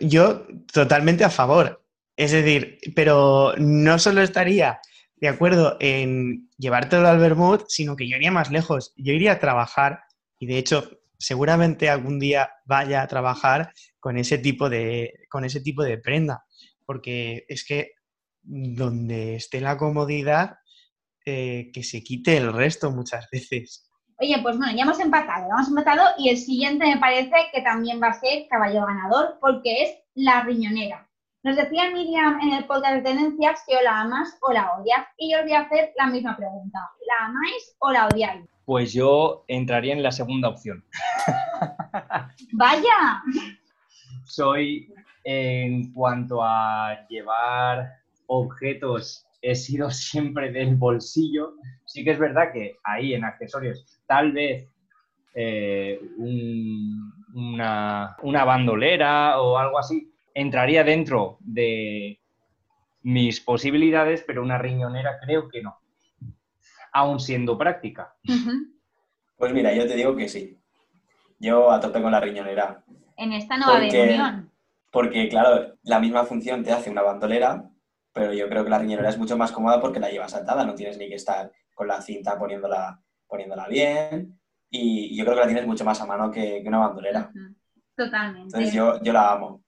Yo 0.00 0.44
totalmente 0.72 1.22
a 1.22 1.30
favor. 1.30 1.84
Es 2.16 2.32
decir, 2.32 2.78
pero 2.96 3.54
no 3.58 4.00
solo 4.00 4.22
estaría 4.22 4.80
de 5.14 5.28
acuerdo 5.28 5.76
en 5.78 6.50
llevártelo 6.58 7.06
al 7.06 7.20
vermut, 7.20 7.62
sino 7.68 7.94
que 7.94 8.08
yo 8.08 8.16
iría 8.16 8.32
más 8.32 8.50
lejos. 8.50 8.92
Yo 8.96 9.12
iría 9.12 9.34
a 9.34 9.38
trabajar 9.38 10.00
y 10.40 10.46
de 10.46 10.58
hecho 10.58 10.90
seguramente 11.22 11.88
algún 11.88 12.18
día 12.18 12.50
vaya 12.64 13.02
a 13.02 13.08
trabajar 13.08 13.72
con 14.00 14.18
ese 14.18 14.38
tipo 14.38 14.68
de, 14.68 15.26
con 15.30 15.44
ese 15.44 15.60
tipo 15.60 15.82
de 15.82 15.98
prenda. 15.98 16.44
Porque 16.84 17.44
es 17.48 17.64
que 17.64 17.92
donde 18.42 19.36
esté 19.36 19.60
la 19.60 19.76
comodidad, 19.76 20.58
eh, 21.24 21.70
que 21.72 21.84
se 21.84 22.02
quite 22.02 22.36
el 22.36 22.52
resto 22.52 22.90
muchas 22.90 23.28
veces. 23.30 23.88
Oye, 24.18 24.38
pues 24.42 24.56
bueno, 24.56 24.72
ya 24.74 24.82
hemos 24.82 25.00
empatado, 25.00 25.48
hemos 25.50 25.68
empatado 25.68 26.02
y 26.18 26.30
el 26.30 26.36
siguiente 26.36 26.86
me 26.86 26.98
parece 26.98 27.34
que 27.52 27.62
también 27.62 28.00
va 28.02 28.08
a 28.08 28.20
ser 28.20 28.46
caballo 28.48 28.84
ganador 28.86 29.38
porque 29.40 29.84
es 29.84 29.98
la 30.14 30.42
riñonera. 30.42 31.08
Nos 31.44 31.56
decía 31.56 31.90
Miriam 31.90 32.40
en 32.40 32.52
el 32.52 32.66
podcast 32.66 32.94
de 32.94 33.02
tendencias 33.02 33.64
que 33.66 33.76
o 33.76 33.82
la 33.82 34.02
amas 34.02 34.36
o 34.40 34.52
la 34.52 34.72
odias 34.74 35.06
y 35.16 35.32
yo 35.32 35.38
os 35.38 35.44
voy 35.44 35.54
a 35.54 35.60
hacer 35.62 35.92
la 35.96 36.06
misma 36.06 36.36
pregunta. 36.36 36.78
¿La 37.06 37.26
amáis 37.26 37.76
o 37.80 37.90
la 37.90 38.06
odiáis? 38.06 38.51
Pues 38.64 38.92
yo 38.92 39.44
entraría 39.48 39.92
en 39.92 40.02
la 40.02 40.12
segunda 40.12 40.48
opción. 40.48 40.84
¡Vaya! 42.52 43.22
Soy, 44.24 44.92
en 45.24 45.92
cuanto 45.92 46.42
a 46.42 47.06
llevar 47.08 47.92
objetos 48.26 49.26
he 49.40 49.54
sido 49.54 49.90
siempre 49.90 50.52
del 50.52 50.76
bolsillo. 50.76 51.54
Sí 51.84 52.04
que 52.04 52.12
es 52.12 52.18
verdad 52.18 52.52
que 52.52 52.76
ahí 52.84 53.14
en 53.14 53.24
accesorios 53.24 53.84
tal 54.06 54.32
vez 54.32 54.68
eh, 55.34 56.00
una, 57.34 58.16
una 58.22 58.44
bandolera 58.44 59.40
o 59.40 59.58
algo 59.58 59.78
así 59.78 60.12
entraría 60.34 60.84
dentro 60.84 61.38
de 61.40 62.20
mis 63.02 63.40
posibilidades, 63.40 64.22
pero 64.26 64.42
una 64.42 64.58
riñonera 64.58 65.18
creo 65.20 65.48
que 65.48 65.62
no, 65.62 65.78
aún 66.92 67.18
siendo 67.18 67.58
práctica. 67.58 68.14
Pues 69.36 69.52
mira, 69.52 69.74
yo 69.74 69.86
te 69.86 69.96
digo 69.96 70.14
que 70.14 70.28
sí. 70.28 70.58
Yo 71.38 71.70
a 71.72 71.80
tope 71.80 72.00
con 72.00 72.12
la 72.12 72.20
riñonera. 72.20 72.84
En 73.16 73.32
esta 73.32 73.56
nueva 73.56 73.80
versión. 73.80 74.52
Porque, 74.90 75.28
claro, 75.28 75.74
la 75.82 75.98
misma 75.98 76.24
función 76.24 76.62
te 76.62 76.70
hace 76.70 76.90
una 76.90 77.02
bandolera, 77.02 77.70
pero 78.12 78.34
yo 78.34 78.48
creo 78.48 78.62
que 78.62 78.70
la 78.70 78.78
riñonera 78.78 79.08
es 79.08 79.18
mucho 79.18 79.36
más 79.36 79.50
cómoda 79.50 79.80
porque 79.80 80.00
la 80.00 80.10
llevas 80.10 80.34
atada, 80.34 80.64
no 80.64 80.74
tienes 80.74 80.98
ni 80.98 81.08
que 81.08 81.14
estar 81.14 81.50
con 81.74 81.88
la 81.88 82.02
cinta 82.02 82.38
poniéndola, 82.38 83.00
poniéndola 83.26 83.66
bien 83.68 84.38
y 84.74 85.14
yo 85.16 85.24
creo 85.24 85.36
que 85.36 85.42
la 85.42 85.46
tienes 85.46 85.66
mucho 85.66 85.84
más 85.84 86.00
a 86.00 86.06
mano 86.06 86.30
que, 86.30 86.62
una 86.66 86.78
bandolera. 86.78 87.30
Totalmente. 87.94 88.56
Entonces 88.56 88.72
yo, 88.72 89.02
yo 89.02 89.12
la 89.12 89.32
amo. 89.32 89.62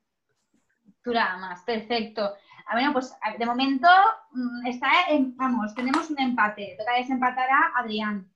Tú 1.02 1.12
la 1.12 1.34
amas, 1.34 1.62
perfecto. 1.62 2.34
A 2.66 2.76
ver, 2.76 2.92
pues 2.92 3.12
de 3.38 3.46
momento 3.46 3.88
mm, 4.32 4.66
está 4.66 4.88
en, 5.10 5.36
vamos, 5.36 5.74
tenemos 5.74 6.10
un 6.10 6.20
empate. 6.20 6.76
Toca 6.78 6.96
desempatar 6.96 7.48
a 7.50 7.80
Adrián. 7.80 8.30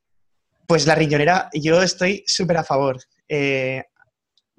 Pues 0.66 0.86
la 0.86 0.94
riñonera, 0.94 1.48
yo 1.54 1.82
estoy 1.82 2.24
súper 2.26 2.58
a 2.58 2.64
favor. 2.64 2.98
Eh, 3.28 3.84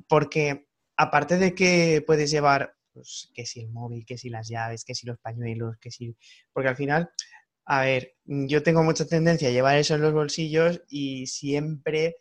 porque 0.08 0.68
aparte 0.98 1.38
de 1.38 1.54
que 1.54 2.04
puedes 2.06 2.32
llevar 2.32 2.76
pues, 2.94 3.32
que 3.34 3.46
si 3.46 3.62
el 3.62 3.70
móvil, 3.70 4.06
que 4.06 4.18
si 4.18 4.30
las 4.30 4.50
llaves, 4.50 4.84
que 4.84 4.96
si 4.96 5.06
los 5.06 5.20
pañuelos, 5.20 5.78
que 5.78 5.92
si... 5.92 6.16
Porque 6.52 6.70
al 6.70 6.76
final, 6.76 7.10
a 7.66 7.82
ver, 7.82 8.16
yo 8.26 8.64
tengo 8.64 8.84
mucha 8.84 9.06
tendencia 9.06 9.50
a 9.50 9.52
llevar 9.52 9.78
eso 9.78 9.96
en 9.96 10.02
los 10.02 10.14
bolsillos 10.14 10.82
y 10.90 11.28
siempre 11.28 12.16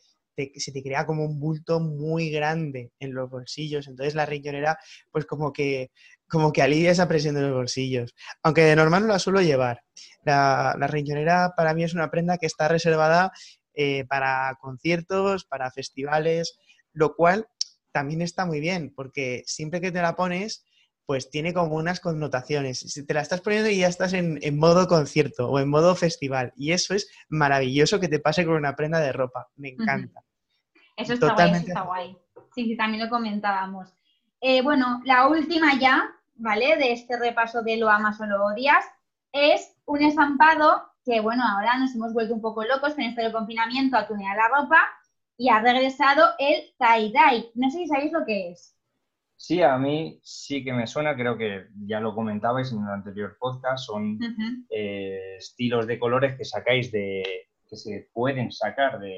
se 0.55 0.73
te 0.73 0.83
crea 0.83 1.05
como 1.05 1.25
un 1.25 1.41
bulto 1.41 1.81
muy 1.81 2.31
grande 2.31 2.93
en 3.01 3.15
los 3.15 3.29
bolsillos. 3.29 3.89
Entonces 3.89 4.15
la 4.15 4.27
riñonera, 4.27 4.79
pues 5.11 5.27
como 5.27 5.53
que, 5.53 5.91
como 6.29 6.53
que 6.53 6.63
alivia 6.63 6.91
esa 6.91 7.09
presión 7.09 7.35
de 7.35 7.43
los 7.43 7.53
bolsillos. 7.53 8.15
Aunque 8.43 8.63
de 8.63 8.77
normal 8.77 9.03
no 9.03 9.13
la 9.13 9.19
suelo 9.19 9.41
llevar. 9.41 9.83
La, 10.25 10.77
la 10.79 10.87
riñonera 10.87 11.55
para 11.57 11.75
mí 11.75 11.85
es 11.85 11.95
una 11.95 12.11
prenda 12.11 12.39
que 12.39 12.47
está 12.47 12.69
reservada 12.69 13.33
eh, 13.81 14.05
para 14.09 14.57
conciertos, 14.61 15.45
para 15.45 15.71
festivales, 15.71 16.59
lo 16.93 17.15
cual 17.15 17.47
también 17.93 18.23
está 18.23 18.45
muy 18.45 18.59
bien, 18.59 18.93
porque 18.93 19.45
siempre 19.47 19.81
que 19.81 19.93
te 19.93 20.03
la 20.03 20.17
pones, 20.17 20.65
pues 21.07 21.31
tiene 21.31 21.55
como 21.55 21.77
unas 21.77 22.01
connotaciones. 22.01 22.81
Si 22.81 23.07
te 23.07 23.15
la 23.15 23.21
estás 23.21 23.41
poniendo 23.41 23.71
y 23.71 23.79
ya 23.79 23.87
estás 23.87 24.15
en, 24.15 24.41
modo 24.59 24.89
concierto 24.89 25.49
o 25.49 25.61
en 25.61 25.71
modo 25.71 25.95
festival. 25.95 26.53
Y 26.57 26.73
eso 26.73 26.93
es 26.93 27.09
maravilloso 27.29 28.01
que 28.01 28.09
te 28.09 28.19
pase 28.19 28.45
con 28.45 28.57
una 28.57 28.75
prenda 28.75 28.99
de 28.99 29.13
ropa. 29.13 29.49
Me 29.55 29.69
encanta. 29.69 30.23
Eso 30.97 31.13
está 31.13 31.35
guay, 31.35 31.51
eso 31.53 31.67
está 31.69 31.83
guay. 31.83 32.19
Sí, 32.55 32.65
sí, 32.65 32.77
también 32.77 33.05
lo 33.05 33.09
comentábamos. 33.09 33.95
Eh, 34.41 34.61
bueno, 34.61 35.01
la 35.05 35.29
última 35.29 35.79
ya, 35.79 36.15
¿vale? 36.39 36.77
De 36.77 36.93
este 36.93 37.19
repaso 37.19 37.63
de 37.63 37.77
lo 37.77 37.89
amas 37.89 38.21
o 38.21 38.27
lo 38.27 38.45
odias, 38.47 38.85
es 39.33 39.77
un 39.85 40.03
estampado 40.03 40.83
que, 41.05 41.21
bueno, 41.21 41.43
ahora 41.45 41.79
nos 41.79 41.95
hemos 41.95 42.13
vuelto 42.13 42.35
un 42.35 42.41
poco 42.41 42.65
locos 42.65 42.95
con 42.95 43.05
esto 43.05 43.23
del 43.23 43.33
confinamiento 43.33 43.97
a 43.97 44.07
tunear 44.07 44.37
la 44.37 44.49
ropa 44.49 44.79
y 45.37 45.49
ha 45.49 45.61
regresado 45.61 46.27
el 46.39 46.75
tie-dye. 46.79 47.53
No 47.55 47.71
sé 47.71 47.79
si 47.79 47.87
sabéis 47.87 48.13
lo 48.13 48.25
que 48.25 48.51
es. 48.51 48.75
Sí, 49.37 49.63
a 49.63 49.79
mí 49.79 50.19
sí 50.25 50.65
que 50.65 50.73
me 50.73 50.89
suena, 50.89 51.15
creo 51.15 51.39
que 51.39 51.69
ya 51.87 52.01
lo 52.01 52.13
comentabais 52.13 52.73
en 52.73 52.83
el 52.83 52.89
anterior 52.89 53.37
podcast, 53.39 53.87
son 53.87 54.19
eh, 54.69 55.37
estilos 55.39 55.87
de 55.87 55.99
colores 56.01 56.37
que 56.37 56.45
sacáis 56.45 56.91
de, 56.91 57.23
que 57.69 57.77
se 57.77 58.11
pueden 58.13 58.51
sacar 58.51 58.99
de, 58.99 59.17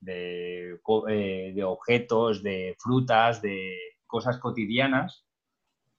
de, 0.00 0.80
eh, 1.08 1.52
de, 1.54 1.64
objetos, 1.64 2.42
de 2.42 2.74
frutas, 2.78 3.42
de 3.42 3.76
cosas 4.06 4.38
cotidianas. 4.38 5.23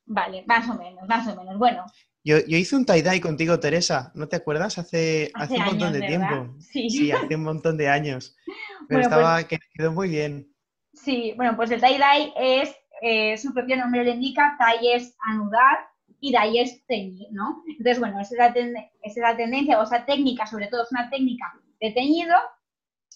Vale, 0.05 0.43
más 0.47 0.69
o 0.69 0.75
menos, 0.75 1.07
más 1.07 1.27
o 1.27 1.35
menos. 1.35 1.57
Bueno. 1.57 1.85
Yo, 2.23 2.37
hice 2.47 2.75
un 2.75 2.85
tie-dye 2.85 3.21
contigo, 3.21 3.59
Teresa, 3.59 4.11
¿no 4.15 4.27
te 4.27 4.35
acuerdas? 4.35 4.77
Hace, 4.77 5.31
hace, 5.35 5.57
un 5.57 5.65
montón 5.65 5.93
de 5.93 6.01
tiempo. 6.01 6.55
Sí. 6.59 7.11
hace 7.11 7.35
un 7.35 7.43
montón 7.43 7.77
de 7.77 7.87
años. 7.87 8.35
Pero 8.89 9.01
estaba, 9.01 9.35
pues 9.35 9.45
que 9.45 9.59
quedó 9.73 9.91
muy 9.91 10.09
bien. 10.09 10.51
Sí, 10.93 11.33
bueno, 11.35 11.55
pues 11.55 11.69
el 11.71 11.81
tie-dye 11.81 12.33
es, 12.35 12.75
eh, 13.01 13.37
su 13.37 13.53
propio 13.53 13.77
nombre 13.77 14.03
lo 14.03 14.11
indica, 14.11 14.57
tie 14.57 14.95
es 14.95 15.15
anudar 15.27 15.79
y 16.19 16.31
dye 16.31 16.61
es 16.61 16.85
teñir, 16.87 17.27
¿no? 17.31 17.63
Entonces, 17.67 17.99
bueno, 17.99 18.19
esa 18.19 18.47
es, 18.47 18.71
la 18.71 18.89
es 19.03 19.17
la 19.17 19.37
tendencia, 19.37 19.79
o 19.79 19.83
esa 19.83 20.05
técnica, 20.05 20.47
sobre 20.47 20.67
todo 20.67 20.83
es 20.83 20.91
una 20.91 21.09
técnica 21.09 21.53
de 21.79 21.91
teñido 21.91 22.35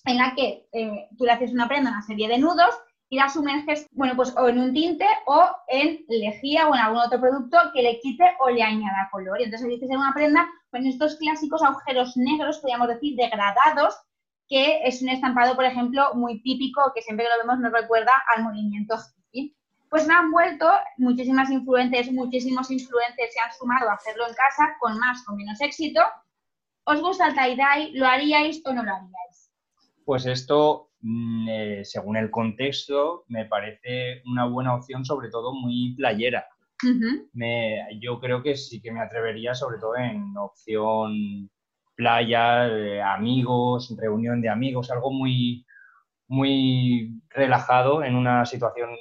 en 0.05 0.17
la 0.17 0.35
que 0.35 0.67
eh, 0.71 1.07
tú 1.17 1.25
le 1.25 1.31
haces 1.31 1.51
una 1.51 1.67
prenda, 1.67 1.91
una 1.91 2.01
serie 2.01 2.27
de 2.27 2.37
nudos 2.37 2.75
la 3.15 3.27
sumerges, 3.27 3.87
bueno, 3.91 4.15
pues 4.15 4.35
o 4.37 4.47
en 4.47 4.59
un 4.59 4.73
tinte 4.73 5.05
o 5.25 5.49
en 5.67 6.05
lejía 6.09 6.67
o 6.67 6.75
en 6.75 6.81
algún 6.81 6.99
otro 6.99 7.19
producto 7.19 7.57
que 7.73 7.81
le 7.81 7.99
quite 7.99 8.23
o 8.39 8.49
le 8.49 8.61
añada 8.61 9.09
color. 9.11 9.41
Y 9.41 9.45
entonces 9.45 9.67
dices 9.67 9.89
en 9.89 9.97
una 9.97 10.13
prenda 10.13 10.47
con 10.69 10.85
estos 10.85 11.15
clásicos 11.15 11.63
agujeros 11.63 12.15
negros, 12.17 12.59
podríamos 12.59 12.87
decir, 12.87 13.15
degradados, 13.15 13.95
que 14.47 14.81
es 14.83 15.01
un 15.01 15.09
estampado, 15.09 15.55
por 15.55 15.65
ejemplo, 15.65 16.13
muy 16.13 16.41
típico, 16.43 16.91
que 16.93 17.01
siempre 17.01 17.25
que 17.25 17.31
lo 17.31 17.47
vemos 17.47 17.59
nos 17.59 17.71
recuerda 17.71 18.11
al 18.35 18.43
movimiento 18.43 18.95
hippie. 18.95 19.55
Pues 19.89 20.05
me 20.05 20.13
han 20.13 20.29
vuelto 20.29 20.69
muchísimas 20.97 21.49
influencias, 21.49 22.11
muchísimos 22.11 22.69
influencers 22.69 23.33
se 23.33 23.39
han 23.39 23.51
sumado 23.53 23.89
a 23.89 23.93
hacerlo 23.93 24.27
en 24.27 24.35
casa 24.35 24.75
con 24.79 24.99
más 24.99 25.27
o 25.27 25.35
menos 25.35 25.59
éxito. 25.61 26.01
¿Os 26.83 27.01
gusta 27.01 27.27
el 27.27 27.33
tie-dye? 27.33 27.97
¿Lo 27.97 28.07
haríais 28.07 28.61
o 28.65 28.73
no 28.73 28.83
lo 28.83 28.91
haríais? 28.91 29.51
Pues 30.05 30.27
esto 30.27 30.88
eh, 31.49 31.81
según 31.83 32.17
el 32.17 32.29
contexto, 32.29 33.23
me 33.27 33.45
parece 33.45 34.21
una 34.25 34.45
buena 34.45 34.75
opción, 34.75 35.05
sobre 35.05 35.29
todo 35.29 35.53
muy 35.53 35.95
playera. 35.95 36.45
yo 37.99 38.19
creo 38.19 38.41
que 38.41 38.55
sí 38.55 38.81
que 38.81 38.91
me 38.91 39.01
atrevería, 39.01 39.53
sobre 39.53 39.79
todo 39.79 39.95
en 39.97 40.35
opción 40.37 41.49
playa, 41.95 43.13
amigos, 43.13 43.93
reunión 43.97 44.41
de 44.41 44.47
amigos, 44.47 44.89
algo 44.89 45.11
muy, 45.11 45.65
muy 46.29 47.21
relajado 47.29 48.03
en 48.03 48.15
una 48.15 48.45
situación, 48.45 48.91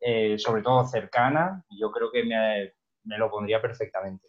eh, 0.00 0.38
sobre 0.38 0.62
todo 0.62 0.86
cercana. 0.86 1.64
Yo 1.70 1.90
creo 1.90 2.12
que 2.12 2.22
me, 2.24 2.72
lo 3.18 3.30
pondría 3.30 3.60
perfectamente. 3.60 4.28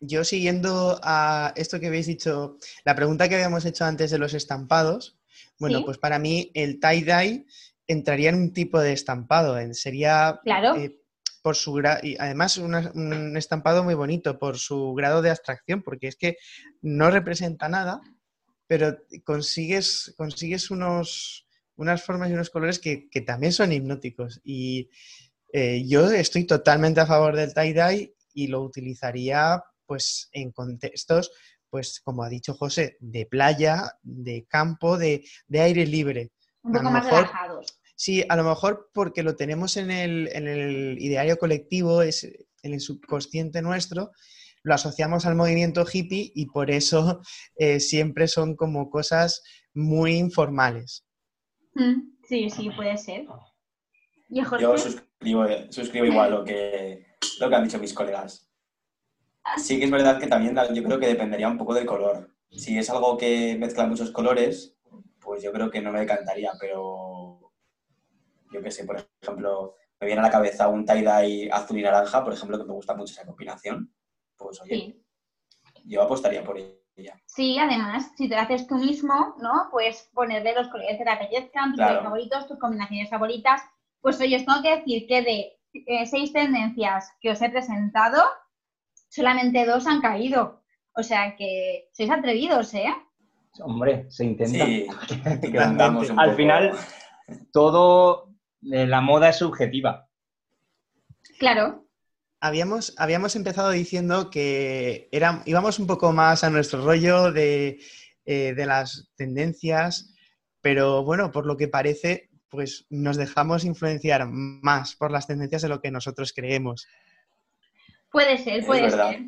Yo 0.00 0.24
siguiendo 0.24 1.00
a 1.02 1.52
esto 1.56 1.80
que 1.80 1.88
habéis 1.88 2.06
dicho, 2.06 2.56
la 2.84 2.94
pregunta 2.94 3.28
que 3.28 3.34
habíamos 3.34 3.64
hecho 3.64 3.84
antes 3.84 4.10
de 4.10 4.18
los 4.18 4.34
estampados, 4.34 5.18
bueno, 5.58 5.84
pues 5.84 5.98
para 5.98 6.18
mí 6.18 6.50
el 6.54 6.78
tie-dye 6.80 7.46
entraría 7.86 8.30
en 8.30 8.36
un 8.36 8.52
tipo 8.52 8.80
de 8.80 8.92
estampado, 8.92 9.56
sería 9.74 10.40
claro. 10.44 10.76
Eh, 10.76 11.00
por 11.42 11.54
su 11.54 11.80
y 12.02 12.16
además 12.18 12.58
un 12.58 13.36
estampado 13.36 13.84
muy 13.84 13.94
bonito 13.94 14.36
por 14.36 14.58
su 14.58 14.94
grado 14.94 15.22
de 15.22 15.30
abstracción, 15.30 15.80
porque 15.80 16.08
es 16.08 16.16
que 16.16 16.38
no 16.82 17.08
representa 17.08 17.68
nada, 17.68 18.00
pero 18.66 18.98
consigues, 19.24 20.12
consigues 20.16 20.72
unos, 20.72 21.46
unas 21.76 22.02
formas 22.02 22.30
y 22.30 22.32
unos 22.32 22.50
colores 22.50 22.80
que, 22.80 23.08
también 23.24 23.52
son 23.52 23.72
hipnóticos. 23.72 24.40
Y 24.42 24.90
eh, 25.52 25.84
yo 25.86 26.10
estoy 26.10 26.44
totalmente 26.44 27.00
a 27.00 27.06
favor 27.06 27.36
del 27.36 27.54
tie-dye 27.54 28.15
y 28.36 28.48
lo 28.48 28.60
utilizaría 28.60 29.64
pues 29.86 30.28
en 30.32 30.52
contextos, 30.52 31.32
pues 31.70 32.00
como 32.00 32.22
ha 32.22 32.28
dicho 32.28 32.54
José, 32.54 32.96
de 33.00 33.24
playa, 33.26 33.92
de 34.02 34.46
campo, 34.48 34.98
de, 34.98 35.24
aire 35.50 35.86
libre. 35.86 36.32
Un 36.62 36.72
poco 36.72 36.90
más 36.90 37.06
relajados. 37.06 37.80
Sí, 37.96 38.22
a 38.28 38.36
lo 38.36 38.44
mejor 38.44 38.90
porque 38.92 39.22
lo 39.22 39.36
tenemos 39.36 39.78
en 39.78 39.90
el, 39.90 40.28
en 40.32 40.46
el 40.46 40.98
ideario 41.00 41.38
colectivo, 41.38 42.02
es 42.02 42.24
en 42.62 42.74
el 42.74 42.80
subconsciente 42.80 43.62
nuestro, 43.62 44.10
lo 44.62 44.74
asociamos 44.74 45.24
al 45.24 45.34
movimiento 45.34 45.86
hippie 45.90 46.30
y 46.34 46.46
por 46.46 46.70
eso 46.70 47.22
eh, 47.56 47.80
siempre 47.80 48.28
son 48.28 48.54
como 48.54 48.90
cosas 48.90 49.42
muy 49.72 50.16
informales. 50.16 51.06
Mm, 51.74 52.16
sí, 52.28 52.50
sí, 52.50 52.70
puede 52.70 52.98
ser. 52.98 53.26
Yo 54.28 54.76
suscribo, 54.76 55.46
suscribo 55.70 56.04
igual 56.04 56.30
lo 56.32 56.44
que, 56.44 57.05
lo 57.40 57.48
que 57.48 57.54
han 57.54 57.64
dicho 57.64 57.78
mis 57.78 57.94
colegas. 57.94 58.50
Sí 59.56 59.78
que 59.78 59.84
es 59.84 59.90
verdad 59.90 60.18
que 60.18 60.26
también 60.26 60.56
yo 60.74 60.82
creo 60.82 60.98
que 60.98 61.06
dependería 61.06 61.48
un 61.48 61.58
poco 61.58 61.74
del 61.74 61.86
color. 61.86 62.34
Si 62.50 62.76
es 62.76 62.90
algo 62.90 63.16
que 63.16 63.56
mezcla 63.58 63.86
muchos 63.86 64.10
colores, 64.10 64.76
pues 65.20 65.42
yo 65.42 65.52
creo 65.52 65.70
que 65.70 65.80
no 65.80 65.92
me 65.92 66.00
decantaría, 66.00 66.52
pero 66.58 67.52
yo 68.52 68.62
qué 68.62 68.70
sé, 68.70 68.84
por 68.84 69.04
ejemplo, 69.22 69.76
me 70.00 70.06
viene 70.06 70.20
a 70.20 70.24
la 70.24 70.30
cabeza 70.30 70.68
un 70.68 70.84
tie-dye 70.84 71.50
azul 71.52 71.78
y 71.78 71.82
naranja, 71.82 72.24
por 72.24 72.32
ejemplo, 72.32 72.58
que 72.58 72.64
me 72.64 72.72
gusta 72.72 72.94
mucho 72.94 73.12
esa 73.12 73.26
combinación, 73.26 73.92
pues 74.36 74.60
oye, 74.60 74.96
yo 75.84 76.02
apostaría 76.02 76.44
por 76.44 76.58
ella. 76.58 77.20
Sí, 77.26 77.58
además, 77.58 78.10
si 78.16 78.28
te 78.28 78.36
haces 78.36 78.66
tú 78.66 78.76
mismo, 78.76 79.34
¿no? 79.38 79.68
Pues 79.70 80.10
ponerle 80.14 80.54
los 80.54 80.68
colores 80.68 80.96
que 80.98 81.04
te 81.04 81.10
apetezcan, 81.10 81.74
tus 81.74 81.84
favoritos, 81.84 82.46
tus 82.46 82.58
combinaciones 82.58 83.10
favoritas. 83.10 83.62
Pues 84.00 84.20
oye, 84.20 84.36
os 84.36 84.44
tengo 84.44 84.62
que 84.62 84.76
decir 84.76 85.06
que 85.06 85.22
de 85.22 85.55
eh, 85.86 86.06
seis 86.06 86.32
tendencias 86.32 87.12
que 87.20 87.30
os 87.30 87.42
he 87.42 87.50
presentado, 87.50 88.22
solamente 89.08 89.66
dos 89.66 89.86
han 89.86 90.00
caído. 90.00 90.62
O 90.94 91.02
sea 91.02 91.36
que 91.36 91.88
sois 91.92 92.10
atrevidos, 92.10 92.72
¿eh? 92.74 92.92
Hombre, 93.60 94.06
se 94.10 94.24
intenta. 94.24 94.64
Sí, 94.64 94.86
Al 96.16 96.36
final, 96.36 96.72
todo 97.52 98.34
eh, 98.62 98.86
la 98.86 99.00
moda 99.00 99.28
es 99.28 99.36
subjetiva. 99.36 100.08
Claro. 101.38 101.86
Habíamos, 102.40 102.94
habíamos 102.98 103.34
empezado 103.36 103.70
diciendo 103.70 104.30
que 104.30 105.08
era, 105.10 105.42
íbamos 105.46 105.78
un 105.78 105.86
poco 105.86 106.12
más 106.12 106.44
a 106.44 106.50
nuestro 106.50 106.84
rollo 106.84 107.32
de, 107.32 107.80
eh, 108.24 108.54
de 108.54 108.66
las 108.66 109.10
tendencias, 109.16 110.14
pero 110.60 111.02
bueno, 111.04 111.30
por 111.30 111.46
lo 111.46 111.56
que 111.56 111.68
parece, 111.68 112.30
pues 112.50 112.86
nos 112.90 113.16
dejamos 113.16 113.64
influenciar 113.64 114.26
más 114.28 114.94
por 114.96 115.10
las 115.10 115.26
tendencias 115.26 115.62
de 115.62 115.68
lo 115.68 115.80
que 115.80 115.90
nosotros 115.90 116.32
creemos. 116.32 116.86
Puede 118.10 118.38
ser, 118.38 118.64
puede 118.64 118.90
ser. 118.90 119.24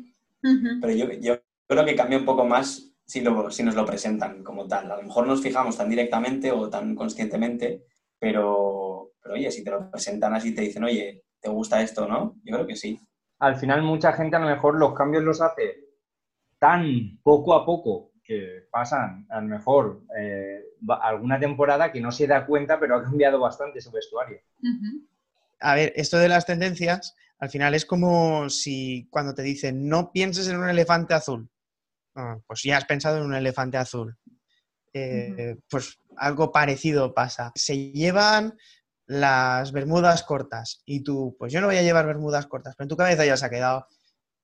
Pero 0.81 0.93
yo, 0.93 1.11
yo, 1.19 1.41
creo 1.67 1.85
que 1.85 1.95
cambia 1.95 2.17
un 2.17 2.25
poco 2.25 2.45
más 2.45 2.91
si, 3.05 3.23
si 3.49 3.63
nos 3.63 3.75
lo 3.75 3.85
presentan 3.85 4.43
como 4.43 4.67
tal. 4.67 4.91
A 4.91 4.97
lo 4.97 5.03
mejor 5.03 5.27
nos 5.27 5.41
fijamos 5.41 5.77
tan 5.77 5.89
directamente 5.89 6.51
o 6.51 6.69
tan 6.69 6.95
conscientemente, 6.95 7.83
pero, 8.17 9.11
pero 9.21 9.35
oye, 9.35 9.51
si 9.51 9.63
te 9.63 9.71
lo 9.71 9.91
presentan 9.91 10.33
así, 10.33 10.55
te 10.55 10.61
dicen, 10.61 10.83
oye, 10.83 11.23
¿te 11.39 11.49
gusta 11.49 11.81
esto 11.81 12.07
no? 12.07 12.35
Yo 12.43 12.55
creo 12.55 12.67
que 12.67 12.75
sí. 12.75 12.99
Al 13.39 13.55
final 13.55 13.83
mucha 13.83 14.13
gente 14.13 14.35
a 14.35 14.39
lo 14.39 14.47
mejor 14.47 14.77
los 14.77 14.93
cambios 14.93 15.23
los 15.23 15.41
hace 15.41 15.89
tan 16.57 17.19
poco 17.23 17.53
a 17.53 17.65
poco 17.65 18.11
que 18.23 18.67
pasan 18.69 19.25
a 19.29 19.41
lo 19.41 19.47
mejor 19.47 20.01
eh, 20.19 20.61
alguna 21.01 21.39
temporada 21.39 21.91
que 21.91 22.01
no 22.01 22.11
se 22.11 22.27
da 22.27 22.45
cuenta, 22.45 22.79
pero 22.79 22.95
ha 22.95 23.03
cambiado 23.03 23.39
bastante 23.39 23.81
su 23.81 23.91
vestuario. 23.91 24.39
A 25.59 25.75
ver, 25.75 25.93
esto 25.95 26.17
de 26.17 26.29
las 26.29 26.45
tendencias, 26.45 27.15
al 27.39 27.49
final 27.49 27.73
es 27.73 27.85
como 27.85 28.49
si 28.49 29.07
cuando 29.09 29.33
te 29.33 29.41
dicen 29.41 29.87
no 29.87 30.11
pienses 30.11 30.47
en 30.47 30.57
un 30.57 30.69
elefante 30.69 31.13
azul, 31.13 31.49
ah, 32.15 32.37
pues 32.47 32.63
ya 32.63 32.77
has 32.77 32.85
pensado 32.85 33.17
en 33.17 33.23
un 33.23 33.35
elefante 33.35 33.77
azul. 33.77 34.17
Eh, 34.93 35.57
pues 35.69 35.99
algo 36.17 36.51
parecido 36.51 37.13
pasa. 37.13 37.51
Se 37.55 37.91
llevan 37.91 38.57
las 39.05 39.71
bermudas 39.71 40.23
cortas 40.23 40.81
y 40.85 41.03
tú, 41.03 41.35
pues 41.37 41.51
yo 41.51 41.61
no 41.61 41.67
voy 41.67 41.77
a 41.77 41.83
llevar 41.83 42.05
bermudas 42.05 42.47
cortas, 42.47 42.75
pero 42.75 42.85
en 42.85 42.89
tu 42.89 42.97
cabeza 42.97 43.25
ya 43.25 43.37
se 43.37 43.45
ha 43.45 43.49
quedado 43.49 43.87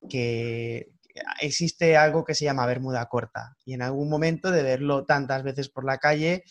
que 0.10 0.92
existe 1.42 1.98
algo 1.98 2.24
que 2.24 2.36
se 2.36 2.46
llama 2.46 2.66
bermuda 2.66 3.06
corta 3.08 3.56
y 3.66 3.74
en 3.74 3.82
algún 3.82 4.10
momento 4.10 4.52
de 4.52 4.64
verlo 4.64 5.06
tantas 5.06 5.44
veces 5.44 5.70
por 5.70 5.86
la 5.86 5.98
calle, 5.98 6.44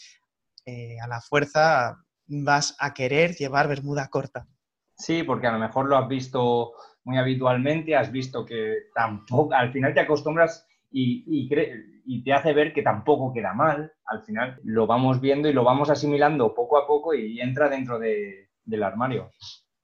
eh, 0.67 0.97
a 1.01 1.07
la 1.07 1.21
fuerza 1.21 1.99
vas 2.27 2.77
a 2.79 2.95
querer 2.95 3.35
llevar 3.35 3.69
bermuda 3.69 4.09
corta. 4.09 4.47
Sí, 4.97 5.23
porque 5.23 5.47
a 5.47 5.53
lo 5.53 5.59
mejor 5.59 5.87
lo 5.87 5.97
has 5.97 6.09
visto 6.09 6.73
muy 7.05 7.19
habitualmente, 7.19 7.97
has 7.97 8.11
visto 8.11 8.45
que 8.45 8.89
tampoco, 8.95 9.53
al 9.55 9.73
final 9.73 9.93
te 9.93 10.01
acostumbras 10.01 10.67
y, 10.91 11.25
y, 12.07 12.23
te 12.23 12.33
hace 12.33 12.53
ver 12.53 12.73
que 12.73 12.83
tampoco 12.83 13.33
queda 13.33 13.53
mal. 13.53 13.93
Al 14.07 14.23
final 14.23 14.61
lo 14.63 14.87
vamos 14.87 15.21
viendo 15.21 15.49
y 15.49 15.53
lo 15.53 15.65
vamos 15.65 15.91
asimilando 15.91 16.55
poco 16.55 16.79
a 16.79 16.87
poco 16.87 17.15
y 17.15 17.41
entra 17.41 17.69
dentro 17.69 17.99
del 17.99 18.83
armario. 18.83 19.31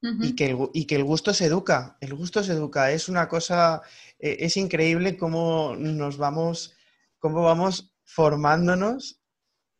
y, 0.01 0.35
que 0.35 0.51
el, 0.51 0.69
y 0.73 0.87
que 0.87 0.95
el 0.95 1.03
gusto 1.03 1.33
se 1.33 1.45
educa, 1.45 1.97
el 1.99 2.13
gusto 2.13 2.41
se 2.43 2.53
educa. 2.53 2.91
Es 2.91 3.09
una 3.09 3.27
cosa, 3.27 3.81
e, 4.21 4.45
es 4.45 4.57
increíble 4.57 5.17
cómo 5.17 5.75
nos 5.77 6.17
vamos, 6.17 6.75
cómo 7.19 7.43
vamos 7.43 7.93
formándonos 8.05 9.21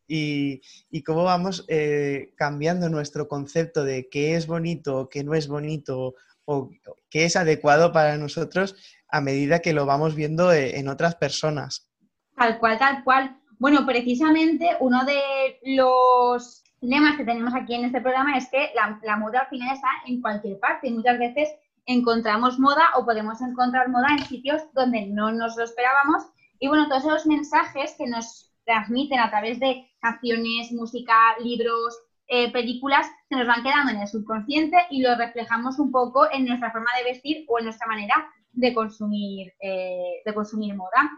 y, 0.06 0.60
cómo 1.04 1.24
vamos 1.24 1.64
eh, 1.68 2.34
cambiando 2.36 2.90
nuestro 2.90 3.28
concepto 3.28 3.84
de 3.84 4.08
qué 4.10 4.34
es 4.34 4.46
bonito, 4.46 5.08
qué 5.08 5.24
no 5.24 5.34
es 5.34 5.48
bonito 5.48 6.14
o 6.44 6.70
qué 7.08 7.24
es 7.24 7.36
adecuado 7.36 7.92
para 7.92 8.18
nosotros 8.18 8.76
a 9.08 9.20
medida 9.20 9.60
que 9.60 9.72
lo 9.72 9.86
vamos 9.86 10.14
viendo 10.14 10.52
eh, 10.52 10.78
en 10.78 10.88
otras 10.88 11.14
personas. 11.14 11.90
Tal 12.36 12.58
cual, 12.58 12.78
tal 12.78 13.04
cual. 13.04 13.38
Bueno, 13.58 13.86
precisamente 13.86 14.70
uno 14.80 15.04
de 15.04 15.20
los 15.62 16.64
lemas 16.80 17.16
que 17.16 17.24
tenemos 17.24 17.54
aquí 17.54 17.74
en 17.74 17.84
este 17.84 18.00
programa 18.00 18.36
es 18.36 18.48
que 18.48 18.70
la, 18.74 19.16
moda 19.16 19.40
al 19.40 19.48
final 19.48 19.74
está 19.74 19.88
en 20.06 20.20
cualquier 20.20 20.58
parte. 20.58 20.90
Muchas 20.90 21.18
veces 21.18 21.50
encontramos 21.86 22.58
moda 22.58 22.90
o 22.96 23.04
podemos 23.04 23.40
encontrar 23.40 23.88
moda 23.88 24.08
en 24.10 24.24
sitios 24.24 24.62
donde 24.74 25.06
no 25.06 25.32
nos 25.32 25.56
lo 25.56 25.64
esperábamos. 25.64 26.24
Y 26.58 26.68
bueno, 26.68 26.88
todos 26.88 27.04
esos 27.04 27.26
mensajes 27.26 27.94
que 27.98 28.06
nos 28.06 28.52
transmiten 28.64 29.18
a 29.18 29.30
través 29.30 29.58
de 29.58 29.90
canciones, 30.00 30.72
música, 30.72 31.14
libros, 31.40 31.98
eh, 32.28 32.52
películas, 32.52 33.06
se 33.28 33.36
nos 33.36 33.46
van 33.46 33.62
quedando 33.62 33.92
en 33.92 34.00
el 34.00 34.08
subconsciente 34.08 34.76
y 34.90 35.02
lo 35.02 35.16
reflejamos 35.16 35.78
un 35.78 35.90
poco 35.90 36.30
en 36.30 36.46
nuestra 36.46 36.70
forma 36.70 36.90
de 36.98 37.12
vestir 37.12 37.44
o 37.48 37.58
en 37.58 37.64
nuestra 37.64 37.86
manera 37.86 38.14
de 38.52 38.72
consumir, 38.72 39.52
eh, 39.60 40.22
de 40.24 40.34
consumir 40.34 40.74
moda. 40.74 41.10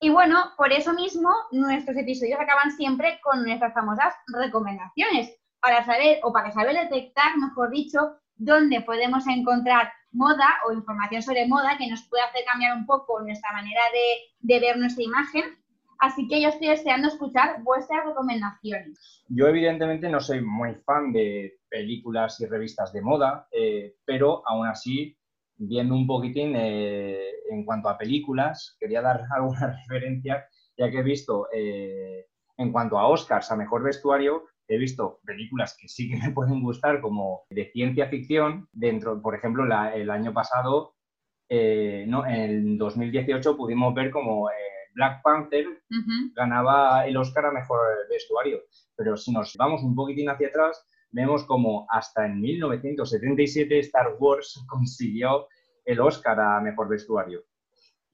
Y 0.00 0.10
bueno, 0.10 0.52
por 0.56 0.72
eso 0.72 0.92
mismo 0.92 1.30
nuestros 1.52 1.96
episodios 1.96 2.40
acaban 2.40 2.70
siempre 2.70 3.18
con 3.22 3.44
nuestras 3.44 3.74
famosas 3.74 4.14
recomendaciones 4.26 5.34
para 5.60 5.84
saber 5.84 6.20
o 6.22 6.32
para 6.32 6.52
saber 6.52 6.74
detectar, 6.74 7.36
mejor 7.38 7.70
dicho, 7.70 8.16
dónde 8.36 8.82
podemos 8.82 9.26
encontrar 9.26 9.90
moda 10.16 10.48
o 10.66 10.72
información 10.72 11.22
sobre 11.22 11.46
moda 11.46 11.76
que 11.78 11.88
nos 11.88 12.02
puede 12.08 12.24
hacer 12.24 12.42
cambiar 12.50 12.76
un 12.76 12.86
poco 12.86 13.20
nuestra 13.22 13.52
manera 13.52 13.82
de, 13.92 14.58
ver 14.60 14.76
nuestra 14.78 15.04
imagen 15.04 15.44
Así 15.98 16.28
que 16.28 16.42
yo 16.42 16.48
estoy 16.48 16.68
deseando 16.68 17.08
escuchar 17.08 17.62
vuestras 17.62 18.04
recomendaciones. 18.04 19.24
Yo 19.28 19.46
evidentemente 19.48 20.08
no 20.08 20.20
soy 20.20 20.42
muy 20.42 20.74
fan 20.84 21.12
de 21.12 21.58
películas 21.68 22.40
y 22.40 22.46
revistas 22.46 22.92
de 22.92 23.00
moda, 23.00 23.48
eh, 23.50 23.96
pero 24.04 24.42
aún 24.46 24.66
así, 24.66 25.16
viendo 25.56 25.94
un 25.94 26.06
poquitín 26.06 26.54
eh, 26.54 27.30
en 27.50 27.64
cuanto 27.64 27.88
a 27.88 27.96
películas, 27.96 28.76
quería 28.78 29.00
dar 29.00 29.22
alguna 29.34 29.68
referencia, 29.68 30.46
ya 30.76 30.90
que 30.90 30.98
he 30.98 31.02
visto 31.02 31.48
eh, 31.52 32.26
en 32.58 32.72
cuanto 32.72 32.98
a 32.98 33.08
Oscars, 33.08 33.50
a 33.50 33.56
Mejor 33.56 33.82
Vestuario, 33.82 34.44
he 34.68 34.78
visto 34.78 35.20
películas 35.24 35.76
que 35.80 35.88
sí 35.88 36.10
que 36.10 36.16
me 36.26 36.32
pueden 36.32 36.62
gustar, 36.62 37.00
como 37.00 37.44
de 37.50 37.70
ciencia 37.72 38.08
ficción, 38.08 38.68
dentro, 38.72 39.20
por 39.20 39.34
ejemplo, 39.34 39.64
el 39.94 40.10
año 40.10 40.32
pasado, 40.32 40.94
no, 41.48 42.26
en 42.26 42.76
2018 42.76 43.56
pudimos 43.56 43.94
ver 43.94 44.10
como 44.10 44.48
Black 44.96 45.20
Panther 45.22 45.66
ganaba 46.34 47.06
el 47.06 47.16
Oscar 47.16 47.46
a 47.46 47.52
mejor 47.52 47.78
vestuario. 48.10 48.62
Pero 48.96 49.16
si 49.16 49.30
nos 49.30 49.54
vamos 49.56 49.82
un 49.82 49.94
poquitín 49.94 50.30
hacia 50.30 50.48
atrás, 50.48 50.84
vemos 51.10 51.44
como 51.44 51.86
hasta 51.90 52.26
en 52.26 52.40
1977 52.40 53.78
Star 53.80 54.16
Wars 54.18 54.64
consiguió 54.68 55.46
el 55.84 56.00
Oscar 56.00 56.40
a 56.40 56.60
mejor 56.60 56.88
vestuario. 56.88 57.44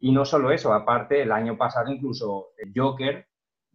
Y 0.00 0.10
no 0.10 0.24
solo 0.24 0.50
eso, 0.50 0.74
aparte, 0.74 1.22
el 1.22 1.30
año 1.30 1.56
pasado 1.56 1.90
incluso 1.90 2.48
el 2.58 2.72
Joker 2.76 3.26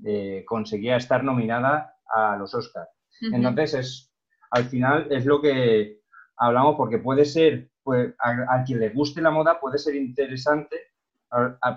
eh, 0.06 0.44
conseguía 0.46 0.98
estar 0.98 1.24
nominada 1.24 1.97
a 2.14 2.36
los 2.38 2.54
Oscars. 2.54 2.90
Entonces, 3.22 3.74
es, 3.74 4.14
al 4.52 4.66
final 4.66 5.08
es 5.12 5.26
lo 5.26 5.42
que 5.42 6.02
hablamos, 6.38 6.76
porque 6.76 7.00
puede 7.00 7.26
ser, 7.26 7.70
pues, 7.84 8.14
a, 8.20 8.64
quien 8.64 8.80
le 8.80 8.90
guste 8.90 9.22
la 9.22 9.32
moda, 9.32 9.60
puede 9.60 9.78
ser 9.78 9.96
interesante, 9.96 10.78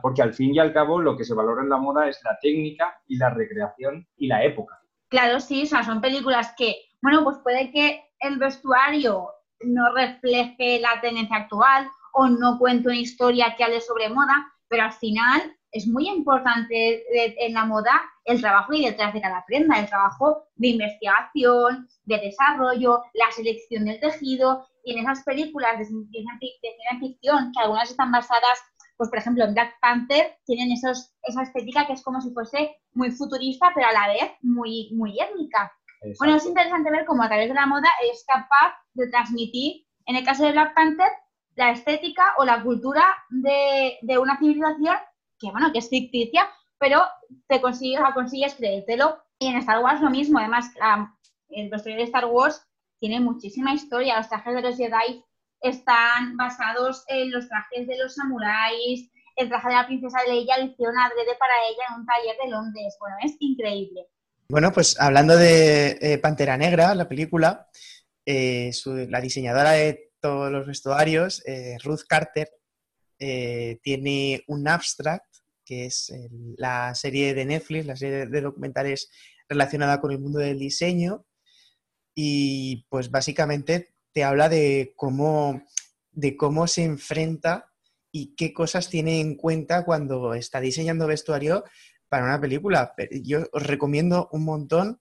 porque 0.03 0.23
al 0.23 0.35
fin 0.35 0.55
y 0.55 0.59
al 0.59 0.73
cabo 0.73 1.01
lo 1.01 1.17
que 1.17 1.25
se 1.25 1.35
valora 1.35 1.63
en 1.63 1.71
la 1.71 1.79
moda 1.79 2.09
es 2.09 2.21
la 2.25 2.39
técnica 2.41 3.01
y 3.07 3.17
la 3.17 3.31
recreación 3.31 4.07
y 4.17 4.27
la 4.27 4.45
época. 4.45 4.81
Claro, 5.09 5.41
sí, 5.41 5.65
o 5.65 5.67
sea, 5.67 5.83
son 5.83 6.01
películas 6.01 6.55
que, 6.57 6.77
bueno, 7.03 7.25
pues 7.25 7.39
puede 7.43 7.73
que 7.73 8.05
el 8.21 8.39
vestuario 8.39 9.29
no 9.63 9.95
refleje 9.95 10.81
la 10.81 11.01
tendencia 11.01 11.37
actual 11.37 11.89
o 12.13 12.29
no 12.29 12.59
cuente 12.59 12.89
una 12.89 12.97
historia 12.97 13.55
que 13.57 13.65
hable 13.65 13.81
sobre 13.81 14.09
moda, 14.09 14.47
pero 14.69 14.85
al 14.85 14.93
final 14.93 15.57
es 15.73 15.87
muy 15.87 16.09
importante 16.09 17.05
en 17.45 17.55
la 17.55 17.65
moda 17.65 18.01
el 18.25 18.41
trabajo 18.41 18.73
y 18.73 18.85
detrás 18.85 19.13
de 19.13 19.21
cada 19.21 19.45
prenda, 19.47 19.79
el 19.79 19.89
trabajo 19.89 20.45
de 20.57 20.69
investigación, 20.69 21.89
de 22.05 22.19
desarrollo, 22.19 23.03
la 23.15 23.31
selección 23.31 23.85
del 23.85 24.01
tejido 24.01 24.67
y 24.85 24.93
en 24.93 25.01
esas 25.01 25.23
películas 25.25 25.79
de 25.79 25.85
ciencia 25.85 26.99
ficción, 26.99 27.53
que 27.53 27.63
algunas 27.63 27.91
están 27.91 28.11
basadas, 28.13 28.59
pues 28.97 29.11
por 29.11 29.19
ejemplo 29.19 29.45
en 29.45 29.55
Black 29.55 29.75
Panther, 29.81 30.37
tienen 30.47 30.73
esos, 30.73 31.13
esa 31.23 31.43
estética 31.43 31.87
que 31.87 31.95
es 31.95 32.03
como 32.03 32.21
si 32.21 32.33
fuese 32.33 32.77
muy 32.93 33.11
futurista, 33.11 33.71
pero 33.75 33.89
a 33.89 33.93
la 33.93 34.09
vez 34.09 34.33
muy, 34.43 34.91
muy 34.93 35.19
étnica. 35.21 35.73
Bueno, 36.19 36.37
es 36.37 36.47
interesante 36.47 36.91
ver 36.91 37.05
cómo 37.05 37.23
a 37.23 37.29
través 37.29 37.49
de 37.49 37.55
la 37.55 37.67
moda 37.67 37.89
es 38.11 38.25
capaz 38.27 38.75
de 38.95 39.09
transmitir, 39.09 39.87
en 40.07 40.17
el 40.17 40.25
caso 40.25 40.45
de 40.45 40.53
Black 40.53 40.75
Panther, 40.75 41.11
la 41.57 41.73
estética 41.73 42.35
o 42.39 42.45
la 42.45 42.63
cultura 42.63 43.05
de, 43.29 43.99
de 44.01 44.19
una 44.19 44.39
civilización 44.39 44.97
que, 45.41 45.51
bueno, 45.51 45.73
que 45.73 45.79
es 45.79 45.89
ficticia, 45.89 46.49
pero 46.79 47.03
te 47.49 47.61
consigues, 47.61 48.01
consigues 48.15 48.55
creértelo. 48.55 49.19
Y 49.39 49.49
en 49.49 49.57
Star 49.57 49.83
Wars 49.83 50.01
lo 50.01 50.11
mismo, 50.11 50.39
además, 50.39 50.71
el 51.49 51.71
vestuario 51.71 51.99
de 51.99 52.05
Star 52.05 52.27
Wars 52.27 52.63
tiene 52.99 53.21
muchísima 53.21 53.75
historia. 53.75 54.19
Los 54.19 54.29
trajes 54.29 54.55
de 54.55 54.63
los 54.63 54.77
Jedi 54.77 55.25
están 55.63 56.37
basados 56.37 57.05
en 57.09 57.31
los 57.31 57.49
trajes 57.49 57.87
de 57.87 57.97
los 57.99 58.15
samuráis. 58.15 59.11
El 59.37 59.49
traje 59.49 59.69
de 59.69 59.75
la 59.75 59.87
princesa 59.87 60.19
Leia 60.27 60.59
lo 60.59 60.65
hicieron 60.67 60.99
adrede 60.99 61.35
para 61.39 61.55
ella 61.71 61.85
en 61.89 62.01
un 62.01 62.07
taller 62.07 62.37
de 62.45 62.51
Londres. 62.51 62.97
Bueno, 63.01 63.17
es 63.25 63.37
increíble. 63.41 64.07
Bueno, 64.49 64.73
pues 64.73 65.01
hablando 65.01 65.37
de 65.37 65.97
eh, 66.01 66.19
Pantera 66.19 66.57
Negra, 66.57 66.95
la 66.95 67.09
película, 67.09 67.69
eh, 68.27 68.71
la 69.09 69.21
diseñadora 69.21 69.73
de 69.73 70.13
todos 70.21 70.51
los 70.51 70.67
vestuarios, 70.67 71.43
eh, 71.47 71.77
Ruth 71.83 72.03
Carter, 72.09 72.49
tiene 73.21 74.43
un 74.47 74.67
abstract 74.67 75.27
que 75.71 75.87
es 75.87 76.13
la 76.57 76.95
serie 76.97 77.33
de 77.33 77.45
Netflix, 77.45 77.87
la 77.87 77.95
serie 77.95 78.27
de 78.27 78.41
documentales 78.41 79.09
relacionada 79.49 80.01
con 80.01 80.11
el 80.11 80.19
mundo 80.19 80.39
del 80.39 80.59
diseño. 80.59 81.27
Y 82.15 82.87
pues 82.89 83.11
básicamente 83.11 83.95
te 84.13 84.25
habla 84.25 84.49
de 84.49 84.95
cómo, 84.97 85.63
de 86.11 86.37
cómo 86.37 86.67
se 86.67 86.83
enfrenta 86.83 87.71
y 88.11 88.35
qué 88.35 88.53
cosas 88.53 88.89
tiene 88.89 89.21
en 89.21 89.37
cuenta 89.37 89.85
cuando 89.85 90.35
está 90.35 90.61
diseñando 90.61 91.07
vestuario 91.07 91.65
para 92.09 92.25
una 92.25 92.41
película. 92.41 92.95
Yo 93.23 93.47
os 93.53 93.63
recomiendo 93.63 94.29
un 94.33 94.45
montón 94.45 95.01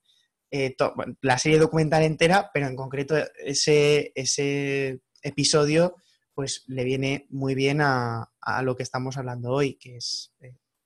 eh, 0.52 0.76
la 1.22 1.40
serie 1.40 1.58
documental 1.58 2.04
entera, 2.04 2.52
pero 2.54 2.68
en 2.68 2.76
concreto 2.76 3.16
ese, 3.44 4.12
ese 4.14 5.00
episodio 5.24 5.96
pues 6.40 6.64
le 6.68 6.86
viene 6.86 7.28
muy 7.32 7.54
bien 7.54 7.82
a, 7.82 8.32
lo 8.64 8.78
que 8.78 8.84
estamos 8.84 9.18
hablando 9.18 9.52
hoy, 9.52 9.74
que 9.74 9.98
es 9.98 10.32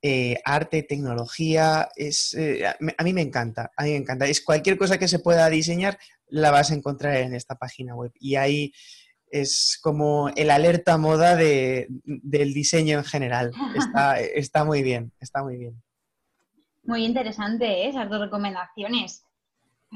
eh, 0.00 0.36
arte, 0.44 0.84
tecnología. 0.84 1.88
Es, 1.96 2.32
eh, 2.34 2.64
a 2.64 3.02
mí 3.02 3.12
me 3.12 3.22
encanta, 3.22 3.72
a 3.76 3.82
mí 3.82 3.90
me 3.90 3.96
encanta. 3.96 4.26
Es 4.26 4.40
cualquier 4.40 4.78
cosa 4.78 4.98
que 4.98 5.08
se 5.08 5.18
pueda 5.18 5.50
diseñar, 5.50 5.98
la 6.28 6.52
vas 6.52 6.70
a 6.70 6.74
encontrar 6.74 7.16
en 7.16 7.34
esta 7.34 7.56
página 7.56 7.96
web. 7.96 8.12
Y 8.20 8.36
ahí 8.36 8.72
es 9.32 9.80
como 9.82 10.28
el 10.36 10.52
alerta 10.52 10.96
moda 10.96 11.34
del 11.34 12.54
diseño 12.54 12.98
en 12.98 13.04
general. 13.04 13.50
Está, 13.76 14.20
está 14.20 14.64
muy 14.64 14.84
bien, 14.84 15.12
está 15.18 15.42
muy 15.42 15.56
bien. 15.56 15.82
Muy 16.84 17.04
interesante 17.04 17.64
¿eh? 17.66 17.88
esas 17.88 18.08
dos 18.08 18.20
recomendaciones. 18.20 19.26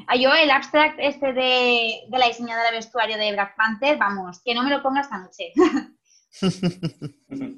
Ah, 0.06 0.16
yo 0.16 0.30
el 0.34 0.50
abstract 0.50 0.98
este 1.00 1.32
de, 1.32 2.02
la 2.10 2.26
diseñadora 2.26 2.70
de 2.70 2.76
vestuario 2.76 3.16
de 3.16 3.32
Black 3.32 3.56
Panther, 3.56 3.96
vamos, 3.96 4.42
que 4.44 4.54
no 4.54 4.62
me 4.62 4.70
lo 4.70 4.82
ponga 4.82 5.00
esta 5.00 5.18
noche. 5.18 5.52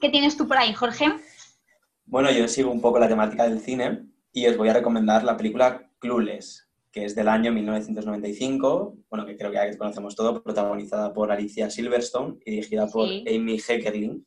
¿Qué 0.00 0.08
tienes 0.08 0.36
tú 0.36 0.48
por 0.48 0.56
ahí, 0.56 0.72
Jorge? 0.72 1.12
Bueno, 2.06 2.30
yo 2.30 2.48
sigo 2.48 2.70
un 2.70 2.80
poco 2.80 2.98
la 2.98 3.08
temática 3.08 3.44
del 3.44 3.60
cine 3.60 4.06
y 4.32 4.46
os 4.46 4.56
voy 4.56 4.70
a 4.70 4.74
recomendar 4.74 5.22
la 5.22 5.36
película 5.36 5.90
Clueless, 5.98 6.66
que 6.90 7.04
es 7.04 7.14
del 7.14 7.28
año 7.28 7.52
1995, 7.52 8.96
bueno, 9.10 9.26
que 9.26 9.36
creo 9.36 9.50
que 9.50 9.56
ya 9.56 9.76
conocemos 9.76 10.16
todo, 10.16 10.42
protagonizada 10.42 11.12
por 11.12 11.30
Alicia 11.30 11.68
Silverstone 11.68 12.38
y 12.46 12.52
dirigida 12.52 12.86
por 12.86 13.06
Amy 13.06 13.58
Heckerling. 13.58 14.26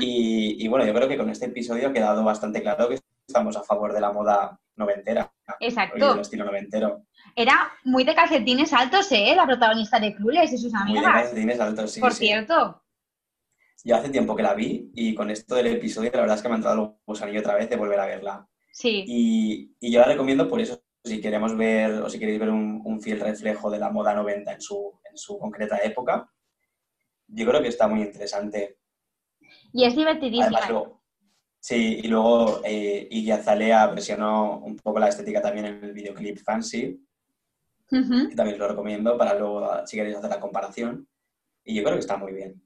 y, 0.00 0.64
y, 0.64 0.68
bueno, 0.68 0.86
yo 0.86 0.94
creo 0.94 1.08
que 1.08 1.18
con 1.18 1.28
este 1.28 1.46
episodio 1.46 1.88
ha 1.88 1.92
quedado 1.92 2.22
bastante 2.22 2.62
claro 2.62 2.88
que 2.88 3.00
estamos 3.26 3.56
a 3.56 3.64
favor 3.64 3.92
de 3.92 4.00
la 4.00 4.12
moda 4.12 4.60
noventera. 4.76 5.32
Exacto. 5.60 6.20
estilo 6.20 6.44
noventero. 6.44 7.06
Era 7.34 7.72
muy 7.84 8.04
de 8.04 8.14
calcetines 8.14 8.72
altos, 8.72 9.10
¿eh? 9.12 9.34
La 9.34 9.46
protagonista 9.46 9.98
de 9.98 10.14
Clueless 10.14 10.52
y 10.52 10.58
sus 10.58 10.74
amigas. 10.74 11.02
Muy 11.02 11.12
de 11.12 11.20
calcetines 11.20 11.60
altos, 11.60 11.90
sí. 11.90 12.00
Por 12.00 12.12
cierto. 12.12 12.82
Yo 13.84 13.96
hace 13.96 14.08
tiempo 14.08 14.34
que 14.34 14.42
la 14.42 14.54
vi 14.54 14.90
y 14.94 15.14
con 15.14 15.30
esto 15.30 15.54
del 15.54 15.68
episodio 15.68 16.10
la 16.12 16.20
verdad 16.20 16.36
es 16.36 16.42
que 16.42 16.48
me 16.48 16.54
ha 16.54 16.56
entrado 16.56 16.82
el 16.82 16.90
gusanillo 17.06 17.40
otra 17.40 17.54
vez 17.54 17.70
de 17.70 17.76
volver 17.76 18.00
a 18.00 18.06
verla. 18.06 18.48
Sí. 18.72 19.04
Y, 19.06 19.76
y 19.80 19.92
yo 19.92 20.00
la 20.00 20.06
recomiendo 20.06 20.48
por 20.48 20.60
eso, 20.60 20.82
si 21.06 21.20
queremos 21.20 21.56
ver 21.56 21.92
o 22.02 22.10
si 22.10 22.18
queréis 22.18 22.40
ver 22.40 22.50
un, 22.50 23.00
fiel 23.00 23.20
reflejo 23.20 23.70
de 23.70 23.78
la 23.78 23.90
moda 23.90 24.14
90 24.14 24.52
en 24.52 24.60
su, 24.60 24.98
en 25.08 25.16
su 25.16 25.38
concreta 25.38 25.78
época, 25.78 26.28
yo 27.28 27.46
creo 27.46 27.62
que 27.62 27.68
está 27.68 27.86
muy 27.86 28.02
interesante. 28.02 28.78
Y 29.72 29.84
es 29.84 29.94
divertidísima. 29.94 30.60
Sí, 31.66 31.98
y 32.00 32.06
luego 32.06 32.60
eh, 32.62 33.08
Iggy 33.10 33.32
Azalea 33.32 33.90
presionó 33.90 34.58
un 34.58 34.76
poco 34.76 35.00
la 35.00 35.08
estética 35.08 35.42
también 35.42 35.66
en 35.66 35.82
el 35.82 35.92
videoclip 35.92 36.38
Fancy, 36.38 37.04
que 37.90 38.36
también 38.36 38.56
lo 38.56 38.68
recomiendo 38.68 39.18
para 39.18 39.36
luego, 39.36 39.84
si 39.84 39.96
queréis 39.96 40.16
hacer 40.16 40.30
la 40.30 40.38
comparación. 40.38 41.08
Y 41.64 41.74
yo 41.74 41.82
creo 41.82 41.94
que 41.94 42.02
está 42.02 42.18
muy 42.18 42.34
bien. 42.34 42.62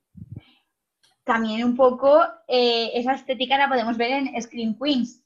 También 1.25 1.65
un 1.65 1.77
poco 1.77 2.23
eh, 2.47 2.91
esa 2.93 3.15
estética 3.15 3.57
la 3.57 3.71
podemos 3.71 3.97
ver 3.97 4.11
en 4.11 4.43
Screen 4.43 4.77
Queens, 4.79 5.23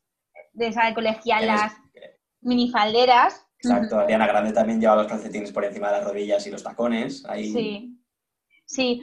de 0.53 0.69
esa 0.69 0.87
de 0.87 0.95
colegialas 0.95 1.73
minifalderas. 2.43 3.45
Exacto, 3.59 3.99
Ariana 3.99 4.29
Grande 4.29 4.53
también 4.53 4.81
lleva 4.81 4.95
los 4.95 5.09
calcetines 5.09 5.51
por 5.51 5.65
encima 5.65 5.91
de 5.91 5.99
las 5.99 6.05
rodillas 6.05 6.47
y 6.47 6.53
los 6.53 6.63
tacones. 6.63 7.25
Ahí. 7.27 7.53
Sí. 7.53 8.01
Sí, 8.67 9.03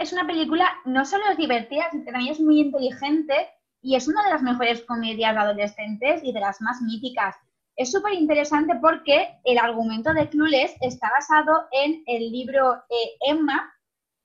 es 0.00 0.12
una 0.12 0.26
película 0.26 0.68
no 0.86 1.04
solo 1.04 1.22
es 1.30 1.36
divertida, 1.36 1.88
sino 1.92 2.04
que 2.04 2.10
también 2.10 2.32
es 2.32 2.40
muy 2.40 2.58
inteligente 2.58 3.34
y 3.82 3.94
es 3.96 4.08
una 4.08 4.22
de 4.24 4.30
las 4.30 4.42
mejores 4.42 4.82
comedias 4.82 5.36
adolescentes 5.36 6.22
y 6.24 6.32
de 6.32 6.40
las 6.40 6.60
más 6.60 6.80
míticas. 6.82 7.36
Es 7.76 7.92
súper 7.92 8.14
interesante 8.14 8.74
porque 8.80 9.38
el 9.44 9.58
argumento 9.58 10.12
de 10.12 10.28
Clueless 10.28 10.74
está 10.80 11.10
basado 11.10 11.68
en 11.70 12.02
el 12.06 12.32
libro 12.32 12.74
eh, 12.88 13.16
Emma 13.20 13.72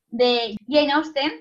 de 0.07 0.55
Jane 0.67 0.93
Austen, 0.93 1.31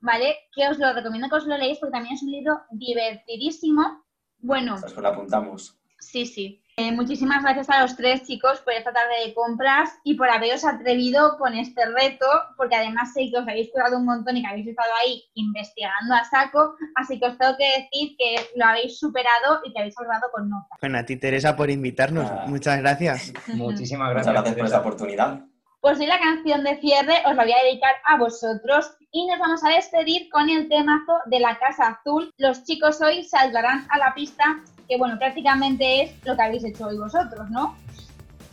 ¿vale? 0.00 0.36
Que 0.52 0.68
os 0.68 0.78
lo 0.78 0.92
recomiendo 0.92 1.28
que 1.28 1.36
os 1.36 1.46
lo 1.46 1.56
leáis 1.56 1.78
porque 1.78 1.92
también 1.92 2.14
es 2.14 2.22
un 2.22 2.32
libro 2.32 2.60
divertidísimo. 2.70 4.04
Bueno. 4.38 4.76
Pues 4.80 4.94
lo 4.94 5.08
apuntamos. 5.08 5.78
Sí, 5.98 6.26
sí. 6.26 6.62
Eh, 6.76 6.90
muchísimas 6.90 7.40
gracias 7.44 7.70
a 7.70 7.82
los 7.82 7.94
tres 7.94 8.24
chicos 8.24 8.58
por 8.64 8.72
esta 8.72 8.92
tarde 8.92 9.14
de 9.24 9.34
compras 9.34 9.90
y 10.02 10.14
por 10.14 10.28
haberos 10.28 10.64
atrevido 10.64 11.38
con 11.38 11.54
este 11.54 11.86
reto, 11.86 12.26
porque 12.56 12.74
además 12.74 13.12
sé 13.12 13.30
que 13.30 13.38
os 13.38 13.46
habéis 13.46 13.70
curado 13.70 13.96
un 13.96 14.04
montón 14.04 14.36
y 14.36 14.42
que 14.42 14.48
habéis 14.48 14.66
estado 14.66 14.90
ahí 15.00 15.22
investigando 15.34 16.14
a 16.14 16.24
saco, 16.24 16.74
así 16.96 17.20
que 17.20 17.26
os 17.26 17.38
tengo 17.38 17.56
que 17.56 17.64
decir 17.64 18.16
que 18.18 18.36
lo 18.56 18.64
habéis 18.64 18.98
superado 18.98 19.60
y 19.64 19.72
que 19.72 19.78
habéis 19.78 19.94
salvado 19.94 20.24
con 20.32 20.50
nota. 20.50 20.66
Bueno, 20.80 20.98
a 20.98 21.04
ti 21.04 21.16
Teresa 21.16 21.54
por 21.54 21.70
invitarnos, 21.70 22.28
muchas 22.48 22.80
gracias. 22.80 23.32
Muchísimas 23.54 24.10
gracias. 24.10 24.32
Muchas 24.32 24.42
gracias 24.42 24.56
por 24.56 24.66
esta 24.66 24.80
oportunidad. 24.80 25.44
Pues 25.80 26.00
hoy 26.00 26.06
la 26.06 26.18
canción 26.18 26.64
de 26.64 26.80
cierre 26.80 27.18
os 27.26 27.36
la 27.36 27.44
voy 27.44 27.52
a 27.52 27.62
dedicar 27.62 27.94
a 28.06 28.16
vosotros 28.16 28.96
y 29.12 29.26
nos 29.26 29.38
vamos 29.38 29.62
a 29.62 29.68
despedir 29.68 30.28
con 30.30 30.48
el 30.48 30.68
temazo 30.68 31.12
de 31.26 31.38
la 31.38 31.58
Casa 31.58 31.88
Azul. 31.88 32.32
Los 32.38 32.64
chicos 32.64 33.00
hoy 33.00 33.22
saldrán 33.22 33.86
a 33.90 33.98
la 33.98 34.14
pista, 34.14 34.60
que 34.88 34.96
bueno, 34.96 35.18
prácticamente 35.18 36.02
es 36.02 36.12
lo 36.24 36.36
que 36.36 36.42
habéis 36.42 36.64
hecho 36.64 36.86
hoy 36.86 36.98
vosotros, 36.98 37.50
¿no? 37.50 37.76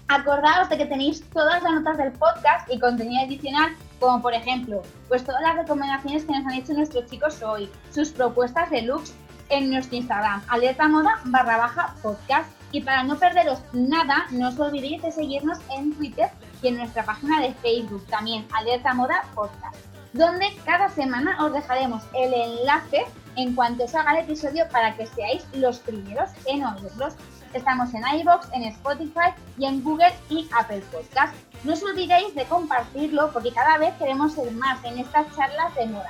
Acordaos 0.08 0.70
de 0.70 0.78
que 0.78 0.86
tenéis 0.86 1.24
todas 1.30 1.64
las 1.64 1.72
notas 1.72 1.98
del 1.98 2.12
podcast 2.12 2.70
y 2.72 2.80
contenido 2.80 3.24
adicional, 3.24 3.72
como 4.00 4.22
por 4.22 4.34
ejemplo, 4.34 4.82
pues 5.08 5.24
todas 5.24 5.42
las 5.42 5.56
recomendaciones 5.56 6.26
que 6.26 6.34
nos 6.34 6.46
han 6.46 6.60
hecho 6.60 6.74
nuestros 6.74 7.06
chicos 7.10 7.42
hoy, 7.42 7.70
sus 7.92 8.10
propuestas 8.10 8.70
de 8.70 8.82
looks 8.82 9.14
en 9.50 9.70
nuestro 9.70 9.98
Instagram, 9.98 10.42
alerta 10.50 10.88
moda 10.88 11.20
barra 11.26 11.58
baja 11.58 11.96
podcast. 12.02 12.50
Y 12.74 12.82
para 12.82 13.04
no 13.04 13.18
perderos 13.18 13.60
nada, 13.74 14.26
no 14.32 14.48
os 14.48 14.60
olvidéis 14.60 15.02
de 15.02 15.12
seguirnos 15.12 15.60
en 15.78 15.94
Twitter 15.94 16.30
y 16.62 16.70
en 16.70 16.78
nuestra 16.78 17.04
página 17.04 17.42
de 17.42 17.54
Facebook, 17.56 18.06
también 18.08 18.46
alerta 18.54 18.94
moda 18.94 19.24
podcast 19.36 19.91
donde 20.14 20.48
cada 20.66 20.90
semana 20.90 21.38
os 21.44 21.54
dejaremos 21.54 22.04
el 22.14 22.34
enlace 22.34 23.06
en 23.38 23.56
cuanto 23.56 23.88
salga 23.88 24.12
el 24.14 24.26
episodio 24.26 24.68
para 24.70 24.96
que 24.96 25.08
seáis 25.08 25.46
los 25.54 25.80
primeros 25.80 26.30
en 26.46 26.66
oírlos. 26.66 27.16
Estamos 27.54 27.94
en 27.94 28.04
iVoox, 28.20 28.48
en 28.54 28.64
Spotify 28.64 29.34
y 29.58 29.66
en 29.66 29.84
Google 29.84 30.14
y 30.30 30.48
Apple 30.58 30.84
Podcast. 30.92 31.34
No 31.64 31.74
os 31.74 31.84
olvidéis 31.84 32.34
de 32.36 32.46
compartirlo 32.46 33.32
porque 33.32 33.52
cada 33.52 33.78
vez 33.78 33.94
queremos 33.98 34.34
ser 34.34 34.52
más 34.54 34.84
en 34.84 35.00
estas 35.00 35.34
charlas 35.36 35.74
de 35.76 35.88
moda. 35.88 36.10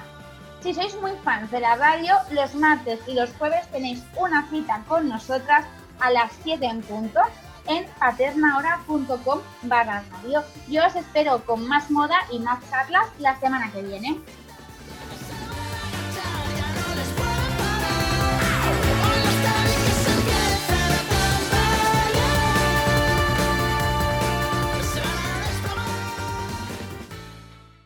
Si 0.61 0.73
sois 0.73 0.95
muy 1.01 1.11
fans 1.23 1.49
de 1.49 1.59
la 1.59 1.75
radio, 1.75 2.15
los 2.29 2.53
martes 2.53 2.99
y 3.07 3.13
los 3.13 3.31
jueves 3.33 3.67
tenéis 3.71 4.03
una 4.15 4.47
cita 4.49 4.83
con 4.87 5.09
nosotras 5.09 5.65
a 5.99 6.11
las 6.11 6.31
7 6.43 6.63
en 6.65 6.81
punto 6.81 7.19
en 7.67 7.85
paternahora.com 7.99 9.39
barra 9.63 10.03
radio. 10.11 10.43
Yo 10.67 10.85
os 10.85 10.95
espero 10.95 11.43
con 11.45 11.67
más 11.67 11.89
moda 11.91 12.17
y 12.31 12.39
más 12.39 12.59
charlas 12.69 13.07
la 13.19 13.39
semana 13.39 13.71
que 13.71 13.81
viene. 13.81 14.19